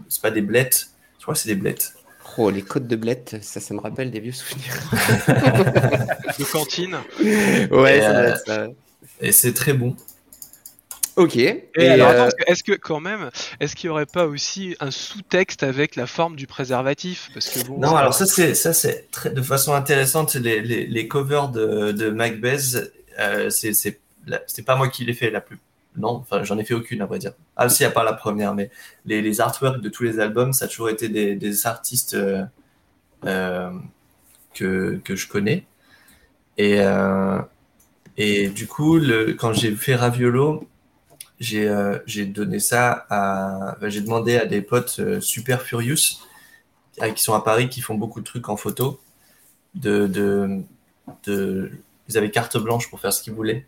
C'est 0.08 0.22
pas 0.22 0.30
des 0.30 0.42
blettes. 0.42 0.90
Je 1.18 1.22
crois 1.22 1.34
que 1.34 1.40
c'est 1.40 1.48
des 1.48 1.60
blettes. 1.60 1.94
Oh, 2.36 2.50
les 2.50 2.62
côtes 2.62 2.88
de 2.88 2.96
blettes, 2.96 3.36
ça, 3.42 3.60
ça 3.60 3.74
me 3.74 3.80
rappelle 3.80 4.10
des 4.10 4.18
vieux 4.18 4.32
souvenirs. 4.32 4.74
de 6.38 6.44
cantine. 6.50 6.96
Ouais, 7.70 7.98
et, 7.98 8.00
ça 8.00 8.36
ça. 8.36 8.66
Et 9.20 9.30
c'est 9.30 9.52
très 9.52 9.72
bon. 9.72 9.94
Ok. 11.16 11.37
Et, 11.37 11.68
et 11.77 11.88
alors, 11.88 12.11
euh... 12.11 12.29
est-ce 12.46 12.62
que 12.64 12.72
quand 12.72 13.00
même, 13.00 13.31
est-ce 13.61 13.77
qu'il 13.77 13.88
n'y 13.88 13.92
aurait 13.92 14.07
pas 14.07 14.27
aussi 14.27 14.77
un 14.81 14.90
sous-texte 14.90 15.62
avec 15.62 15.96
la 15.96 16.07
forme 16.07 16.37
du 16.37 16.46
préservatif? 16.46 17.31
Parce 17.33 17.48
que 17.48 17.66
bon, 17.66 17.79
Non, 17.79 17.94
alors 17.96 18.14
ça 18.14 18.27
c'est 18.27 18.55
ça 18.55 18.72
c'est 18.72 19.09
de 19.33 19.42
façon 19.42 19.74
intéressante 19.74 20.35
les, 20.35 20.61
les, 20.61 20.87
les 20.87 21.09
covers 21.09 21.50
de, 21.50 21.92
de 21.92 22.11
Macbeth, 22.11 22.92
euh, 23.20 23.48
c'est 23.50 23.72
c'est 23.74 24.62
pas 24.64 24.77
moi 24.77 24.88
qui 24.88 25.05
l'ai 25.05 25.14
fait 25.14 25.31
la 25.31 25.40
plus. 25.40 25.59
Non, 25.96 26.09
enfin, 26.14 26.42
j'en 26.42 26.59
ai 26.59 26.64
fait 26.64 26.74
aucune, 26.74 27.03
à 27.03 27.07
vrai 27.07 27.20
dire. 27.20 27.35
Ah, 27.57 27.68
si, 27.68 27.85
à 27.85 27.90
part 27.90 28.03
la 28.03 28.14
première, 28.14 28.53
mais 28.53 28.68
les, 29.07 29.22
les 29.22 29.40
artworks 29.40 29.81
de 29.81 29.88
tous 29.88 30.03
les 30.03 30.18
albums, 30.18 30.53
ça 30.53 30.64
a 30.64 30.68
toujours 30.68 30.90
été 30.90 31.09
des, 31.09 31.37
des 31.37 31.66
artistes 31.68 32.14
euh, 32.14 32.42
euh, 33.27 33.70
que, 34.55 35.00
que 35.05 35.14
je 35.14 35.29
connais. 35.29 35.66
Et, 36.59 36.81
euh, 36.81 37.38
et 38.16 38.48
du 38.48 38.66
coup, 38.66 38.98
le, 38.98 39.35
quand 39.35 39.53
j'ai 39.53 39.72
fait 39.77 39.94
Raviolo, 39.94 40.66
j'ai 41.40 41.68
euh, 41.68 41.99
j'ai 42.07 42.27
donné 42.27 42.59
ça 42.59 43.07
à. 43.11 43.77
J'ai 43.83 44.01
demandé 44.01 44.37
à 44.37 44.47
des 44.47 44.62
potes 44.62 44.97
euh, 45.01 45.20
super 45.20 45.62
furious 45.62 46.20
euh, 47.03 47.11
qui 47.11 47.23
sont 47.23 47.35
à 47.35 47.40
Paris, 47.40 47.68
qui 47.68 47.81
font 47.81 47.94
beaucoup 47.94 48.20
de 48.20 48.25
trucs 48.25 48.49
en 48.49 48.57
photo. 48.57 49.01
De, 49.75 50.07
de, 50.07 50.61
de, 51.27 51.73
ils 52.09 52.16
avaient 52.16 52.31
carte 52.31 52.57
blanche 52.59 52.88
pour 52.88 53.01
faire 53.01 53.12
ce 53.12 53.20
qu'ils 53.23 53.33
voulaient. 53.33 53.66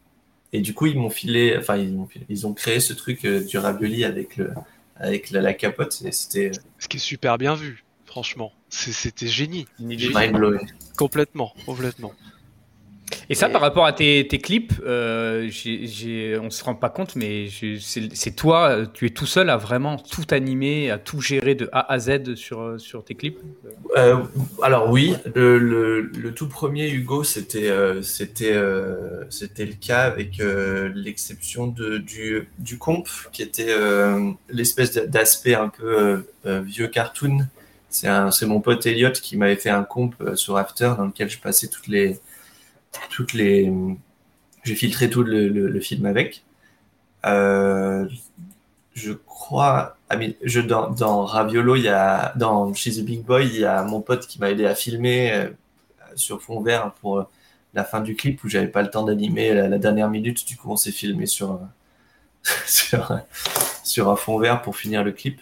Et 0.53 0.61
du 0.61 0.73
coup, 0.73 0.87
ils 0.87 0.97
m'ont 0.97 1.11
filé, 1.11 1.57
enfin, 1.59 1.77
ils, 1.77 1.93
m'ont 1.93 2.07
filé- 2.07 2.25
ils 2.29 2.47
ont 2.47 2.55
créé 2.55 2.79
ce 2.79 2.93
truc 2.93 3.25
euh, 3.25 3.43
du 3.45 3.59
ravioli 3.59 4.05
avec, 4.05 4.37
le, 4.37 4.53
avec 4.95 5.31
la, 5.31 5.41
la 5.41 5.53
capote. 5.53 6.01
Et 6.05 6.13
c'était 6.13 6.53
Ce 6.79 6.87
qui 6.87 6.99
est 6.99 7.01
super 7.01 7.39
bien 7.39 7.57
vu, 7.57 7.85
franchement. 8.05 8.53
C'était 8.69 9.27
génie. 9.27 9.67
Mind 9.81 10.33
blowing. 10.33 10.69
Complètement, 10.97 11.53
complètement. 11.67 12.13
Et 13.29 13.35
ça, 13.35 13.49
Et- 13.49 13.53
par 13.53 13.61
rapport 13.61 13.87
à 13.87 13.92
tes, 13.92 14.27
tes 14.27 14.38
clips, 14.38 14.73
euh, 14.85 15.49
j'ai- 15.49 16.38
on 16.38 16.51
se 16.51 16.62
rend 16.64 16.75
pas 16.75 16.90
compte, 16.90 17.16
mais 17.16 17.49
c'est 17.81 18.37
toi, 18.37 18.87
tu 18.92 19.07
es 19.07 19.11
tout 19.11 19.27
seul 19.27 19.51
à 19.51 19.57
vraiment 19.57 19.97
tout 19.97 20.25
animer, 20.31 20.90
à 20.90 20.99
tout 20.99 21.21
gérer 21.21 21.55
de 21.55 21.69
A 21.73 21.92
à 21.92 21.99
Z 21.99 22.35
sur, 22.35 22.81
sur 22.81 23.05
tes 23.05 23.14
clips? 23.14 23.38
Euh, 23.97 24.16
alors 24.62 24.90
oui, 24.90 25.14
le, 25.35 25.59
le, 25.59 26.01
le 26.01 26.35
tout 26.35 26.49
premier 26.49 26.88
Hugo, 26.90 27.23
c'était 27.23 27.69
euh, 27.69 28.03
c'était 28.03 28.53
euh, 28.53 29.25
le 29.59 29.75
cas 29.75 30.03
avec 30.03 30.42
l'exception 30.95 31.69
du 31.69 32.49
du 32.59 32.79
comp 32.79 33.09
qui 33.33 33.42
était 33.42 33.75
l'espèce 34.49 34.95
d'aspect 34.95 35.55
un 35.55 35.69
peu 35.69 36.25
vieux 36.45 36.88
cartoon. 36.88 37.47
C'est 37.88 38.47
mon 38.47 38.61
pote 38.61 38.85
Elliot 38.85 39.12
qui 39.12 39.37
m'avait 39.37 39.57
fait 39.57 39.71
un 39.71 39.85
comp 39.85 40.14
sur 40.35 40.57
After 40.57 40.92
dans 40.99 41.07
lequel 41.07 41.31
je 41.31 41.38
passais 41.38 41.69
toutes 41.69 41.87
les 41.88 42.19
toutes 43.11 43.33
les 43.33 43.73
j'ai 44.67 44.75
filtré 44.75 45.09
tout 45.09 45.23
le, 45.23 45.81
film 45.81 46.07
avec. 46.07 46.45
Euh, 47.25 48.09
je 48.95 49.13
crois, 49.13 49.97
je, 50.43 50.61
dans, 50.61 51.25
Raviolo, 51.25 51.77
il 51.77 51.85
y 51.85 51.89
a, 51.89 52.33
dans 52.37 52.75
She's 52.75 52.99
a 52.99 53.03
Big 53.03 53.23
Boy, 53.23 53.47
il 53.47 53.61
y 53.61 53.65
a 53.65 53.83
mon 53.85 54.01
pote 54.01 54.27
qui 54.27 54.41
m'a 54.41 54.51
aidé 54.51 54.67
à 54.67 54.75
filmer 54.75 55.33
euh, 55.33 55.51
sur 56.17 56.43
fond 56.43 56.61
vert 56.61 56.93
pour 57.01 57.19
euh, 57.19 57.25
la 57.75 57.85
fin 57.85 58.01
du 58.01 58.17
clip 58.17 58.43
où 58.43 58.49
j'avais 58.49 58.69
pas 58.69 58.83
le 58.83 58.91
temps 58.91 59.05
d'animer 59.05 59.55
la, 59.55 59.69
la 59.69 59.79
dernière 59.79 60.11
minute. 60.11 60.47
Du 60.47 60.57
coup, 60.57 60.71
on 60.71 60.77
s'est 60.77 60.93
filmé 60.93 61.27
sur, 61.27 61.61
sur, 62.67 63.21
sur 63.85 64.11
un 64.11 64.17
fond 64.17 64.39
vert 64.39 64.63
pour 64.63 64.77
finir 64.77 65.05
le 65.05 65.13
clip. 65.13 65.41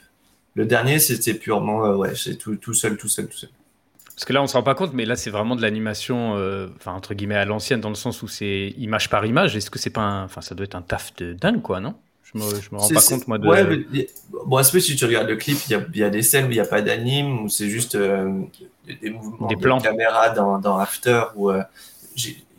Le 0.55 0.67
dernier, 0.67 0.99
c'était 0.99 1.35
purement, 1.35 1.81
ouais, 1.97 2.15
c'est 2.15 2.37
tout, 2.37 2.57
tout 2.57 2.75
seul, 2.75 2.97
tout 2.97 3.09
seul, 3.09 3.29
tout 3.29 3.39
seul. 3.39 3.51
Parce 4.15 4.25
que 4.27 4.33
là, 4.33 4.43
on 4.43 4.47
se 4.47 4.53
rend 4.57 4.63
pas 4.63 4.75
compte, 4.77 4.93
mais 4.93 5.05
là, 5.07 5.17
c'est 5.17 5.31
vraiment 5.31 5.57
de 5.57 5.63
l'animation, 5.63 6.37
euh, 6.37 6.69
enfin 6.77 6.93
entre 6.93 7.15
guillemets 7.15 7.35
à 7.35 7.45
l'ancienne, 7.45 7.81
dans 7.81 7.89
le 7.89 7.95
sens 7.97 8.23
où 8.23 8.29
c'est 8.29 8.73
image 8.79 9.11
par 9.11 9.27
image. 9.27 9.57
Est-ce 9.57 9.71
que 9.71 9.79
c'est 9.79 9.91
pas, 9.91 10.03
un... 10.03 10.25
enfin, 10.25 10.41
ça 10.41 10.55
doit 10.55 10.65
être 10.65 10.77
un 10.77 10.83
taf 10.83 11.15
de 11.17 11.33
dingue, 11.33 11.63
quoi, 11.63 11.81
non? 11.81 11.95
Je 12.23 12.39
me, 12.39 12.45
je 12.61 12.69
me 12.73 12.79
rends 12.79 12.89
pas 12.89 13.01
compte 13.03 13.27
moi 13.29 13.39
de. 13.39 13.47
Ouais, 13.47 13.65
mais 13.91 14.07
bon, 14.47 14.57
aspect, 14.57 14.81
si 14.81 14.95
tu 14.97 15.05
regardes 15.05 15.29
le 15.29 15.37
clip, 15.37 15.59
il 15.67 15.73
y 15.73 15.75
a, 15.75 15.85
il 15.95 16.01
y 16.01 16.05
a 16.05 16.11
des 16.11 16.23
scènes 16.23 16.47
où 16.47 16.51
il 16.51 16.55
n'y 16.55 16.61
a 16.61 16.65
pas 16.65 16.81
d'anime, 16.81 17.45
où 17.45 17.49
c'est 17.49 17.69
juste 17.69 17.97
euh, 17.97 18.41
des, 19.03 19.11
mouvements 19.11 19.49
Des 19.49 19.57
de 19.57 19.61
plans. 19.61 19.81
caméra 19.81 20.31
dans, 20.31 20.59
dans 20.59 20.79
After, 20.79 21.25
où 21.35 21.51
euh, 21.51 21.63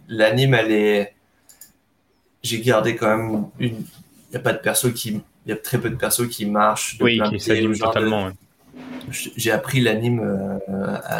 l'anime, 0.09 0.53
elle 0.53 0.71
est. 0.71 1.15
J'ai 2.43 2.59
gardé 2.61 2.95
quand 2.95 3.17
même 3.17 3.45
une. 3.59 3.75
Il 3.77 4.31
n'y 4.31 4.35
a 4.37 4.39
pas 4.39 4.53
de 4.53 4.59
perso 4.59 4.91
qui. 4.91 5.21
Il 5.45 5.49
y 5.49 5.51
a 5.51 5.57
très 5.57 5.77
peu 5.77 5.89
de 5.89 5.95
persos 5.95 6.27
qui 6.27 6.45
marchent. 6.45 6.97
de 6.97 7.03
oui, 7.03 7.13
qui 7.15 7.21
de 7.23 7.29
pieds, 7.29 7.39
s'anime 7.39 7.73
genre 7.73 7.89
de- 7.89 7.93
totalement. 7.93 8.25
ouais. 8.25 8.31
J'ai 9.09 9.51
appris 9.51 9.81
l'anime 9.81 10.19
euh, 10.19 10.57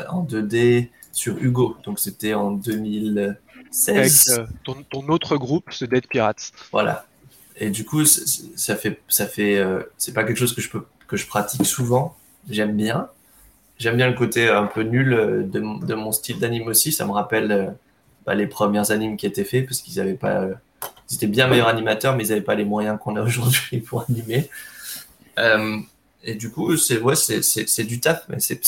en 0.10 0.24
2D 0.24 0.90
sur 1.12 1.38
Hugo, 1.38 1.78
donc 1.84 2.00
c'était 2.00 2.34
en 2.34 2.52
2016. 2.52 3.98
Avec 3.98 4.40
euh, 4.40 4.46
ton, 4.64 4.76
ton 4.90 5.08
autre 5.10 5.38
groupe, 5.38 5.66
ce 5.72 5.86
Dead 5.86 6.08
Pirates. 6.08 6.52
Voilà. 6.72 7.06
Et 7.58 7.70
du 7.70 7.86
coup, 7.86 8.04
ça 8.06 8.76
fait, 8.76 9.00
ça 9.08 9.28
fait, 9.28 9.58
euh, 9.58 9.84
c'est 9.98 10.14
pas 10.14 10.24
quelque 10.26 10.38
chose 10.38 10.54
que 10.54 10.62
je 10.62 10.70
peux, 10.70 10.86
que 11.08 11.16
je 11.16 11.26
pratique 11.28 11.66
souvent. 11.66 12.16
J'aime 12.50 12.76
bien. 12.76 13.08
J'aime 13.78 13.96
bien 13.98 14.08
le 14.08 14.14
côté 14.16 14.50
un 14.50 14.66
peu 14.66 14.84
nul 14.84 15.50
de, 15.50 15.60
mon- 15.60 15.78
de 15.78 15.94
mon 15.96 16.12
style 16.12 16.40
d'anime 16.40 16.68
aussi. 16.68 16.92
Ça 16.92 17.06
me 17.06 17.12
rappelle 17.12 17.76
bah, 18.26 18.34
les 18.36 18.48
premières 18.48 18.92
animes 18.92 19.16
qui 19.18 19.26
étaient 19.26 19.44
faits 19.46 19.66
parce 19.66 19.82
qu'ils 19.82 20.00
avaient 20.00 20.14
pas, 20.16 20.48
ils 21.10 21.16
étaient 21.16 21.28
bien 21.28 21.48
meilleurs 21.48 21.68
animateurs, 21.68 22.16
mais 22.16 22.26
ils 22.28 22.32
avaient 22.32 22.42
pas 22.42 22.56
les 22.56 22.66
moyens 22.66 22.98
qu'on 23.02 23.16
a 23.16 23.22
aujourd'hui 23.26 23.80
pour 23.80 24.06
animer. 24.10 24.50
Et 26.26 26.34
du 26.34 26.50
coup, 26.52 26.76
c'est, 26.76 27.00
ouais, 27.00 27.16
c'est, 27.16 27.84
du 27.84 28.00
taf, 28.00 28.28
mais 28.28 28.40
c'est, 28.40 28.60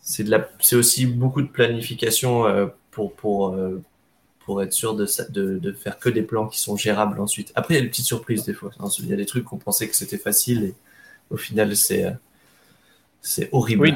c'est, 0.00 0.74
aussi 0.74 1.06
beaucoup 1.06 1.42
de 1.42 1.48
planification 1.48 2.46
euh, 2.46 2.66
pour, 2.90 3.14
pour, 3.14 3.54
euh, 3.54 3.82
pour 4.40 4.62
être 4.62 4.72
sûr 4.72 4.94
de, 4.94 5.06
de, 5.28 5.58
de 5.58 5.72
faire 5.72 5.98
que 5.98 6.08
des 6.08 6.22
plans 6.22 6.48
qui 6.48 6.58
sont 6.58 6.76
gérables 6.76 7.20
ensuite. 7.20 7.52
Après, 7.54 7.74
il 7.74 7.76
y 7.76 7.80
a 7.80 7.82
des 7.82 7.90
petites 7.90 8.06
surprises 8.06 8.44
des 8.44 8.54
fois. 8.54 8.70
Il 8.98 9.08
y 9.08 9.12
a 9.12 9.16
des 9.16 9.26
trucs 9.26 9.44
qu'on 9.44 9.58
pensait 9.58 9.88
que 9.88 9.94
c'était 9.94 10.16
facile 10.16 10.64
et 10.64 10.74
au 11.28 11.36
final, 11.36 11.76
c'est 11.76 12.06
euh, 12.06 12.12
c'est 13.20 13.50
horrible. 13.52 13.82
Oui, 13.82 13.94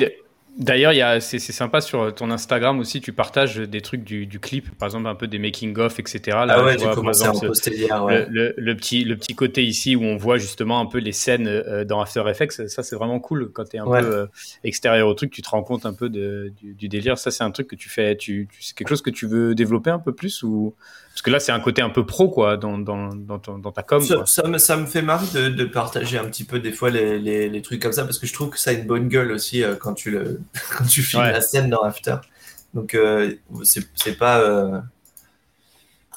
d'ailleurs, 0.60 0.92
il 0.92 0.98
y 0.98 1.02
a- 1.02 1.20
c'est 1.20 1.38
sympa 1.40 1.80
sur 1.80 2.14
ton 2.14 2.30
Instagram 2.30 2.78
aussi, 2.78 3.00
tu 3.00 3.12
partages 3.12 3.56
des 3.56 3.80
trucs 3.80 4.04
du, 4.04 4.26
du 4.26 4.38
clip, 4.38 4.70
par 4.78 4.86
exemple 4.86 5.08
un 5.08 5.14
peu 5.14 5.26
des 5.26 5.38
making-of, 5.38 5.98
etc. 5.98 6.20
Là, 6.26 6.46
ah 6.50 6.64
ouais, 6.64 6.76
tu 6.76 6.84
vois, 6.84 6.94
commencé 6.94 7.24
à 7.24 7.32
en 7.32 7.38
poster 7.40 7.74
hier. 7.74 8.04
Ouais. 8.04 8.26
le, 8.30 8.48
le- 8.48 8.54
le 8.56 8.76
petit, 8.76 9.04
le 9.04 9.16
petit 9.16 9.34
côté 9.34 9.64
ici 9.64 9.96
où 9.96 10.02
on 10.04 10.16
voit 10.16 10.38
justement 10.38 10.78
un 10.80 10.86
peu 10.86 10.98
les 10.98 11.12
scènes 11.12 11.48
euh, 11.48 11.84
dans 11.84 12.00
After 12.00 12.22
Effects, 12.28 12.68
ça 12.68 12.82
c'est 12.82 12.94
vraiment 12.96 13.18
cool. 13.20 13.50
Quand 13.52 13.64
tu 13.64 13.76
es 13.76 13.80
un 13.80 13.86
Ouais. 13.86 14.00
peu 14.00 14.06
euh, 14.14 14.26
extérieur 14.62 15.08
au 15.08 15.14
truc, 15.14 15.30
tu 15.32 15.42
te 15.42 15.48
rends 15.48 15.62
compte 15.62 15.86
un 15.86 15.92
peu 15.92 16.08
de, 16.08 16.52
du, 16.60 16.74
du 16.74 16.88
délire. 16.88 17.18
Ça, 17.18 17.30
c'est 17.30 17.42
un 17.44 17.50
truc 17.50 17.66
que 17.68 17.76
tu 17.76 17.88
fais, 17.88 18.16
tu, 18.16 18.48
tu- 18.52 18.62
c'est 18.62 18.76
quelque 18.76 18.88
chose 18.88 19.02
que 19.02 19.10
tu 19.10 19.26
veux 19.26 19.54
développer 19.54 19.90
un 19.90 19.98
peu 19.98 20.12
plus 20.12 20.42
ou 20.42 20.74
Parce 21.12 21.22
que 21.22 21.30
là, 21.30 21.40
c'est 21.40 21.52
un 21.52 21.60
côté 21.60 21.82
un 21.82 21.90
peu 21.90 22.06
pro, 22.06 22.28
quoi, 22.28 22.56
dans, 22.56 22.78
dans, 22.78 23.08
dans, 23.14 23.38
ton- 23.38 23.58
dans 23.58 23.72
ta 23.72 23.82
com. 23.82 24.00
Ça, 24.02 24.14
quoi. 24.16 24.26
ça 24.26 24.46
me, 24.46 24.58
ça 24.58 24.76
me 24.76 24.86
fait 24.86 25.02
marrer 25.02 25.26
de, 25.34 25.48
de 25.48 25.64
partager 25.64 26.18
un 26.18 26.24
petit 26.24 26.44
peu 26.44 26.60
des 26.60 26.72
fois 26.72 26.90
les, 26.90 27.18
les, 27.18 27.48
les 27.48 27.62
trucs 27.62 27.80
comme 27.82 27.92
ça 27.92 28.04
parce 28.04 28.18
que 28.18 28.26
je 28.26 28.32
trouve 28.32 28.50
que 28.50 28.58
ça 28.58 28.70
a 28.70 28.72
une 28.74 28.86
bonne 28.86 29.08
gueule 29.08 29.32
aussi 29.32 29.62
euh, 29.62 29.74
quand 29.74 29.94
tu 29.94 30.10
le 30.10 30.40
quand 30.76 30.84
tu 30.86 31.02
filmes 31.02 31.22
Ouais. 31.22 31.32
la 31.32 31.40
scène 31.40 31.70
dans 31.70 31.82
After. 31.82 32.16
Donc 32.74 32.94
euh, 32.94 33.34
c'est 33.64 34.16
pas 34.18 34.40
euh, 34.40 34.80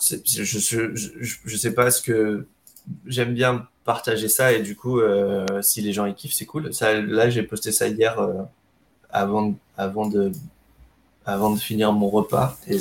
je, 0.02 0.18
je, 0.44 0.60
je, 0.60 0.96
je- 0.96 1.36
je 1.46 1.58
sais 1.58 1.74
pas 1.74 1.90
ce 1.92 2.02
que 2.02 2.46
j'aime 3.06 3.34
bien 3.34 3.68
partager 3.86 4.28
ça 4.30 4.52
et 4.54 4.62
du 4.62 4.76
coup 4.76 5.00
euh, 5.00 5.62
si 5.62 5.82
les 5.82 5.94
gens 5.94 6.06
y 6.06 6.14
kiffent 6.16 6.34
c'est 6.34 6.46
cool. 6.46 6.74
Ça 6.74 7.00
là 7.02 7.30
j'ai 7.30 7.44
posté 7.44 7.72
ça 7.72 7.88
hier 7.88 8.20
euh, 8.20 8.44
avant 9.10 9.48
de- 9.50 9.56
avant 9.78 10.08
de 10.08 10.32
avant 11.26 11.52
de 11.56 11.60
finir 11.60 11.94
mon 11.94 12.10
repas 12.10 12.58
et 12.68 12.78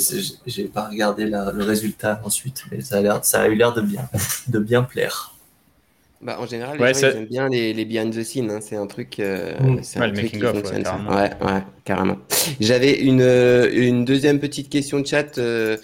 j'ai 0.47 0.65
pas 0.65 0.87
regardé 0.89 1.25
la- 1.25 1.51
le 1.51 1.63
résultat 1.63 2.21
ensuite 2.25 2.65
mais 2.71 2.81
ça 2.81 2.97
a 2.97 3.23
ça 3.23 3.41
a 3.43 3.47
eu 3.47 3.55
l'air 3.55 3.73
de 3.73 3.81
bien 3.81 4.09
de 4.47 4.59
bien 4.59 4.83
plaire. 4.83 5.32
Bah, 6.23 6.37
en 6.39 6.45
général, 6.45 6.79
Ouais, 6.79 6.87
les 6.89 6.93
gens 6.93 6.99
ça- 7.01 7.09
ils 7.11 7.17
aiment 7.17 7.25
bien 7.25 7.49
les, 7.49 7.73
les 7.73 7.85
behind 7.85 8.13
the 8.15 8.23
scenes. 8.23 8.49
hein. 8.49 8.59
C'est 8.61 8.75
un 8.77 8.87
truc. 8.87 9.19
euh, 9.19 9.53
Mm. 9.59 9.79
c'est 9.83 9.99
Ouais, 9.99 10.05
un 10.05 10.07
le 10.09 10.13
truc 10.13 10.31
qui 10.31 10.37
making 10.41 10.45
of, 10.47 10.53
ouais, 10.55 10.61
fonctionne. 10.61 10.85
ça. 10.85 10.91
carrément. 10.91 11.15
Ouais, 11.15 11.53
ouais, 11.53 11.63
carrément. 11.83 12.17
J'avais 12.59 12.99
une, 13.01 13.21
euh, 13.21 13.69
une 13.73 14.05
deuxième 14.05 14.39
petite 14.39 14.69
question 14.69 14.99
de 14.99 15.05
chat 15.07 15.37
euh, 15.37 15.77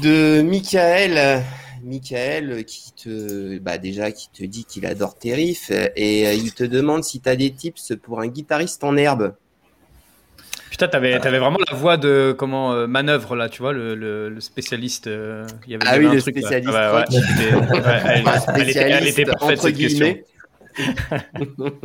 de 0.00 0.42
Michael. 0.42 1.42
Michael 1.84 2.52
euh, 2.52 2.62
qui 2.62 2.92
te, 2.92 3.58
bah 3.58 3.76
déjà 3.76 4.12
qui 4.12 4.28
te 4.30 4.44
dit 4.44 4.64
qu'il 4.64 4.86
adore 4.86 5.18
tes 5.18 5.34
riffs 5.34 5.70
euh, 5.72 5.88
et 5.96 6.32
il 6.34 6.52
te 6.54 6.62
demande 6.62 7.02
si 7.02 7.20
tu 7.20 7.28
as 7.28 7.34
des 7.34 7.50
tips 7.50 7.94
pour 8.00 8.20
un 8.20 8.28
guitariste 8.28 8.84
en 8.84 8.96
herbe. 8.96 9.34
Putain, 10.70 10.88
t'avais 10.88 11.14
avais 11.14 11.38
vraiment 11.38 11.58
la 11.70 11.76
voix 11.76 11.96
de 11.98 12.34
comment 12.36 12.72
euh, 12.72 12.86
manœuvre 12.86 13.36
là, 13.36 13.48
tu 13.48 13.60
vois, 13.60 13.72
le, 13.72 13.94
le, 13.94 14.28
le 14.30 14.40
spécialiste. 14.40 15.06
euh, 15.06 15.46
y 15.66 15.74
avait 15.74 15.84
Ah 15.86 15.98
oui, 15.98 16.06
un 16.06 16.14
le 16.14 16.20
truc, 16.22 16.36
spécialiste 16.38 16.72
Ah 16.74 16.96
ouais, 16.96 17.04
elle, 18.56 18.68
était, 18.70 18.80
elle 18.80 19.06
était 19.06 19.24
parfaite 19.26 19.58
entre 19.58 19.68
cette 19.68 19.76
question. 19.76 20.06
guillemets. 20.06 20.24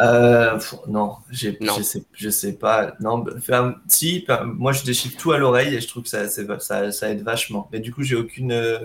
Euh, 0.00 0.54
pff, 0.54 0.74
non, 0.88 1.16
j'ai- 1.30 1.58
Non. 1.60 1.74
je 1.76 1.82
sais, 1.82 2.02
je 2.14 2.30
sais 2.30 2.54
pas. 2.54 2.94
Non, 3.00 3.18
bah, 3.18 3.32
enfin, 3.36 3.74
si, 3.88 4.24
bah, 4.26 4.44
moi 4.46 4.72
je 4.72 4.82
déchiffre 4.84 5.16
tout 5.18 5.32
à 5.32 5.38
l'oreille 5.38 5.74
et 5.74 5.80
je 5.80 5.88
trouve 5.88 6.02
que 6.04 6.08
ça, 6.08 6.28
c'est- 6.28 6.46
ça, 6.60 6.90
ça 6.92 7.10
aide 7.10 7.22
vachement. 7.22 7.68
Mais 7.72 7.80
du 7.80 7.92
coup, 7.92 8.02
j'ai 8.02 8.16
aucune, 8.16 8.52
euh, 8.52 8.78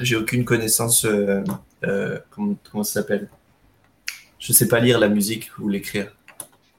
j'ai 0.00 0.16
aucune 0.16 0.44
connaissance. 0.44 1.04
euh, 1.04 1.42
euh, 1.84 2.18
comment, 2.30 2.56
comment 2.70 2.84
ça 2.84 3.00
s'appelle? 3.00 3.28
Je 4.38 4.52
sais 4.52 4.68
pas 4.68 4.80
lire 4.80 4.98
la 4.98 5.08
musique 5.08 5.50
ou 5.58 5.68
l'écrire. 5.68 6.12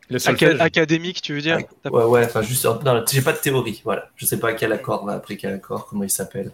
Le 0.10 0.20
solfège. 0.20 0.60
académique, 0.60 1.22
tu 1.22 1.34
veux 1.34 1.42
dire 1.42 1.60
Ouais, 1.86 2.04
ouais. 2.04 2.26
Enfin, 2.26 2.42
juste, 2.42 2.66
non, 2.66 3.04
j'ai 3.10 3.22
pas 3.22 3.34
de 3.34 3.38
théorie. 3.38 3.82
Voilà, 3.84 4.10
je 4.16 4.26
sais 4.26 4.40
pas 4.40 4.54
quel 4.54 4.72
accord 4.74 5.06
va 5.06 5.14
après 5.14 5.38
quel 5.38 5.54
accord, 5.54 5.86
comment 5.88 6.04
il 6.04 6.10
s'appelle. 6.10 6.52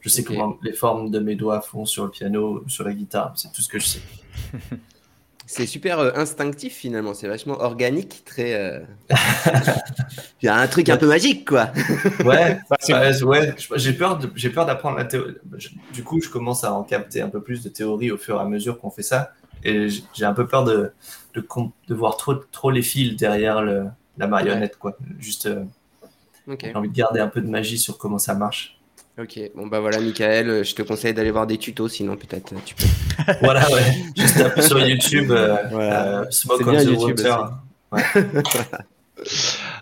Je 0.00 0.08
sais 0.08 0.22
comment 0.24 0.56
les 0.62 0.72
formes 0.72 1.10
de 1.10 1.18
mes 1.18 1.34
doigts 1.34 1.60
font 1.60 1.84
sur 1.84 2.04
le 2.04 2.10
piano, 2.10 2.64
sur 2.68 2.84
la 2.84 2.92
guitare. 2.92 3.32
C'est 3.36 3.52
tout 3.52 3.62
ce 3.62 3.68
que 3.68 3.78
je 3.78 3.86
sais. 3.86 4.00
C'est 5.50 5.64
super 5.64 5.98
euh, 5.98 6.10
instinctif 6.14 6.74
finalement, 6.74 7.14
c'est 7.14 7.26
vachement 7.26 7.54
organique, 7.62 8.22
très. 8.26 8.52
euh, 8.52 8.80
Il 10.42 10.46
y 10.46 10.48
a 10.50 10.54
un 10.56 10.66
truc 10.66 10.90
un 10.90 10.98
peu 10.98 11.08
magique 11.08 11.48
quoi. 11.48 11.70
Ouais, 12.24 12.58
Bah, 12.68 12.76
c'est- 12.80 13.22
Ouais, 13.24 13.54
j'ai 13.76 13.94
peur, 13.94 14.20
j'ai 14.34 14.50
peur 14.50 14.66
d'apprendre 14.66 14.98
la 14.98 15.06
théorie. 15.06 15.36
Du 15.94 16.04
coup, 16.04 16.20
je 16.20 16.28
commence 16.28 16.64
à 16.64 16.72
en 16.74 16.82
capter 16.82 17.22
un 17.22 17.30
peu 17.30 17.40
plus 17.40 17.62
de 17.62 17.70
théorie 17.70 18.10
au 18.10 18.18
fur 18.18 18.36
et 18.36 18.40
à 18.40 18.44
mesure 18.44 18.78
qu'on 18.78 18.90
fait 18.90 19.02
ça, 19.02 19.32
et 19.64 19.88
j'ai 19.88 20.24
un 20.26 20.34
peu 20.34 20.46
peur 20.46 20.64
de, 20.64 20.92
de, 21.40 21.94
voir 21.94 22.16
trop, 22.16 22.34
trop 22.34 22.70
les 22.70 22.82
fils 22.82 23.16
derrière 23.16 23.62
le, 23.62 23.86
la 24.18 24.26
marionnette, 24.26 24.78
quoi. 24.78 24.96
Juste, 25.18 25.46
euh. 25.46 25.64
J'ai 26.60 26.74
envie 26.74 26.88
de 26.88 26.94
garder 26.94 27.20
un 27.20 27.28
peu 27.28 27.40
de 27.40 27.48
magie 27.48 27.78
sur 27.78 27.98
comment 27.98 28.18
ça 28.18 28.34
marche. 28.34 28.78
Ok. 29.20 29.38
Bon 29.56 29.66
bah 29.66 29.80
voilà, 29.80 29.98
Michael, 30.00 30.48
euh, 30.48 30.62
je 30.62 30.74
te 30.76 30.82
conseille 30.82 31.12
d'aller 31.12 31.32
voir 31.32 31.46
des 31.46 31.58
tutos, 31.58 31.88
sinon 31.88 32.16
peut-être 32.16 32.52
euh, 32.52 32.58
tu 32.64 32.76
peux. 32.76 32.84
voilà, 33.40 33.68
ouais. 33.72 33.82
Juste 34.16 34.40
un 34.40 34.50
peu 34.50 34.62
sur 34.62 34.78
YouTube, 34.78 35.32
euh, 35.32 35.56
Voilà. 35.70 36.20
euh, 36.20 36.30
Smoke 36.30 36.58
C'est 36.58 36.64
on 36.64 36.70
bien 36.70 36.84
the 36.84 36.88
YouTube 36.88 37.18
Water. 37.18 37.50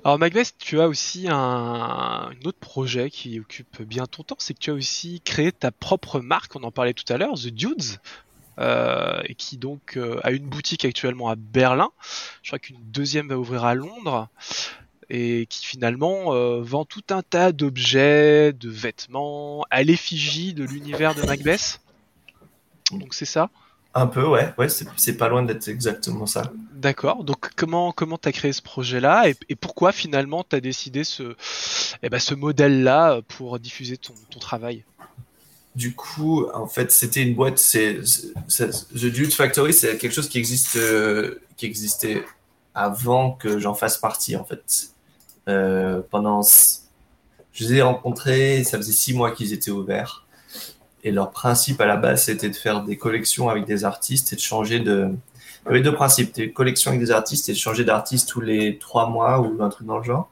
Alors 0.05 0.19
Macbeth, 0.19 0.55
tu 0.59 0.81
as 0.81 0.89
aussi 0.89 1.27
un, 1.29 1.35
un 1.35 2.31
autre 2.47 2.59
projet 2.59 3.11
qui 3.11 3.39
occupe 3.39 3.83
bien 3.83 4.07
ton 4.07 4.23
temps, 4.23 4.37
c'est 4.39 4.55
que 4.55 4.59
tu 4.59 4.71
as 4.71 4.75
aussi 4.75 5.21
créé 5.23 5.53
ta 5.53 5.71
propre 5.71 6.21
marque, 6.21 6.57
on 6.57 6.63
en 6.63 6.71
parlait 6.71 6.95
tout 6.95 7.13
à 7.13 7.19
l'heure, 7.19 7.35
The 7.35 7.49
Dudes, 7.49 7.99
euh, 8.59 9.21
et 9.27 9.35
qui 9.35 9.59
donc 9.59 9.97
euh, 9.97 10.19
a 10.23 10.31
une 10.31 10.47
boutique 10.47 10.85
actuellement 10.85 11.29
à 11.29 11.37
Berlin. 11.37 11.91
Je 12.43 12.51
crois 12.51 12.59
qu'une 12.59 12.81
deuxième 12.85 13.29
va 13.29 13.39
ouvrir 13.39 13.65
à 13.65 13.75
Londres, 13.75 14.29
et 15.09 15.47
qui 15.47 15.65
finalement 15.65 16.35
euh, 16.35 16.61
vend 16.63 16.85
tout 16.85 17.05
un 17.11 17.23
tas 17.23 17.53
d'objets, 17.53 18.53
de 18.53 18.69
vêtements, 18.69 19.65
à 19.71 19.83
l'effigie 19.83 20.55
de 20.55 20.65
l'univers 20.65 21.15
de 21.15 21.23
Macbeth. 21.23 21.81
Donc 22.93 23.15
c'est 23.15 23.25
ça 23.25 23.51
Un 23.95 24.07
peu, 24.07 24.27
ouais. 24.27 24.53
Ouais, 24.59 24.69
c'est 24.69 25.17
pas 25.17 25.29
loin 25.29 25.43
d'être 25.43 25.69
exactement 25.69 26.27
ça. 26.27 26.53
D'accord. 26.73 27.25
Donc 27.25 27.51
comment 27.57 27.93
comment 27.93 28.19
t'as 28.19 28.33
créé 28.33 28.53
ce 28.53 28.63
projet-là 28.63 29.29
et, 29.29 29.37
et 29.49 29.57
pourquoi 29.57 29.93
finalement 29.93 30.45
t'as 30.45 30.61
décidé 30.61 31.05
ce 31.05 31.37
eh 32.03 32.09
ben, 32.09 32.19
ce 32.19 32.35
modèle-là 32.35 33.21
pour 33.29 33.59
diffuser 33.59 33.97
ton, 33.97 34.15
ton 34.31 34.39
travail? 34.39 34.85
Du 35.77 35.95
coup, 35.95 36.47
en 36.55 36.67
fait, 36.67 36.91
c'était 36.91 37.23
une 37.23 37.35
boîte. 37.35 37.57
The 37.57 39.05
Dude 39.05 39.33
Factory, 39.33 39.75
c'est 39.75 39.99
quelque 39.99 40.13
chose 40.13 40.31
qui 40.31 40.39
existe, 40.39 40.77
euh, 40.77 41.39
qui 41.59 41.67
existait 41.67 42.25
avant 42.75 43.33
que 43.33 43.59
j'en 43.59 43.75
fasse 43.75 43.99
partie, 43.99 44.37
en 44.37 44.45
fait. 44.45 44.89
Euh, 45.49 46.01
pendant, 46.11 46.41
je 47.53 47.65
les 47.65 47.75
ai 47.75 47.83
rencontrés, 47.83 48.65
ça 48.65 48.79
faisait 48.79 48.93
six 48.93 49.13
mois 49.13 49.33
qu'ils 49.33 49.53
étaient 49.53 49.71
ouverts, 49.71 50.27
et 51.05 51.11
leur 51.11 51.31
principe 51.31 51.79
à 51.83 51.87
la 51.87 51.97
base, 51.97 52.25
c'était 52.25 52.49
de 52.49 52.57
faire 52.57 52.83
des 52.83 52.97
collections 52.97 53.51
avec 53.51 53.67
des 53.67 53.85
artistes 53.85 54.33
et 54.33 54.37
de 54.37 54.41
changer 54.41 54.81
de. 54.81 55.11
Il 55.65 55.69
y 55.69 55.71
avait 55.73 55.83
deux 55.83 55.95
principes 55.95 56.35
des 56.35 56.53
collections 56.53 56.91
avec 56.91 57.01
des 57.01 57.11
artistes 57.11 57.51
et 57.51 57.53
de 57.53 57.59
changer 57.59 57.85
d'artiste 57.85 58.31
tous 58.31 58.41
les 58.41 58.79
trois 58.79 59.11
mois 59.11 59.41
ou 59.41 59.63
un 59.63 59.69
truc 59.69 59.87
dans 59.87 59.99
le 59.99 60.05
genre. 60.05 60.31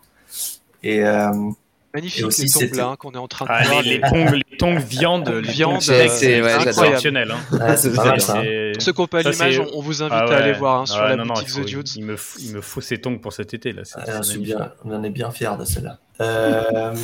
Et 0.83 1.05
euh, 1.05 1.51
Magnifique 1.95 2.25
aussi, 2.27 2.47
les 2.61 2.71
tongs 2.71 2.91
hein, 2.91 2.97
qu'on 2.99 3.13
est 3.13 3.17
en 3.19 3.29
train 3.29 3.45
de 3.45 3.51
Ah, 3.53 3.63
voir. 3.69 3.83
les, 3.83 3.99
les 3.99 4.01
tongs, 4.01 4.31
les 4.33 4.57
tongs 4.59 4.79
viande, 4.79 5.29
les 5.29 5.53
Viande, 5.53 5.75
tongs 5.75 5.81
steak, 5.81 6.11
c'est- 6.11 6.19
c'est 6.41 6.43
ouais, 6.43 6.63
exceptionnel. 6.69 7.31
Hein. 7.31 7.57
ouais, 7.57 7.77
c'est 7.77 7.95
pas 7.95 8.05
mal 8.05 8.21
ça. 8.21 8.43
C'est- 8.43 8.73
Ceux 8.81 8.93
qui 8.93 9.01
n'ont 9.01 9.07
pas 9.07 9.23
Ça, 9.23 9.31
l'image, 9.31 9.61
on, 9.61 9.79
on 9.79 9.81
vous 9.81 10.03
invite 10.03 10.13
Ah 10.17 10.25
à 10.25 10.37
aller 10.39 10.53
voir 10.55 10.81
hein, 10.81 10.87
sur 10.87 10.97
Ah 11.01 11.11
la 11.11 11.17
non, 11.17 11.25
non, 11.25 11.35
boutique 11.35 11.49
il 11.51 11.53
faut- 11.53 11.61
The 11.63 11.67
Dudes. 11.67 11.89
Il 11.97 12.05
me, 12.05 12.17
faut, 12.17 12.39
il 12.41 12.53
me 12.53 12.61
faut 12.61 12.81
ces 12.81 12.99
tongs 13.01 13.19
pour 13.19 13.33
cet 13.33 13.55
été 13.55 13.73
là. 13.73 13.83
Ah, 13.95 14.21
bien, 14.39 14.73
on 14.85 14.93
en 14.93 15.05
est 15.05 15.11
bien 15.11 15.31
fiers 15.31 15.57
de 15.57 15.65
celle-là. 15.65 15.99
Euh, 16.21 16.95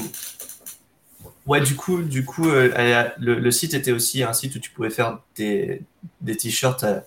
ouais, 1.46 1.60
du 1.60 1.76
coup, 1.76 2.02
du 2.02 2.24
coup 2.24 2.48
euh, 2.50 3.08
le, 3.18 3.34
le 3.38 3.50
site 3.52 3.74
était 3.74 3.92
aussi 3.92 4.24
un 4.24 4.32
site 4.32 4.56
où 4.56 4.58
tu 4.58 4.70
pouvais 4.70 4.90
faire 4.90 5.20
des, 5.36 5.82
des 6.20 6.36
t-shirts, 6.36 6.82
euh, 6.82 6.98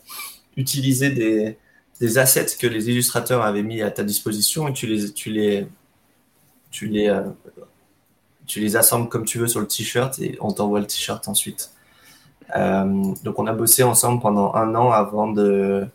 utiliser 0.56 1.10
des, 1.10 1.58
des 2.00 2.18
assets 2.18 2.46
que 2.60 2.68
les 2.68 2.90
illustrateurs 2.90 3.42
avaient 3.44 3.64
mis 3.64 3.82
à 3.82 3.92
ta 3.92 4.04
disposition 4.04 4.68
et 4.70 4.74
tu 4.74 4.88
les, 4.88 5.12
tu 5.12 5.30
les, 5.32 5.68
tu 6.72 6.88
les, 6.88 7.08
euh, 7.10 7.22
tu 8.54 8.60
les 8.60 8.76
assembles 8.76 9.10
comme 9.10 9.26
tu 9.26 9.40
veux 9.40 9.48
sur 9.48 9.60
le 9.60 9.68
t-shirt 9.68 10.20
et 10.20 10.38
on 10.40 10.52
t'envoie 10.52 10.80
le 10.80 10.86
t-shirt 10.86 11.28
ensuite. 11.28 11.72
Euh, 12.56 12.86
donc 13.24 13.40
on 13.40 13.48
a 13.48 13.54
bossé 13.54 13.82
ensemble 13.82 14.22
pendant 14.22 14.54
un 14.54 14.76
an 14.76 14.92
avant 14.92 15.28
de, 15.32 15.88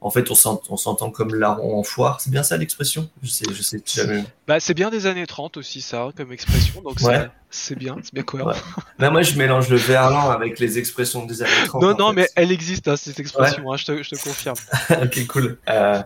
en 0.00 0.10
fait, 0.10 0.30
on 0.30 0.34
s'ent- 0.36 0.62
on 0.68 0.76
s'entend 0.76 1.10
comme 1.10 1.34
larron 1.34 1.76
en 1.78 1.82
foire. 1.82 2.20
C'est 2.20 2.30
bien 2.30 2.44
ça 2.44 2.56
l'expression? 2.56 3.10
Je 3.24 3.28
sais, 3.28 3.44
je 3.52 3.60
sais. 3.62 3.80
tu 3.80 3.98
l'avais- 3.98 4.22
Bah, 4.46 4.60
c'est 4.60 4.74
bien 4.74 4.88
des 4.90 5.06
années 5.06 5.26
30 5.26 5.56
aussi 5.56 5.80
ça 5.80 6.04
hein, 6.04 6.12
comme 6.16 6.30
expression, 6.32 6.80
donc 6.82 7.00
Ouais. 7.02 7.28
c'est 7.50 7.74
bien, 7.76 7.96
c'est 8.04 8.14
bien 8.14 8.22
cohérent. 8.22 8.50
Ouais. 8.50 8.56
Là, 9.00 9.10
moi, 9.10 9.22
je 9.22 9.36
mélange 9.36 9.68
le 9.68 9.76
verlan 9.78 10.30
avec 10.30 10.60
les 10.60 10.78
expressions 10.78 11.26
des 11.26 11.42
années 11.42 11.50
30. 11.66 11.82
Non, 11.82 11.96
non, 11.96 12.08
fait. 12.10 12.14
mais 12.14 12.28
elle 12.36 12.52
existe 12.52 12.86
hein, 12.86 12.96
cette 12.96 13.18
expression, 13.18 13.72
hein, 13.72 13.76
je, 13.76 13.84
te, 13.86 14.02
je 14.04 14.10
te 14.10 14.22
confirme. 14.22 14.56
ok, 15.02 15.26
cool. 15.26 15.58
Euh, 15.68 16.02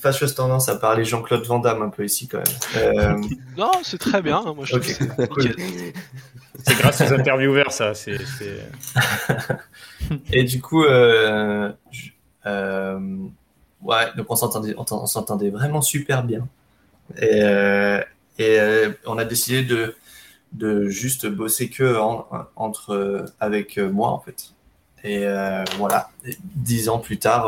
fâcheuse 0.00 0.34
tendance 0.34 0.68
à 0.68 0.76
parler 0.76 1.04
Jean-Claude 1.04 1.44
Van 1.46 1.58
Damme 1.58 1.82
un 1.82 1.88
peu 1.88 2.04
ici 2.04 2.28
quand 2.28 2.38
même. 2.38 2.46
Euh, 2.76 3.16
Non, 3.56 3.70
c'est 3.82 3.98
très 3.98 4.22
bien, 4.22 4.42
hein, 4.44 4.52
moi 4.54 4.64
je 4.64 4.78
c'est 4.80 5.28
cool. 5.28 5.54
grâce 6.80 7.00
aux 7.00 7.12
intervieweurs, 7.12 7.72
ça. 7.72 7.92
Et 10.32 10.44
du 10.44 10.60
coup, 10.60 10.84
euh, 10.84 11.72
je- 11.90 12.10
euh, 12.46 13.00
ouais, 13.82 14.06
donc 14.16 14.26
on 14.30 14.36
s'entendait, 14.36 14.74
on, 14.78 14.84
on 14.90 15.06
s'entendait 15.06 15.50
vraiment 15.50 15.82
super 15.82 16.22
bien. 16.22 16.46
Et, 17.16 17.42
euh, 17.42 18.00
et 18.38 18.60
euh, 18.60 18.90
on 19.06 19.18
a 19.18 19.24
décidé 19.24 19.62
de, 19.64 19.96
de 20.52 20.88
juste 20.88 21.26
bosser 21.26 21.68
que 21.68 21.96
en- 21.98 22.26
entre, 22.56 23.24
avec 23.40 23.78
moi 23.78 24.10
en 24.10 24.20
fait. 24.20 24.52
Et 25.04 25.24
euh, 25.26 25.64
voilà, 25.78 26.10
dix 26.56 26.88
ans 26.88 26.98
plus 26.98 27.18
tard, 27.18 27.46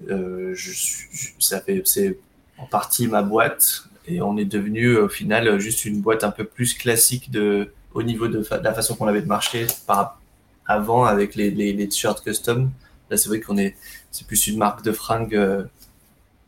je 0.00 0.72
suis, 0.72 1.34
ça 1.38 1.60
fait, 1.60 1.82
c'est 1.84 2.18
en 2.58 2.66
partie 2.66 3.08
ma 3.08 3.22
boîte 3.22 3.84
et 4.06 4.20
on 4.22 4.36
est 4.36 4.44
devenu 4.44 4.96
au 4.96 5.08
final 5.08 5.58
juste 5.58 5.84
une 5.84 6.00
boîte 6.00 6.24
un 6.24 6.30
peu 6.30 6.44
plus 6.44 6.74
classique 6.74 7.30
de, 7.30 7.72
au 7.96 8.02
niveau 8.02 8.28
de, 8.28 8.46
la 8.62 8.74
façon 8.74 8.94
qu'on 8.94 9.08
avait 9.08 9.22
de 9.22 9.26
marcher 9.26 9.66
par 9.86 10.20
avant 10.66 11.04
avec 11.04 11.34
les, 11.34 11.50
les, 11.50 11.88
t-shirts 11.88 12.22
custom. 12.22 12.70
Là, 13.10 13.16
c'est 13.16 13.28
vrai 13.28 13.40
qu'on 13.40 13.56
est, 13.56 13.76
c'est 14.10 14.26
plus 14.26 14.46
une 14.48 14.58
marque 14.58 14.82
de 14.82 14.92
fringues, 14.92 15.34
euh, 15.34 15.64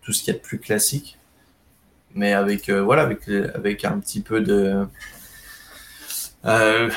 tout 0.03 0.13
ce 0.13 0.23
qu'il 0.23 0.33
y 0.33 0.37
a 0.37 0.39
de 0.39 0.45
plus 0.45 0.59
classique, 0.59 1.19
mais 2.15 2.33
avec 2.33 2.69
euh, 2.69 2.83
voilà, 2.83 3.03
avec 3.03 3.29
avec 3.29 3.85
un 3.85 3.99
petit 4.01 4.21
peu 4.21 4.41
de, 4.41 4.87
euh, 6.45 6.91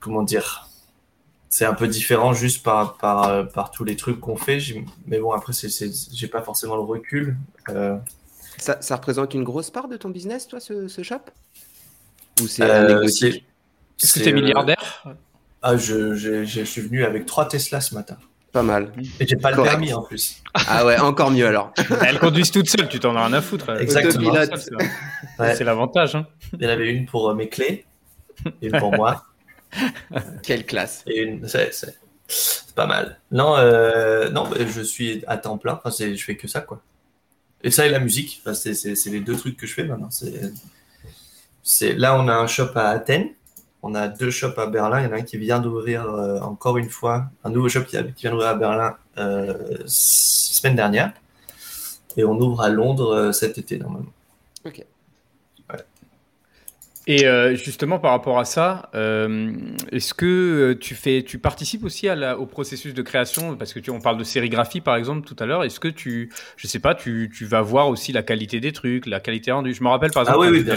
comment 0.00 0.22
dire, 0.22 0.63
c'est 1.54 1.66
un 1.66 1.74
peu 1.74 1.86
différent 1.86 2.32
juste 2.32 2.64
par 2.64 2.96
par 2.96 3.28
euh, 3.28 3.44
par 3.44 3.70
tous 3.70 3.84
les 3.84 3.94
trucs 3.94 4.18
qu'on 4.18 4.34
fait. 4.36 4.58
Mais 5.06 5.20
bon, 5.20 5.30
après, 5.30 5.52
c'est, 5.52 5.68
c'est, 5.68 5.88
j'ai 6.12 6.26
pas 6.26 6.42
forcément 6.42 6.74
le 6.74 6.82
recul. 6.82 7.36
Euh, 7.68 7.96
Ça, 8.58 8.78
ça 8.80 8.96
représente 8.96 9.34
une 9.34 9.44
grosse 9.44 9.70
part 9.70 9.86
de 9.86 9.96
ton 9.96 10.08
business, 10.10 10.48
toi, 10.48 10.58
ce, 10.58 10.88
ce 10.88 11.04
shop? 11.04 11.20
Ou 12.42 12.48
c'est 12.48 12.64
euh, 12.64 12.86
anecdotique? 12.86 13.44
Est-ce 14.02 14.14
que 14.14 14.18
c'est, 14.18 14.24
t'es 14.24 14.32
euh, 14.32 14.34
milliardaire? 14.34 15.04
Ah, 15.62 15.76
je, 15.76 16.14
je, 16.16 16.44
je 16.44 16.62
suis 16.64 16.80
venu 16.80 17.04
avec 17.04 17.24
trois 17.24 17.46
Tesla 17.46 17.80
ce 17.80 17.94
matin. 17.94 18.16
Pas 18.50 18.64
mal. 18.64 18.92
Et 19.20 19.26
j'ai 19.26 19.36
pas 19.36 19.52
le 19.52 19.62
permis 19.62 19.92
en 19.92 20.02
plus. 20.02 20.42
Ah 20.54 20.84
ouais, 20.84 20.98
encore 20.98 21.30
mieux 21.30 21.46
alors. 21.46 21.72
Elles 22.04 22.18
conduisent 22.18 22.50
toutes 22.50 22.68
seules, 22.68 22.88
tu 22.88 22.98
t'en 22.98 23.14
as 23.14 23.26
rien 23.26 23.32
à 23.32 23.40
foutre. 23.40 23.70
Exactement. 23.80 24.34
C'est, 24.56 24.70
Ouais. 25.38 25.64
l'avantage. 25.64 26.16
Hein. 26.16 26.26
Il 26.52 26.64
y 26.64 26.66
en 26.66 26.70
avait 26.70 26.90
une 26.90 27.06
pour 27.06 27.32
mes 27.34 27.48
clés, 27.48 27.84
une 28.60 28.76
pour 28.78 28.92
moi, 28.92 29.22
Quelle 30.42 30.66
classe. 30.66 31.04
une. 31.06 31.46
C'est, 31.48 31.72
pas 32.74 32.86
mal. 32.86 33.18
Non, 33.30 33.56
euh, 33.56 34.30
non, 34.30 34.48
je 34.54 34.80
suis 34.80 35.22
à 35.26 35.36
temps 35.36 35.58
plein. 35.58 35.80
Enfin, 35.84 35.90
je 35.96 36.22
fais 36.22 36.36
que 36.36 36.48
ça, 36.48 36.60
quoi. 36.60 36.82
Et 37.62 37.70
ça 37.70 37.86
et 37.86 37.90
la 37.90 38.00
musique. 38.00 38.42
Enfin, 38.42 38.54
c'est, 38.54 38.94
les 39.06 39.20
deux 39.20 39.36
trucs 39.36 39.56
que 39.56 39.66
je 39.66 39.74
fais 39.74 39.84
maintenant. 39.84 40.10
C'est, 41.62 41.92
là, 41.94 42.18
on 42.18 42.28
a 42.28 42.34
un 42.34 42.46
shop 42.46 42.70
à 42.74 42.88
Athènes. 42.88 43.30
On 43.82 43.94
a 43.94 44.08
deux 44.08 44.30
shops 44.30 44.58
à 44.58 44.66
Berlin. 44.66 45.00
Il 45.00 45.04
y 45.04 45.06
en 45.08 45.12
a 45.12 45.16
un 45.16 45.22
qui 45.22 45.38
vient 45.38 45.60
d'ouvrir 45.60 46.08
euh, 46.08 46.40
encore 46.40 46.78
une 46.78 46.88
fois, 46.88 47.26
un 47.42 47.50
nouveau 47.50 47.68
shop 47.68 47.82
qui, 47.82 47.96
vient 47.96 48.30
d'ouvrir 48.30 48.48
à 48.48 48.54
Berlin 48.54 48.96
euh, 49.18 49.76
semaine 49.86 50.76
dernière. 50.76 51.12
Et 52.16 52.24
on 52.24 52.38
ouvre 52.38 52.62
à 52.62 52.68
Londres 52.68 53.14
euh, 53.14 53.32
cet 53.32 53.58
été 53.58 53.78
normalement. 53.78 54.12
Ok. 54.64 54.84
Et 57.06 57.26
euh, 57.26 57.54
justement, 57.54 57.98
par 57.98 58.12
rapport 58.12 58.38
à 58.38 58.46
ça, 58.46 58.88
euh, 58.94 59.52
est-ce 59.92 60.14
que 60.14 60.24
euh, 60.24 60.78
tu 60.78 60.94
fais, 60.94 61.22
tu 61.22 61.38
participes 61.38 61.84
aussi 61.84 62.08
à 62.08 62.14
la- 62.14 62.38
au 62.38 62.46
processus 62.46 62.94
de 62.94 63.02
création? 63.02 63.56
Parce 63.56 63.74
que 63.74 63.78
tu, 63.80 63.90
on 63.90 64.00
parle 64.00 64.16
de 64.16 64.24
sérigraphie, 64.24 64.80
par 64.80 64.96
exemple, 64.96 65.26
tout 65.26 65.36
à 65.38 65.44
l'heure. 65.44 65.64
Est-ce 65.64 65.80
que 65.80 65.88
tu, 65.88 66.32
je 66.56 66.66
sais 66.66 66.78
pas, 66.78 66.94
tu, 66.94 67.30
tu 67.34 67.44
vas 67.44 67.60
voir 67.60 67.88
aussi 67.88 68.12
la 68.12 68.22
qualité 68.22 68.58
des 68.58 68.72
trucs, 68.72 69.04
la 69.06 69.20
qualité 69.20 69.52
rendue? 69.52 69.74
Je 69.74 69.82
me 69.84 69.88
rappelle, 69.90 70.12
par 70.12 70.22
Ah 70.26 70.30
exemple, 70.32 70.46
oui, 70.46 70.58
oui, 70.58 70.64
bien 70.64 70.74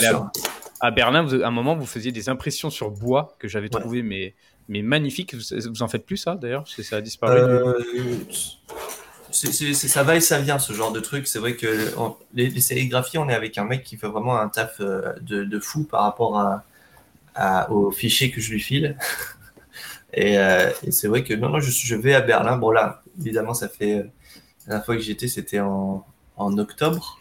à- 0.81 0.91
Berlin, 0.91 1.23
vous- 1.23 1.41
à 1.41 1.47
un 1.47 1.51
moment, 1.51 1.75
vous 1.75 1.85
faisiez 1.85 2.11
des 2.11 2.27
impressions 2.27 2.69
sur 2.69 2.91
bois 2.91 3.35
que 3.39 3.47
j'avais 3.47 3.73
Ouais. 3.73 3.79
trouvé 3.79 4.03
mais, 4.03 4.35
mais 4.67 4.81
magnifiques. 4.81 5.33
Vous, 5.33 5.55
vous 5.69 5.81
en 5.81 5.87
faites 5.87 6.05
plus, 6.05 6.17
ça, 6.17 6.35
d'ailleurs 6.35 6.63
Parce 6.63 6.75
que 6.75 6.83
ça 6.83 6.97
a 6.97 7.01
disparu. 7.01 7.37
Euh, 7.39 7.73
ça 9.31 10.03
va 10.03 10.15
et 10.15 10.21
ça 10.21 10.39
vient 10.39 10.59
ce 10.59 10.73
genre 10.73 10.91
de 10.91 10.99
truc. 10.99 11.27
C'est 11.27 11.39
vrai 11.39 11.55
que 11.55 11.97
on- 11.97 12.15
les, 12.33 12.49
les 12.49 12.89
on 13.17 13.29
est 13.29 13.33
avec 13.33 13.57
un 13.57 13.65
mec 13.65 13.83
qui 13.83 13.97
fait 13.97 14.07
vraiment 14.07 14.37
un 14.39 14.49
taf 14.49 14.79
euh, 14.79 15.13
de, 15.21 15.59
fou 15.59 15.83
par 15.83 16.03
rapport 16.03 16.61
aux 17.69 17.91
fichiers 17.91 18.31
que 18.31 18.41
je 18.41 18.51
lui 18.51 18.59
file. 18.59 18.97
Et, 20.13 20.39
euh, 20.39 20.71
et 20.83 20.91
c'est 20.91 21.07
vrai 21.09 21.23
que 21.23 21.33
non, 21.33 21.49
non, 21.49 21.59
je, 21.59 21.95
vais 21.95 22.15
à 22.15 22.21
Berlin. 22.21 22.57
Bon 22.57 22.71
là, 22.71 23.03
évidemment, 23.19 23.53
ça 23.53 23.67
fait 23.67 23.99
euh, 23.99 24.03
la 24.65 24.81
fois 24.81 24.95
que 24.95 25.01
j'y 25.01 25.11
étais, 25.11 25.27
c'était 25.27 25.59
en, 25.59 26.05
octobre. 26.37 27.19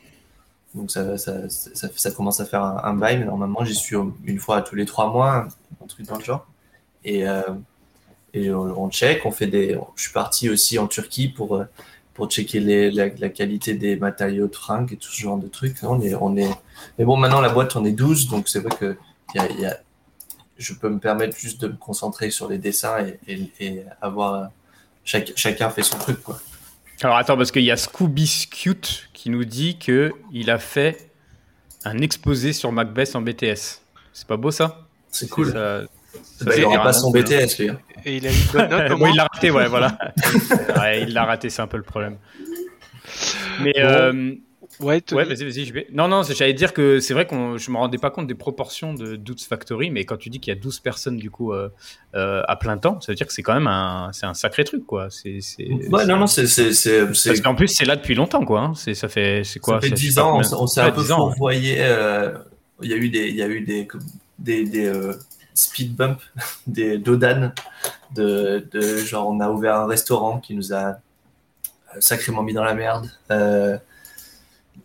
Donc 0.75 0.91
ça, 0.91 2.11
commence 2.17 2.41
à 2.41 2.47
faire 2.47 2.63
un, 2.63 2.95
bail, 2.95 3.19
mais 3.19 3.25
normalement 3.25 3.65
j'y 3.65 3.75
suis 3.75 3.97
une 4.25 4.39
fois 4.39 4.63
tous 4.63 4.77
les 4.77 4.85
trois 4.85 5.11
mois, 5.11 5.49
un 5.83 5.87
truc 5.87 6.07
dans 6.07 6.17
le 6.17 6.25
genre. 6.25 6.47
Et, 7.05 7.27
euh, 7.27 7.43
on, 8.35 8.85
on 8.85 8.91
check, 8.91 9.25
on 9.25 9.31
fait 9.31 9.47
des. 9.47 9.79
Je 9.97 10.03
suis 10.03 10.13
parti 10.13 10.51
aussi 10.51 10.79
en 10.79 10.87
Turquie 10.87 11.29
pour, 11.29 11.57
euh, 11.57 11.65
pour 12.17 12.31
checker 12.31 12.61
les, 12.61 12.91
la, 12.91 13.09
la, 13.19 13.29
qualité 13.29 13.75
des 13.75 13.97
matériaux 13.97 14.49
de 14.49 14.57
fringues 14.57 14.95
et 14.95 14.97
tout 14.97 15.13
ce 15.13 15.21
genre 15.21 15.37
de 15.37 15.49
trucs. 15.49 15.77
On 15.83 16.01
est, 16.01 16.15
on 16.15 16.35
est... 16.37 16.51
Mais 16.99 17.05
bon, 17.05 17.19
maintenant, 17.19 17.43
la 17.43 17.51
boîte, 17.51 17.77
on 17.77 17.85
est 17.85 17.93
12, 17.93 18.29
donc 18.31 18.49
c'est 18.49 18.61
vrai 18.61 18.75
que 18.75 18.97
y 19.35 19.39
a, 19.39 19.53
y 19.53 19.67
a... 19.67 19.79
je 20.57 20.73
peux 20.73 20.89
me 20.89 20.99
permettre 20.99 21.37
juste 21.37 21.61
de 21.61 21.69
me 21.69 21.77
concentrer 21.77 22.31
sur 22.31 22.49
les 22.49 22.57
dessins 22.57 23.07
et, 23.07 23.21
et, 23.29 23.53
et 23.61 23.83
avoir. 24.01 24.51
Chaque, 25.05 25.33
chacun 25.37 25.71
fait 25.71 25.83
son 25.83 25.99
truc, 25.99 26.23
quoi. 26.23 26.41
Alors 27.03 27.17
attends, 27.17 27.37
parce 27.37 27.53
qu'il 27.53 27.63
y 27.63 27.71
a 27.71 27.77
Scooby 27.77 28.49
Cute 28.51 29.11
qui 29.13 29.29
nous 29.29 29.45
dit 29.45 29.79
que 29.79 30.13
il 30.33 30.51
a 30.51 30.59
fait 30.59 31.11
un 31.85 31.99
exposé 31.99 32.55
sur 32.55 32.73
Macbeth 32.73 33.15
en 33.15 33.21
BTS. 33.21 33.83
C'est 34.15 34.27
pas 34.27 34.39
beau 34.39 34.51
ça? 34.51 34.87
C'est 35.11 35.29
cool. 35.29 35.53
Ça, 35.53 35.83
bah, 36.43 36.53
il 36.57 36.63
n'aura 36.63 36.83
pas 36.83 36.93
son 36.93 37.11
BTS, 37.11 37.59
lui. 37.59 37.71
Et 38.05 38.17
il 38.17 38.27
a 38.27 38.31
une 38.31 38.37
bonne 38.53 38.71
note. 38.71 38.91
bon, 38.99 39.07
il 39.07 39.17
l'a 39.17 39.27
raté, 39.33 39.51
ouais, 39.51 39.69
voilà. 39.69 39.99
ouais, 40.81 41.03
il 41.03 41.13
l'a 41.13 41.25
raté, 41.25 41.51
c'est 41.51 41.63
un 41.63 41.67
peu 41.67 41.77
le 41.77 41.83
problème. 41.83 42.19
Mais 43.61 43.73
bon. 43.73 43.81
euh, 43.81 44.35
ouais, 44.81 45.03
ouais 45.13 45.25
vas-y, 45.25 45.45
vas-y. 45.45 45.65
Je 45.65 45.73
vais... 45.73 45.87
Non, 45.93 46.09
non, 46.09 46.23
j'allais 46.23 46.53
dire 46.53 46.73
que 46.73 47.01
c'est 47.01 47.15
vrai 47.15 47.27
que 47.27 47.57
je 47.57 47.71
me 47.71 47.77
rendais 47.77 47.99
pas 47.99 48.11
compte 48.11 48.27
des 48.27 48.35
proportions 48.35 48.95
de 48.95 49.17
Dudes 49.17 49.41
Factory, 49.41 49.91
mais 49.91 50.05
quand 50.05 50.17
tu 50.17 50.29
dis 50.29 50.41
qu'il 50.41 50.53
y 50.53 50.57
a 50.57 50.61
12 50.61 50.81
personnes 50.81 51.17
du 51.17 51.31
coup 51.31 51.53
euh, 51.53 51.69
euh, 52.15 52.43
à 52.47 52.57
plein 52.57 52.77
temps, 52.77 53.01
ça 53.01 53.13
veut 53.13 53.17
dire 53.17 53.27
que 53.27 53.33
c'est 53.33 53.43
quand 53.43 53.55
même 53.55 53.67
un, 53.67 54.11
c'est 54.13 54.27
un 54.27 54.35
sacré 54.35 54.65
truc, 54.65 54.85
quoi. 54.87 55.09
C'est, 55.11 55.41
ouais, 55.59 56.07
non, 56.07 56.17
non, 56.17 56.27
c'est, 56.27 56.43
parce 56.45 57.41
qu'en 57.41 57.55
plus 57.55 57.69
c'est 57.69 57.85
là 57.85 57.97
depuis 57.97 58.15
longtemps, 58.15 58.45
quoi. 58.45 58.61
Hein. 58.61 58.73
C'est, 58.75 58.95
ça 58.95 59.09
fait, 59.09 59.43
c'est 59.45 59.61
quoi? 59.61 59.81
Ça 59.81 59.89
fait 59.89 59.95
10 59.95 60.19
ans. 60.19 60.41
On, 60.41 60.63
on 60.63 60.67
s'est 60.67 60.81
un 60.81 60.91
peu 60.91 61.03
fourvoyé. 61.03 61.77
Euh, 61.81 62.33
il 62.83 62.91
y 62.91 62.95
a 62.95 62.97
eu 62.97 63.09
des, 63.09 63.29
il 63.29 63.37
y 63.37 63.43
a 63.43 63.49
eu 63.49 63.61
des, 63.63 63.89
des, 64.39 64.65
des 64.65 64.87
euh, 64.87 65.15
speed 65.57 65.97
bump, 65.97 66.21
des 66.67 66.99
dodanes, 66.99 67.53
de, 68.15 68.65
genre 69.05 69.29
on 69.29 69.41
a 69.41 69.51
ouvert 69.51 69.77
un 69.77 69.87
restaurant 69.87 70.39
qui 70.39 70.55
nous 70.55 70.73
a 70.73 70.99
sacrément 71.99 72.43
mis 72.43 72.53
dans 72.53 72.65
la 72.65 72.75
merde. 72.75 73.11
Euh, 73.31 73.79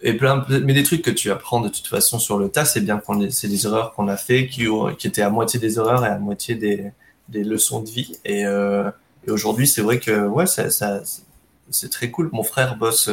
et 0.02 0.14
plein, 0.14 0.46
mais 0.50 0.74
des 0.74 0.84
trucs 0.84 1.04
que 1.04 1.12
tu 1.12 1.30
apprends 1.30 1.62
de 1.62 1.70
toute 1.70 1.86
façon 1.86 2.18
sur 2.18 2.40
le 2.40 2.50
tas, 2.50 2.66
c'est 2.66 2.82
bien 2.82 2.98
qu'on 2.98 3.30
c'est 3.30 3.48
des 3.48 3.66
erreurs 3.66 3.94
qu'on 3.94 4.08
a 4.08 4.18
fait 4.18 4.48
qui, 4.48 4.66
qui 4.98 5.08
étaient 5.08 5.22
à 5.22 5.30
moitié 5.30 5.60
des 5.60 5.78
erreurs 5.78 6.06
et 6.06 6.10
à 6.10 6.18
moitié 6.18 6.56
des, 6.56 6.92
des 7.30 7.44
leçons 7.44 7.82
de 7.82 7.90
vie. 7.90 8.18
Et, 8.26 8.46
euh, 8.46 8.90
aujourd'hui, 9.28 9.68
c'est 9.68 9.82
vrai 9.82 10.00
que 10.00 10.26
ouais, 10.26 10.48
ça, 10.48 10.70
c'est 11.70 11.90
très 11.92 12.10
cool. 12.10 12.30
Mon 12.32 12.42
frère 12.42 12.78
bosse 12.78 13.12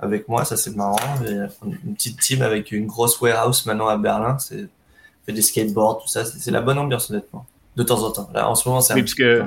avec 0.00 0.28
moi, 0.28 0.44
ça 0.44 0.56
c'est 0.56 0.76
marrant. 0.76 0.98
Une 1.22 1.94
petite 1.94 2.20
team 2.20 2.42
avec 2.42 2.72
une 2.72 2.86
grosse 2.86 3.20
warehouse 3.20 3.64
maintenant 3.64 3.88
à 3.88 3.96
Berlin, 3.96 4.38
c'est 4.38 4.68
fait 5.28 5.34
des 5.34 5.42
skateboards, 5.42 6.02
tout 6.02 6.08
ça. 6.08 6.24
C'est 6.24 6.50
la 6.50 6.62
bonne 6.62 6.78
ambiance, 6.78 7.10
honnêtement. 7.10 7.46
De 7.76 7.82
temps 7.82 8.02
en 8.02 8.10
temps. 8.10 8.28
Là, 8.34 8.48
en 8.48 8.54
ce 8.54 8.68
moment, 8.68 8.80
c'est 8.80 8.94
oui, 8.94 9.02
parce 9.02 9.14
que 9.14 9.44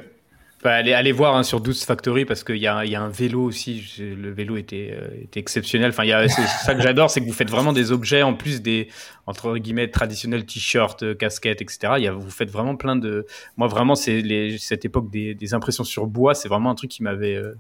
bah, 0.64 0.74
allez, 0.76 0.94
allez 0.94 1.12
voir 1.12 1.36
hein, 1.36 1.42
sur 1.42 1.60
12 1.60 1.84
Factory 1.84 2.24
parce 2.24 2.44
qu'il 2.44 2.58
y 2.58 2.68
a, 2.68 2.86
y 2.86 2.96
a 2.96 3.02
un 3.02 3.10
vélo 3.10 3.42
aussi. 3.42 3.84
Le 3.98 4.32
vélo 4.32 4.58
était, 4.58 4.92
euh, 4.94 5.24
était 5.24 5.40
exceptionnel. 5.40 5.90
Enfin, 5.90 6.04
c'est 6.28 6.46
ça 6.46 6.76
que 6.76 6.82
j'adore, 6.82 7.10
c'est 7.10 7.20
que 7.20 7.26
vous 7.26 7.34
faites 7.34 7.50
vraiment 7.50 7.74
des 7.74 7.92
objets 7.92 8.22
en 8.22 8.36
plus 8.36 8.62
des 8.62 8.88
entre 9.26 9.58
guillemets 9.58 9.90
traditionnels 9.90 10.46
t-shirts, 10.46 11.18
casquettes, 11.18 11.64
etc. 11.64 11.94
Il 11.98 12.04
y 12.04 12.08
a, 12.08 12.14
vous 12.14 12.30
faites 12.30 12.52
vraiment 12.52 12.76
plein 12.76 12.96
de. 12.96 13.26
Moi, 13.58 13.68
vraiment, 13.68 13.96
c'est 13.96 14.24
cette 14.60 14.86
époque 14.86 15.10
des, 15.10 15.34
des 15.34 15.54
impressions 15.56 15.84
sur 15.84 16.06
bois. 16.06 16.36
C'est 16.36 16.48
vraiment 16.48 16.70
un 16.70 16.76
truc 16.76 16.92
qui 16.92 17.02
m'avait, 17.02 17.36
euh, 17.36 17.56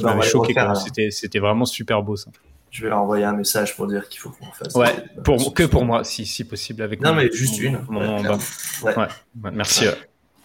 m'avait 0.00 0.22
choqué. 0.22 0.54
C'était, 0.76 1.10
c'était 1.10 1.40
vraiment 1.40 1.64
super 1.64 2.02
beau 2.02 2.14
ça. 2.14 2.30
Je 2.74 2.82
vais 2.82 2.88
leur 2.88 2.98
envoyer 2.98 3.24
un 3.24 3.34
message 3.34 3.76
pour 3.76 3.86
dire 3.86 4.08
qu'il 4.08 4.18
faut 4.18 4.30
qu'on 4.30 4.50
fasse. 4.50 4.74
Ouais, 4.74 4.96
pour, 5.22 5.54
que 5.54 5.62
pour 5.62 5.84
moi, 5.84 6.02
si, 6.02 6.26
si 6.26 6.42
possible 6.42 6.82
avec. 6.82 7.00
Non, 7.00 7.14
mais 7.14 7.30
juste 7.30 7.60
une. 7.60 7.78
Mon, 7.88 8.20
ouais, 8.20 8.28
ouais. 8.82 8.96
ouais. 8.96 9.50
Merci. 9.52 9.86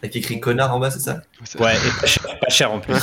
Avec 0.04 0.16
écrit 0.16 0.40
connard 0.40 0.74
en 0.74 0.80
bas, 0.80 0.92
c'est 0.92 1.00
ça? 1.00 1.22
Ouais, 1.60 1.76
et 1.76 2.00
pas 2.00 2.06
cher, 2.06 2.40
pas 2.40 2.50
cher 2.50 2.72
en 2.72 2.80
plus. 2.80 2.94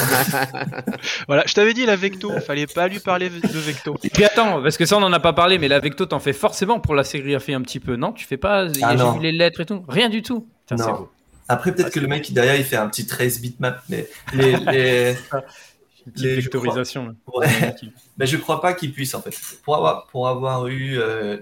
voilà, 1.27 1.43
je 1.45 1.55
t'avais 1.55 1.75
dit 1.75 1.85
la 1.87 1.97
Vecto, 1.97 2.31
fallait 2.41 2.69
pas 2.69 2.87
lui 2.87 3.01
parler 3.01 3.29
de 3.29 3.59
Vecto. 3.59 3.97
Et 4.05 4.11
puis 4.11 4.25
attends, 4.25 4.63
parce 4.63 4.77
que 4.77 4.87
ça 4.87 4.97
on 4.97 5.03
en 5.03 5.13
a 5.13 5.19
pas 5.19 5.33
parlé, 5.33 5.59
mais 5.59 5.67
la 5.67 5.81
Vecto 5.81 6.07
t'en 6.07 6.21
fais 6.21 6.33
forcément 6.33 6.79
pour 6.79 6.95
la 6.95 7.03
sérigraphie 7.03 7.53
un 7.53 7.63
petit 7.63 7.81
peu, 7.81 7.97
non? 7.97 8.13
Tu 8.13 8.27
fais 8.27 8.37
pas 8.37 8.69
ah, 8.83 8.97
j'ai 8.97 9.19
vu 9.19 9.21
les 9.21 9.33
lettres 9.33 9.61
et 9.61 9.67
tout? 9.67 9.85
Rien 9.89 10.09
du 10.09 10.23
tout. 10.23 10.47
Putain, 10.69 10.87
non. 10.87 11.09
Après 11.49 11.73
peut-être 11.73 11.89
ah, 11.89 11.91
que 11.91 12.01
le 12.01 12.07
mec 12.07 12.33
derrière 12.33 12.57
il 12.57 12.65
fait 12.65 12.77
un 12.77 12.89
petit 12.89 13.07
trace 13.07 13.41
bitmap, 13.41 13.83
mais 13.89 14.09
les, 14.33 14.57
les... 14.57 15.17
les 16.15 16.37
vectorisation. 16.37 17.17
Crois... 17.27 17.47
Ouais. 17.47 17.75
mais 18.19 18.27
je 18.27 18.37
crois 18.37 18.61
pas 18.61 18.75
qu'il 18.75 18.93
puisse 18.93 19.15
en 19.15 19.23
fait. 19.23 19.37
Pour 19.65 19.77
avoir, 19.77 20.07
pour 20.07 20.29
avoir 20.29 20.67
eu 20.69 20.99
euh, 20.99 21.39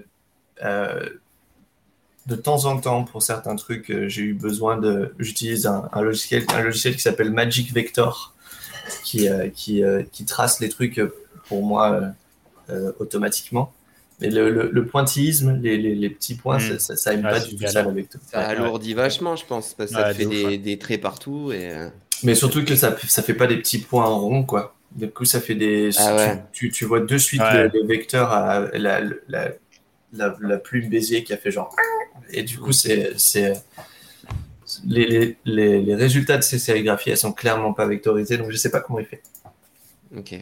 euh, 0.63 1.09
de 2.25 2.35
temps 2.35 2.65
en 2.65 2.79
temps, 2.79 3.03
pour 3.03 3.21
certains 3.21 3.55
trucs, 3.55 3.91
euh, 3.91 4.09
j'ai 4.09 4.23
eu 4.23 4.33
besoin 4.33 4.77
de. 4.77 5.13
J'utilise 5.19 5.67
un, 5.67 5.89
un, 5.93 6.01
logiciel, 6.01 6.45
un 6.53 6.61
logiciel 6.61 6.95
qui 6.95 7.01
s'appelle 7.01 7.31
Magic 7.31 7.71
Vector, 7.71 8.33
qui, 9.03 9.29
euh, 9.29 9.49
qui, 9.49 9.83
euh, 9.83 10.03
qui, 10.11 10.25
trace 10.25 10.59
les 10.59 10.69
trucs 10.69 11.01
pour 11.47 11.63
moi 11.63 12.13
euh, 12.69 12.91
automatiquement. 12.99 13.71
Mais 14.21 14.29
le, 14.29 14.49
le, 14.49 14.69
le 14.71 14.85
pointillisme, 14.85 15.59
les, 15.61 15.77
les, 15.77 15.93
les, 15.93 16.09
petits 16.09 16.35
points, 16.35 16.57
mmh. 16.57 16.79
ça, 16.79 16.95
ça, 16.95 17.13
aime 17.13 17.25
ah, 17.25 17.31
pas 17.31 17.39
du 17.41 17.57
tout 17.57 17.67
ça, 17.67 17.83
le 17.83 17.91
vecteur. 17.91 18.21
Ça 18.25 18.39
alourdit 18.47 18.93
vachement, 18.93 19.35
je 19.35 19.45
pense, 19.45 19.73
parce 19.73 19.91
que 19.91 19.97
ça 19.97 20.13
fait 20.13 20.25
des, 20.25 20.57
des, 20.57 20.79
traits 20.79 21.01
partout. 21.01 21.51
Et... 21.51 21.73
Mais 22.23 22.35
surtout 22.35 22.63
que 22.63 22.75
ça, 22.75 22.95
ça 23.07 23.21
fait 23.23 23.33
pas 23.33 23.47
des 23.47 23.57
petits 23.57 23.79
points 23.79 24.05
ronds, 24.05 24.43
quoi. 24.43 24.75
Du 24.91 25.09
coup, 25.09 25.25
ça 25.25 25.41
fait 25.41 25.55
des. 25.55 25.89
Ah 25.97 26.15
ouais. 26.15 26.43
tu, 26.51 26.69
tu, 26.69 26.71
tu, 26.71 26.85
vois 26.85 27.01
de 27.01 27.17
suite 27.17 27.41
vecteurs 27.85 28.31
à 28.31 28.61
la, 28.73 29.01
la, 29.27 29.49
la, 30.13 30.35
la 30.39 30.57
plume 30.57 30.89
bézier 30.89 31.23
qui 31.23 31.33
a 31.33 31.37
fait 31.37 31.51
genre. 31.51 31.75
Et 32.29 32.43
du 32.43 32.57
coup, 32.57 32.71
c'est 32.71 33.13
les, 34.85 35.37
les, 35.45 35.81
les, 35.81 35.95
résultats 35.95 36.37
de 36.37 36.43
ces 36.43 36.59
sérigraphies, 36.59 37.11
elles 37.11 37.17
sont 37.17 37.33
clairement 37.33 37.73
pas 37.73 37.85
vectorisées, 37.85 38.37
donc 38.37 38.51
je 38.51 38.57
sais 38.57 38.71
pas 38.71 38.79
comment 38.79 38.99
il 38.99 39.05
fait. 39.05 39.21
Ok. 40.15 40.35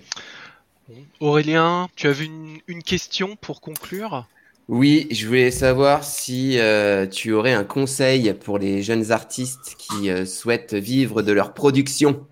Aurélien, 1.19 1.89
tu 1.95 2.07
avais 2.07 2.25
une, 2.25 2.59
une 2.67 2.83
question 2.83 3.35
pour 3.35 3.61
conclure? 3.61 4.27
Oui, 4.69 5.07
je 5.11 5.27
voulais 5.27 5.51
savoir 5.51 6.03
si 6.05 6.57
euh, 6.57 7.05
tu 7.05 7.33
aurais 7.33 7.53
un 7.53 7.65
conseil 7.65 8.33
pour 8.33 8.57
les 8.57 8.81
jeunes 8.81 9.11
artistes 9.11 9.75
qui 9.77 10.09
euh, 10.09 10.25
souhaitent 10.25 10.73
vivre 10.73 11.21
de 11.21 11.33
leur 11.33 11.53
production. 11.53 12.25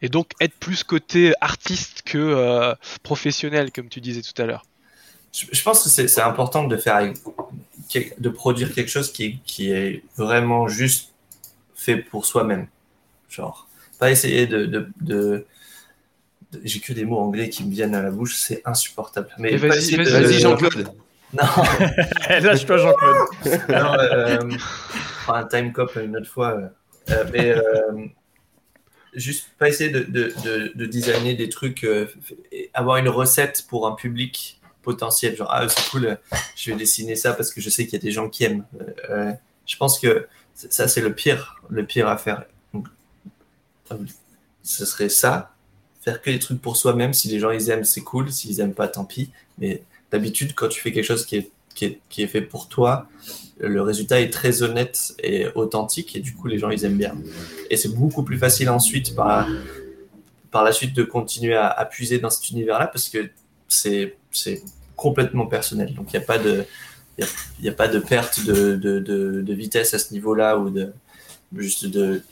Et 0.00 0.08
donc 0.08 0.32
être 0.40 0.54
plus 0.54 0.82
côté 0.82 1.34
artiste 1.40 2.02
que 2.04 2.18
euh, 2.18 2.74
professionnel, 3.02 3.70
comme 3.70 3.88
tu 3.88 4.00
disais 4.00 4.22
tout 4.22 4.40
à 4.40 4.46
l'heure. 4.46 4.64
Je, 5.32 5.46
je, 5.50 5.62
pense 5.62 5.84
que 5.84 5.88
c'est 5.88 6.20
important 6.20 6.64
de 6.64 6.76
faire 6.76 7.12
de 8.18 8.28
produire 8.28 8.72
quelque 8.74 8.90
chose 8.90 9.12
qui, 9.12 9.40
qui 9.44 9.70
est 9.70 10.02
vraiment 10.16 10.68
juste 10.68 11.12
fait 11.74 11.96
pour 11.96 12.24
soi-même. 12.24 12.66
Genre, 13.28 13.68
pas 13.98 14.10
essayer 14.10 14.46
de, 14.46 14.66
de, 14.66 14.88
de 15.00 15.46
j'ai 16.64 16.80
que 16.80 16.92
des 16.92 17.04
mots 17.04 17.18
anglais 17.18 17.48
qui 17.48 17.64
me 17.64 17.70
viennent 17.70 17.94
à 17.94 18.02
la 18.02 18.10
bouche, 18.10 18.36
c'est 18.36 18.62
insupportable. 18.64 19.28
Mais, 19.38 19.52
Mais 19.52 19.56
vas-y, 19.56 19.96
vas 19.96 20.04
vas 20.04 20.32
Jean-Claude. 20.32 20.92
Non. 21.32 21.42
Lâche-toi, 22.28 22.76
Jean-Claude. 22.76 23.28
non, 23.68 23.94
euh, 23.98 24.38
un 25.28 25.44
time 25.44 25.72
cop 25.72 25.96
une 25.96 26.16
autre 26.16 26.28
fois. 26.28 26.70
Euh, 27.10 27.24
mais 27.32 27.50
euh, 27.50 28.06
juste 29.14 29.48
pas 29.58 29.68
essayer 29.68 29.90
de, 29.90 30.00
de, 30.00 30.32
de, 30.44 30.72
de 30.74 30.86
designer 30.86 31.34
des 31.34 31.48
trucs, 31.48 31.84
euh, 31.84 32.06
avoir 32.74 32.96
une 32.98 33.08
recette 33.08 33.66
pour 33.68 33.86
un 33.86 33.92
public 33.92 34.60
potentiel. 34.82 35.36
Genre, 35.36 35.48
ah, 35.50 35.68
c'est 35.68 35.90
cool, 35.90 36.18
je 36.56 36.70
vais 36.70 36.76
dessiner 36.76 37.16
ça 37.16 37.32
parce 37.32 37.52
que 37.52 37.60
je 37.60 37.70
sais 37.70 37.84
qu'il 37.84 37.94
y 37.94 37.96
a 37.96 38.02
des 38.02 38.10
gens 38.10 38.28
qui 38.28 38.44
aiment. 38.44 38.64
Euh, 39.10 39.32
je 39.66 39.76
pense 39.76 39.98
que 39.98 40.26
ça, 40.54 40.88
c'est 40.88 41.00
le 41.00 41.14
pire, 41.14 41.62
le 41.70 41.84
pire 41.84 42.08
à 42.08 42.16
faire. 42.16 42.44
Donc, 42.74 42.88
ce 44.62 44.84
serait 44.84 45.08
ça, 45.08 45.54
faire 46.02 46.20
que 46.20 46.30
des 46.30 46.38
trucs 46.38 46.60
pour 46.60 46.76
soi-même. 46.76 47.12
Si 47.12 47.28
les 47.28 47.38
gens 47.38 47.50
ils 47.50 47.70
aiment, 47.70 47.84
c'est 47.84 48.02
cool. 48.02 48.30
S'ils 48.32 48.60
aiment 48.60 48.74
pas, 48.74 48.88
tant 48.88 49.04
pis. 49.04 49.30
Mais 49.58 49.82
d'habitude, 50.12 50.54
quand 50.54 50.68
tu 50.68 50.80
fais 50.80 50.92
quelque 50.92 51.04
chose 51.04 51.26
qui 51.26 51.36
est, 51.36 51.50
qui 51.74 51.86
est, 51.86 52.00
qui 52.08 52.22
est 52.22 52.26
fait 52.26 52.42
pour 52.42 52.68
toi, 52.68 53.08
le 53.58 53.80
résultat 53.80 54.20
est 54.20 54.30
très 54.30 54.62
honnête 54.62 55.14
et 55.22 55.46
authentique 55.54 56.14
et 56.16 56.20
du 56.20 56.34
coup 56.34 56.46
les 56.48 56.58
gens 56.58 56.70
ils 56.70 56.84
aiment 56.84 56.98
bien. 56.98 57.14
Et 57.70 57.76
c'est 57.76 57.94
beaucoup 57.94 58.22
plus 58.22 58.38
facile 58.38 58.68
ensuite 58.68 59.14
par, 59.14 59.48
par 60.50 60.64
la 60.64 60.72
suite 60.72 60.94
de 60.94 61.02
continuer 61.02 61.54
à, 61.54 61.68
à 61.68 61.84
puiser 61.84 62.18
dans 62.18 62.30
cet 62.30 62.50
univers-là 62.50 62.86
parce 62.88 63.08
que 63.08 63.30
c'est 63.68 64.16
complètement 64.96 65.46
personnel. 65.46 65.94
Donc 65.94 66.12
il 66.12 66.18
n'y 66.18 66.22
a 66.22 66.26
pas 66.26 66.38
de 66.38 66.64
il 67.18 67.26
n'y 67.62 67.68
a, 67.68 67.72
pas 67.72 67.88
de 67.88 67.98
perte 67.98 68.44
de, 68.46 68.74
de, 68.74 68.98
de, 68.98 69.54
vitesse 69.54 69.92
à 69.92 69.98
ce 69.98 70.14
niveau-là 70.14 70.56
ou 70.56 70.70
de 70.70 70.92
juste 71.54 71.86
de 71.86 72.22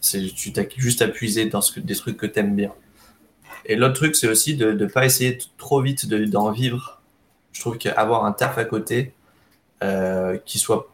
tu 0.00 0.52
t'as 0.52 0.64
juste 0.76 1.02
à 1.02 1.08
dans 1.46 1.60
ce 1.60 1.72
que, 1.72 1.80
des 1.80 1.94
trucs 1.94 2.16
que 2.16 2.26
tu 2.26 2.38
aimes 2.38 2.56
bien. 2.56 2.72
Et 3.66 3.76
l'autre 3.76 3.94
truc, 3.94 4.16
c'est 4.16 4.28
aussi 4.28 4.56
de 4.56 4.72
ne 4.72 4.86
pas 4.86 5.04
essayer 5.04 5.38
trop 5.58 5.82
vite 5.82 6.08
d'en 6.08 6.50
vivre. 6.50 6.99
Je 7.52 7.60
trouve 7.60 7.78
qu'avoir 7.78 8.24
un 8.24 8.32
taf 8.32 8.58
à 8.58 8.64
côté, 8.64 9.12
euh, 9.82 10.36
qui 10.44 10.58
soit 10.58 10.90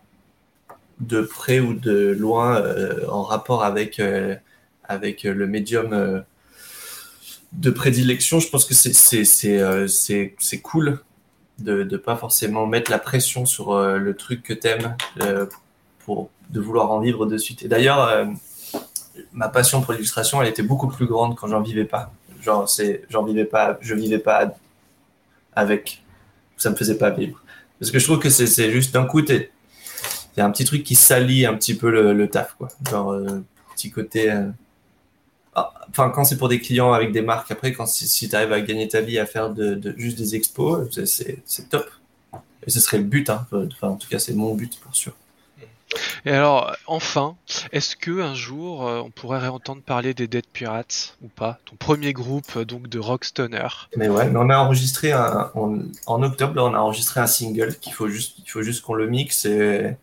de 1.00 1.20
près 1.20 1.58
ou 1.58 1.74
de 1.74 2.14
loin 2.16 2.56
euh, 2.60 3.04
en 3.08 3.24
rapport 3.24 3.64
avec, 3.64 3.98
euh, 3.98 4.36
avec 4.84 5.24
le 5.24 5.46
médium 5.48 6.22
de 7.52 7.70
prédilection, 7.70 8.38
je 8.38 8.48
pense 8.48 8.64
que 8.64 8.74
c'est 8.74 10.60
cool 10.60 11.00
de 11.58 11.82
ne 11.82 11.96
pas 11.96 12.14
forcément 12.14 12.66
mettre 12.66 12.92
la 12.92 13.00
pression 13.00 13.44
sur 13.44 13.76
le 13.76 14.14
truc 14.14 14.44
que 14.44 14.52
t'aimes 14.52 14.96
pour 16.04 16.30
de 16.50 16.60
vouloir 16.60 16.92
en 16.92 17.00
vivre 17.00 17.26
de 17.26 17.36
suite. 17.38 17.64
Et 17.64 17.68
d'ailleurs, 17.68 18.28
ma 19.32 19.48
passion 19.48 19.80
pour 19.80 19.94
l'illustration, 19.94 20.40
elle 20.40 20.48
était 20.48 20.62
beaucoup 20.62 20.86
plus 20.86 21.06
grande 21.06 21.34
quand 21.34 21.48
j'en 21.48 21.60
vivais 21.60 21.86
pas. 21.86 22.12
genre 22.40 22.68
vivais 23.26 23.44
pas, 23.44 23.78
je 23.80 23.94
vivais 23.94 24.20
pas 24.20 24.54
avec, 25.56 26.04
ça 26.56 26.70
me 26.70 26.76
faisait 26.76 26.98
pas 26.98 27.10
vivre. 27.10 27.42
Parce 27.78 27.90
que 27.90 27.98
je 27.98 28.04
trouve 28.04 28.18
que 28.18 28.30
c'est, 28.30 28.70
juste 28.70 28.94
d'un 28.94 29.04
coup, 29.04 29.20
il 29.20 29.48
y 30.36 30.40
a 30.40 30.46
un 30.46 30.50
petit 30.50 30.64
truc 30.64 30.82
qui 30.82 30.94
salit 30.94 31.46
un 31.46 31.54
petit 31.54 31.74
peu 31.74 31.90
le, 31.90 32.28
taf, 32.28 32.54
quoi. 32.56 32.68
Genre 32.88 33.12
euh, 33.12 33.44
petit 33.74 33.90
côté. 33.90 34.30
euh, 34.30 34.48
ah, 35.54 35.72
Enfin, 35.90 36.10
quand 36.10 36.24
c'est 36.24 36.38
pour 36.38 36.48
des 36.48 36.60
clients 36.60 36.92
avec 36.92 37.12
des 37.12 37.22
marques, 37.22 37.50
après, 37.50 37.72
quand 37.72 37.86
si, 37.86 38.28
tu 38.28 38.34
arrives 38.34 38.52
à 38.52 38.60
gagner 38.60 38.88
ta 38.88 39.00
vie 39.00 39.18
à 39.18 39.26
faire 39.26 39.50
de, 39.50 39.94
juste 39.96 40.18
des 40.18 40.34
expos, 40.34 40.88
c'est 41.04 41.68
top. 41.68 41.88
Et 42.66 42.70
ce 42.70 42.80
serait 42.80 42.98
le 42.98 43.04
but, 43.04 43.30
hein. 43.30 43.46
Enfin, 43.52 43.88
en 43.88 43.96
tout 43.96 44.08
cas, 44.08 44.18
c'est 44.18 44.34
mon 44.34 44.54
but 44.54 44.78
pour 44.80 44.94
sûr. 44.94 45.14
Et 46.24 46.30
alors, 46.30 46.74
enfin, 46.86 47.36
est-ce 47.72 47.96
que 47.96 48.20
un 48.20 48.34
jour 48.34 48.86
euh, 48.86 49.00
on 49.04 49.10
pourrait 49.10 49.38
réentendre 49.38 49.82
parler 49.82 50.14
des 50.14 50.26
Dead 50.28 50.46
Pirates 50.52 51.16
ou 51.22 51.28
pas? 51.28 51.58
Ton 51.64 51.76
premier 51.76 52.12
groupe 52.12 52.56
euh, 52.56 52.64
donc 52.64 52.88
de 52.88 52.98
rock 52.98 53.24
stoner. 53.24 53.68
Mais 53.96 54.08
ouais, 54.08 54.28
mais 54.28 54.38
on 54.38 54.50
a 54.50 54.56
enregistré 54.58 55.12
un, 55.12 55.50
on- 55.54 55.82
en 56.06 56.22
octobre, 56.22 56.54
là, 56.54 56.64
on 56.64 56.74
a 56.74 56.78
enregistré 56.78 57.20
un 57.20 57.26
single 57.26 57.74
qu'il 57.80 57.92
faut 57.92 58.08
juste, 58.08 58.38
il 58.44 58.50
faut 58.50 58.62
juste 58.62 58.82
qu'on 58.82 58.94
le 58.94 59.06
mixe 59.06 59.44
et 59.44 59.96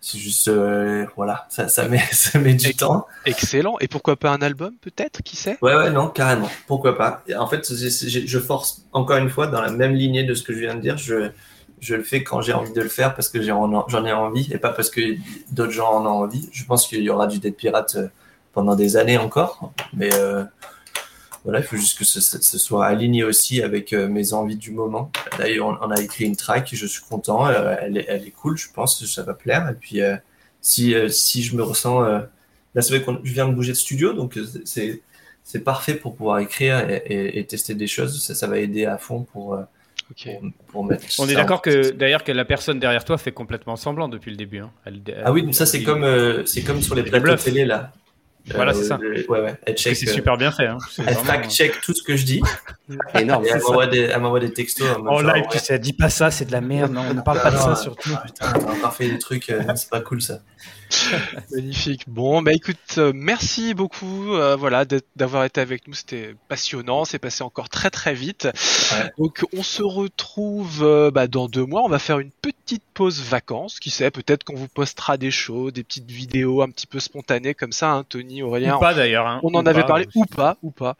c'est 0.00 0.18
juste, 0.18 0.48
euh, 0.48 1.06
voilà, 1.16 1.46
ça, 1.48 1.68
ça 1.68 1.88
met, 1.88 1.98
ça 2.12 2.38
met 2.40 2.54
du 2.54 2.74
temps. 2.74 3.06
Excellent. 3.24 3.76
Et 3.80 3.86
pourquoi 3.88 4.16
pas 4.16 4.30
un 4.32 4.42
album 4.42 4.74
peut-être? 4.80 5.22
Qui 5.22 5.36
sait? 5.36 5.58
Ouais, 5.62 5.76
ouais, 5.76 5.90
non, 5.90 6.08
carrément. 6.08 6.48
Pourquoi 6.66 6.96
pas? 6.98 7.22
En 7.38 7.46
fait, 7.46 7.72
je 7.72 8.38
force 8.40 8.82
encore 8.92 9.18
une 9.18 9.30
fois 9.30 9.46
dans 9.46 9.60
la 9.60 9.70
même 9.70 9.94
lignée 9.94 10.24
de 10.24 10.34
ce 10.34 10.42
que 10.42 10.52
je 10.52 10.58
viens 10.60 10.74
de 10.74 10.80
dire. 10.80 10.96
Je, 10.98 11.30
je 11.82 11.96
le 11.96 12.04
fais 12.04 12.22
quand 12.22 12.40
j'ai 12.40 12.52
envie 12.52 12.72
de 12.72 12.80
le 12.80 12.88
faire 12.88 13.14
parce 13.14 13.28
que 13.28 13.42
j'en 13.42 14.06
ai 14.06 14.12
envie 14.12 14.50
et 14.52 14.58
pas 14.58 14.70
parce 14.70 14.88
que 14.88 15.00
d'autres 15.50 15.72
gens 15.72 15.90
en 15.90 16.06
ont 16.06 16.22
envie. 16.22 16.48
Je 16.52 16.64
pense 16.64 16.86
qu'il 16.86 17.02
y 17.02 17.10
aura 17.10 17.26
du 17.26 17.40
Dead 17.40 17.56
Pirate 17.56 17.96
euh, 17.96 18.08
pendant 18.52 18.76
des 18.76 18.96
années 18.96 19.18
encore. 19.18 19.72
Mais 19.92 20.14
euh, 20.14 20.44
voilà, 21.42 21.58
il 21.58 21.64
faut 21.64 21.76
juste 21.76 21.98
que 21.98 22.04
ce, 22.04 22.20
soit 22.40 22.86
aligné 22.86 23.24
aussi 23.24 23.62
avec 23.62 23.92
euh, 23.92 24.06
mes 24.06 24.32
envies 24.32 24.56
du 24.56 24.70
moment. 24.70 25.10
D'ailleurs, 25.38 25.76
on, 25.82 25.90
a 25.90 26.00
écrit 26.00 26.24
une 26.24 26.36
track, 26.36 26.70
je 26.72 26.86
suis 26.86 27.02
content. 27.02 27.50
elle, 27.50 27.98
est, 27.98 28.30
cool, 28.30 28.56
je 28.56 28.68
pense 28.72 29.00
que 29.00 29.06
ça 29.06 29.24
va 29.24 29.34
plaire. 29.34 29.68
Et 29.68 29.74
puis, 29.74 30.00
si, 30.60 30.92
je 31.42 31.56
me 31.56 31.64
ressens. 31.64 32.00
là, 32.00 32.28
c'est 32.76 32.96
vrai 32.96 33.02
que 33.02 33.10
je 33.24 33.32
viens 33.32 33.48
de 33.48 33.54
bouger 33.54 33.72
de 33.72 33.76
studio, 33.76 34.12
donc 34.12 34.38
c'est 34.64 35.64
parfait 35.64 35.94
pour 35.94 36.14
pouvoir 36.14 36.38
écrire 36.38 36.86
et 36.88 37.44
tester 37.48 37.74
des 37.74 37.88
choses. 37.88 38.22
Ça, 38.22 38.36
ça 38.36 38.46
va 38.46 38.58
aider 38.58 38.86
à 38.86 38.98
fond 38.98 39.24
pour, 39.24 39.58
Ok. 40.12 40.28
pour, 40.40 40.50
pour 40.68 40.84
mettre. 40.84 41.04
On 41.18 41.28
est 41.28 41.34
d'accord 41.34 41.60
que 41.62 41.90
d'ailleurs 41.90 42.22
que 42.24 42.32
la 42.32 42.44
personne 42.44 42.78
derrière 42.78 43.04
toi 43.04 43.18
fait 43.18 43.32
complètement 43.32 43.76
semblant 43.76 44.08
depuis 44.08 44.30
le 44.30 44.36
début. 44.36 44.58
hein. 44.60 44.70
Elle- 44.84 45.02
Ah 45.24 45.32
oui, 45.32 45.42
mais 45.44 45.52
ça 45.52 45.66
c'est 45.66 45.82
comme 45.82 46.04
euh, 46.04 46.44
c'est 46.46 46.62
comme 46.62 46.80
sur 46.82 46.94
les 46.94 47.02
plateaux 47.02 47.34
télé 47.36 47.64
là. 47.64 47.92
Voilà, 48.54 48.72
Euh, 48.72 48.74
c'est 48.74 48.84
ça. 48.88 48.98
le- 49.00 49.24
ouais 49.30 49.40
ouais. 49.40 49.54
Elle 49.66 49.76
check. 49.76 49.94
c'est 49.94 50.08
euh, 50.08 50.12
super 50.12 50.36
bien 50.36 50.50
fait. 50.50 50.66
Hein. 50.66 50.78
Elle 50.98 51.04
vraiment- 51.04 51.22
fact 51.22 51.50
check 51.52 51.80
tout 51.80 51.94
ce 51.94 52.02
que 52.02 52.16
je 52.16 52.24
dis 52.24 52.42
Énorme. 53.14 53.44
et 53.46 53.50
elle 53.50 53.60
m'envoie 53.62 53.86
des, 53.86 54.00
elle 54.00 54.20
m'envoie 54.20 54.40
des 54.40 54.52
textos. 54.52 54.88
en 54.96 54.98
mode 55.00 55.12
En 55.12 55.18
genre, 55.18 55.32
live, 55.34 55.44
ouais, 55.44 55.48
tu 55.52 55.58
sais, 55.60 55.78
dis 55.78 55.92
pas 55.92 56.10
ça, 56.10 56.30
c'est 56.32 56.44
de 56.46 56.52
la 56.52 56.60
merde. 56.60 56.92
Non, 56.92 57.02
on 57.08 57.14
ne 57.14 57.20
parle 57.20 57.40
pas 57.40 57.52
de 57.52 57.56
ça 57.56 57.68
non, 57.68 57.76
surtout. 57.76 58.10
Putain, 58.26 58.52
on 58.60 58.68
a 58.68 58.72
encore 58.72 58.94
fait 58.94 59.08
des 59.08 59.18
trucs, 59.18 59.48
euh, 59.50 59.62
c'est 59.76 59.88
pas 59.90 60.00
cool 60.00 60.20
ça. 60.20 60.40
Magnifique. 61.52 62.04
Bon, 62.08 62.42
bah 62.42 62.52
écoute, 62.52 62.76
euh, 62.98 63.12
merci 63.14 63.74
beaucoup, 63.74 64.34
euh, 64.34 64.56
voilà, 64.56 64.84
d'avoir 65.16 65.44
été 65.44 65.60
avec 65.60 65.86
nous. 65.88 65.94
C'était 65.94 66.34
passionnant. 66.48 67.04
C'est 67.04 67.18
passé 67.18 67.42
encore 67.42 67.68
très 67.68 67.90
très 67.90 68.14
vite. 68.14 68.44
Ouais. 68.92 69.10
Donc, 69.18 69.44
on 69.56 69.62
se 69.62 69.82
retrouve 69.82 70.82
euh, 70.82 71.10
bah, 71.10 71.26
dans 71.26 71.48
deux 71.48 71.64
mois. 71.64 71.82
On 71.84 71.88
va 71.88 71.98
faire 71.98 72.18
une 72.18 72.30
petite 72.30 72.82
pause 72.94 73.20
vacances. 73.22 73.80
Qui 73.80 73.90
sait, 73.90 74.10
peut-être 74.10 74.44
qu'on 74.44 74.54
vous 74.56 74.68
postera 74.68 75.16
des 75.16 75.30
shows, 75.30 75.70
des 75.70 75.82
petites 75.84 76.10
vidéos 76.10 76.62
un 76.62 76.68
petit 76.70 76.86
peu 76.86 77.00
spontanées 77.00 77.54
comme 77.54 77.72
ça, 77.72 77.90
hein, 77.92 78.04
Tony, 78.08 78.42
Aurélien. 78.42 78.76
Ou 78.76 78.80
pas 78.80 78.94
d'ailleurs. 78.94 79.26
hein. 79.26 79.40
On 79.42 79.54
en 79.54 79.66
avait 79.66 79.82
pas. 79.82 79.88
parlé 79.88 80.06
ou 80.14 80.24
pas, 80.26 80.56
ou 80.62 80.70
pas. 80.70 80.96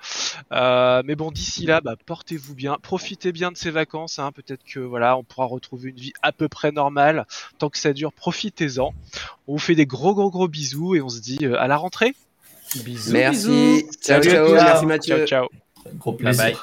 Mais 1.05 1.15
bon, 1.17 1.31
d'ici 1.31 1.67
là, 1.67 1.81
bah, 1.81 1.97
portez-vous 2.07 2.55
bien, 2.55 2.79
profitez 2.83 3.33
bien 3.33 3.53
de 3.53 3.57
ces 3.57 3.71
vacances. 3.71 4.19
Hein. 4.19 4.33
Peut-être 4.33 4.63
que 4.65 4.81
voilà, 4.81 5.17
on 5.17 5.23
pourra 5.25 5.47
retrouver 5.47 5.91
une 5.91 5.97
vie 5.97 6.13
à 6.23 6.33
peu 6.33 6.49
près 6.49 6.73
normale. 6.73 7.27
Tant 7.59 7.71
que 7.71 7.79
ça 7.79 7.93
dure, 7.93 8.13
profitez-en. 8.13 8.93
On 9.49 9.53
vous 9.55 9.59
fait 9.59 9.75
des 9.75 9.82
gros 9.87 10.15
gros 10.15 10.31
gros 10.31 10.49
bisous 10.49 10.95
et 10.95 11.01
on 11.03 11.09
se 11.09 11.21
dit 11.21 11.39
euh, 11.43 11.61
à 11.61 11.67
la 11.69 11.77
rentrée. 11.77 12.15
Bisous, 12.85 13.13
Merci. 13.13 13.49
bisous. 13.49 13.91
Ciao, 14.01 14.23
Salut 14.23 14.31
à 14.31 14.35
ciao. 14.35 14.47
tous. 14.49 14.55
Merci 14.55 14.87
Mathieu. 14.87 15.17
Ciao 15.27 15.27
ciao. 15.27 15.49
Gros 15.99 16.13
Bye 16.13 16.19
plaisir. 16.23 16.45
bye. 16.45 16.57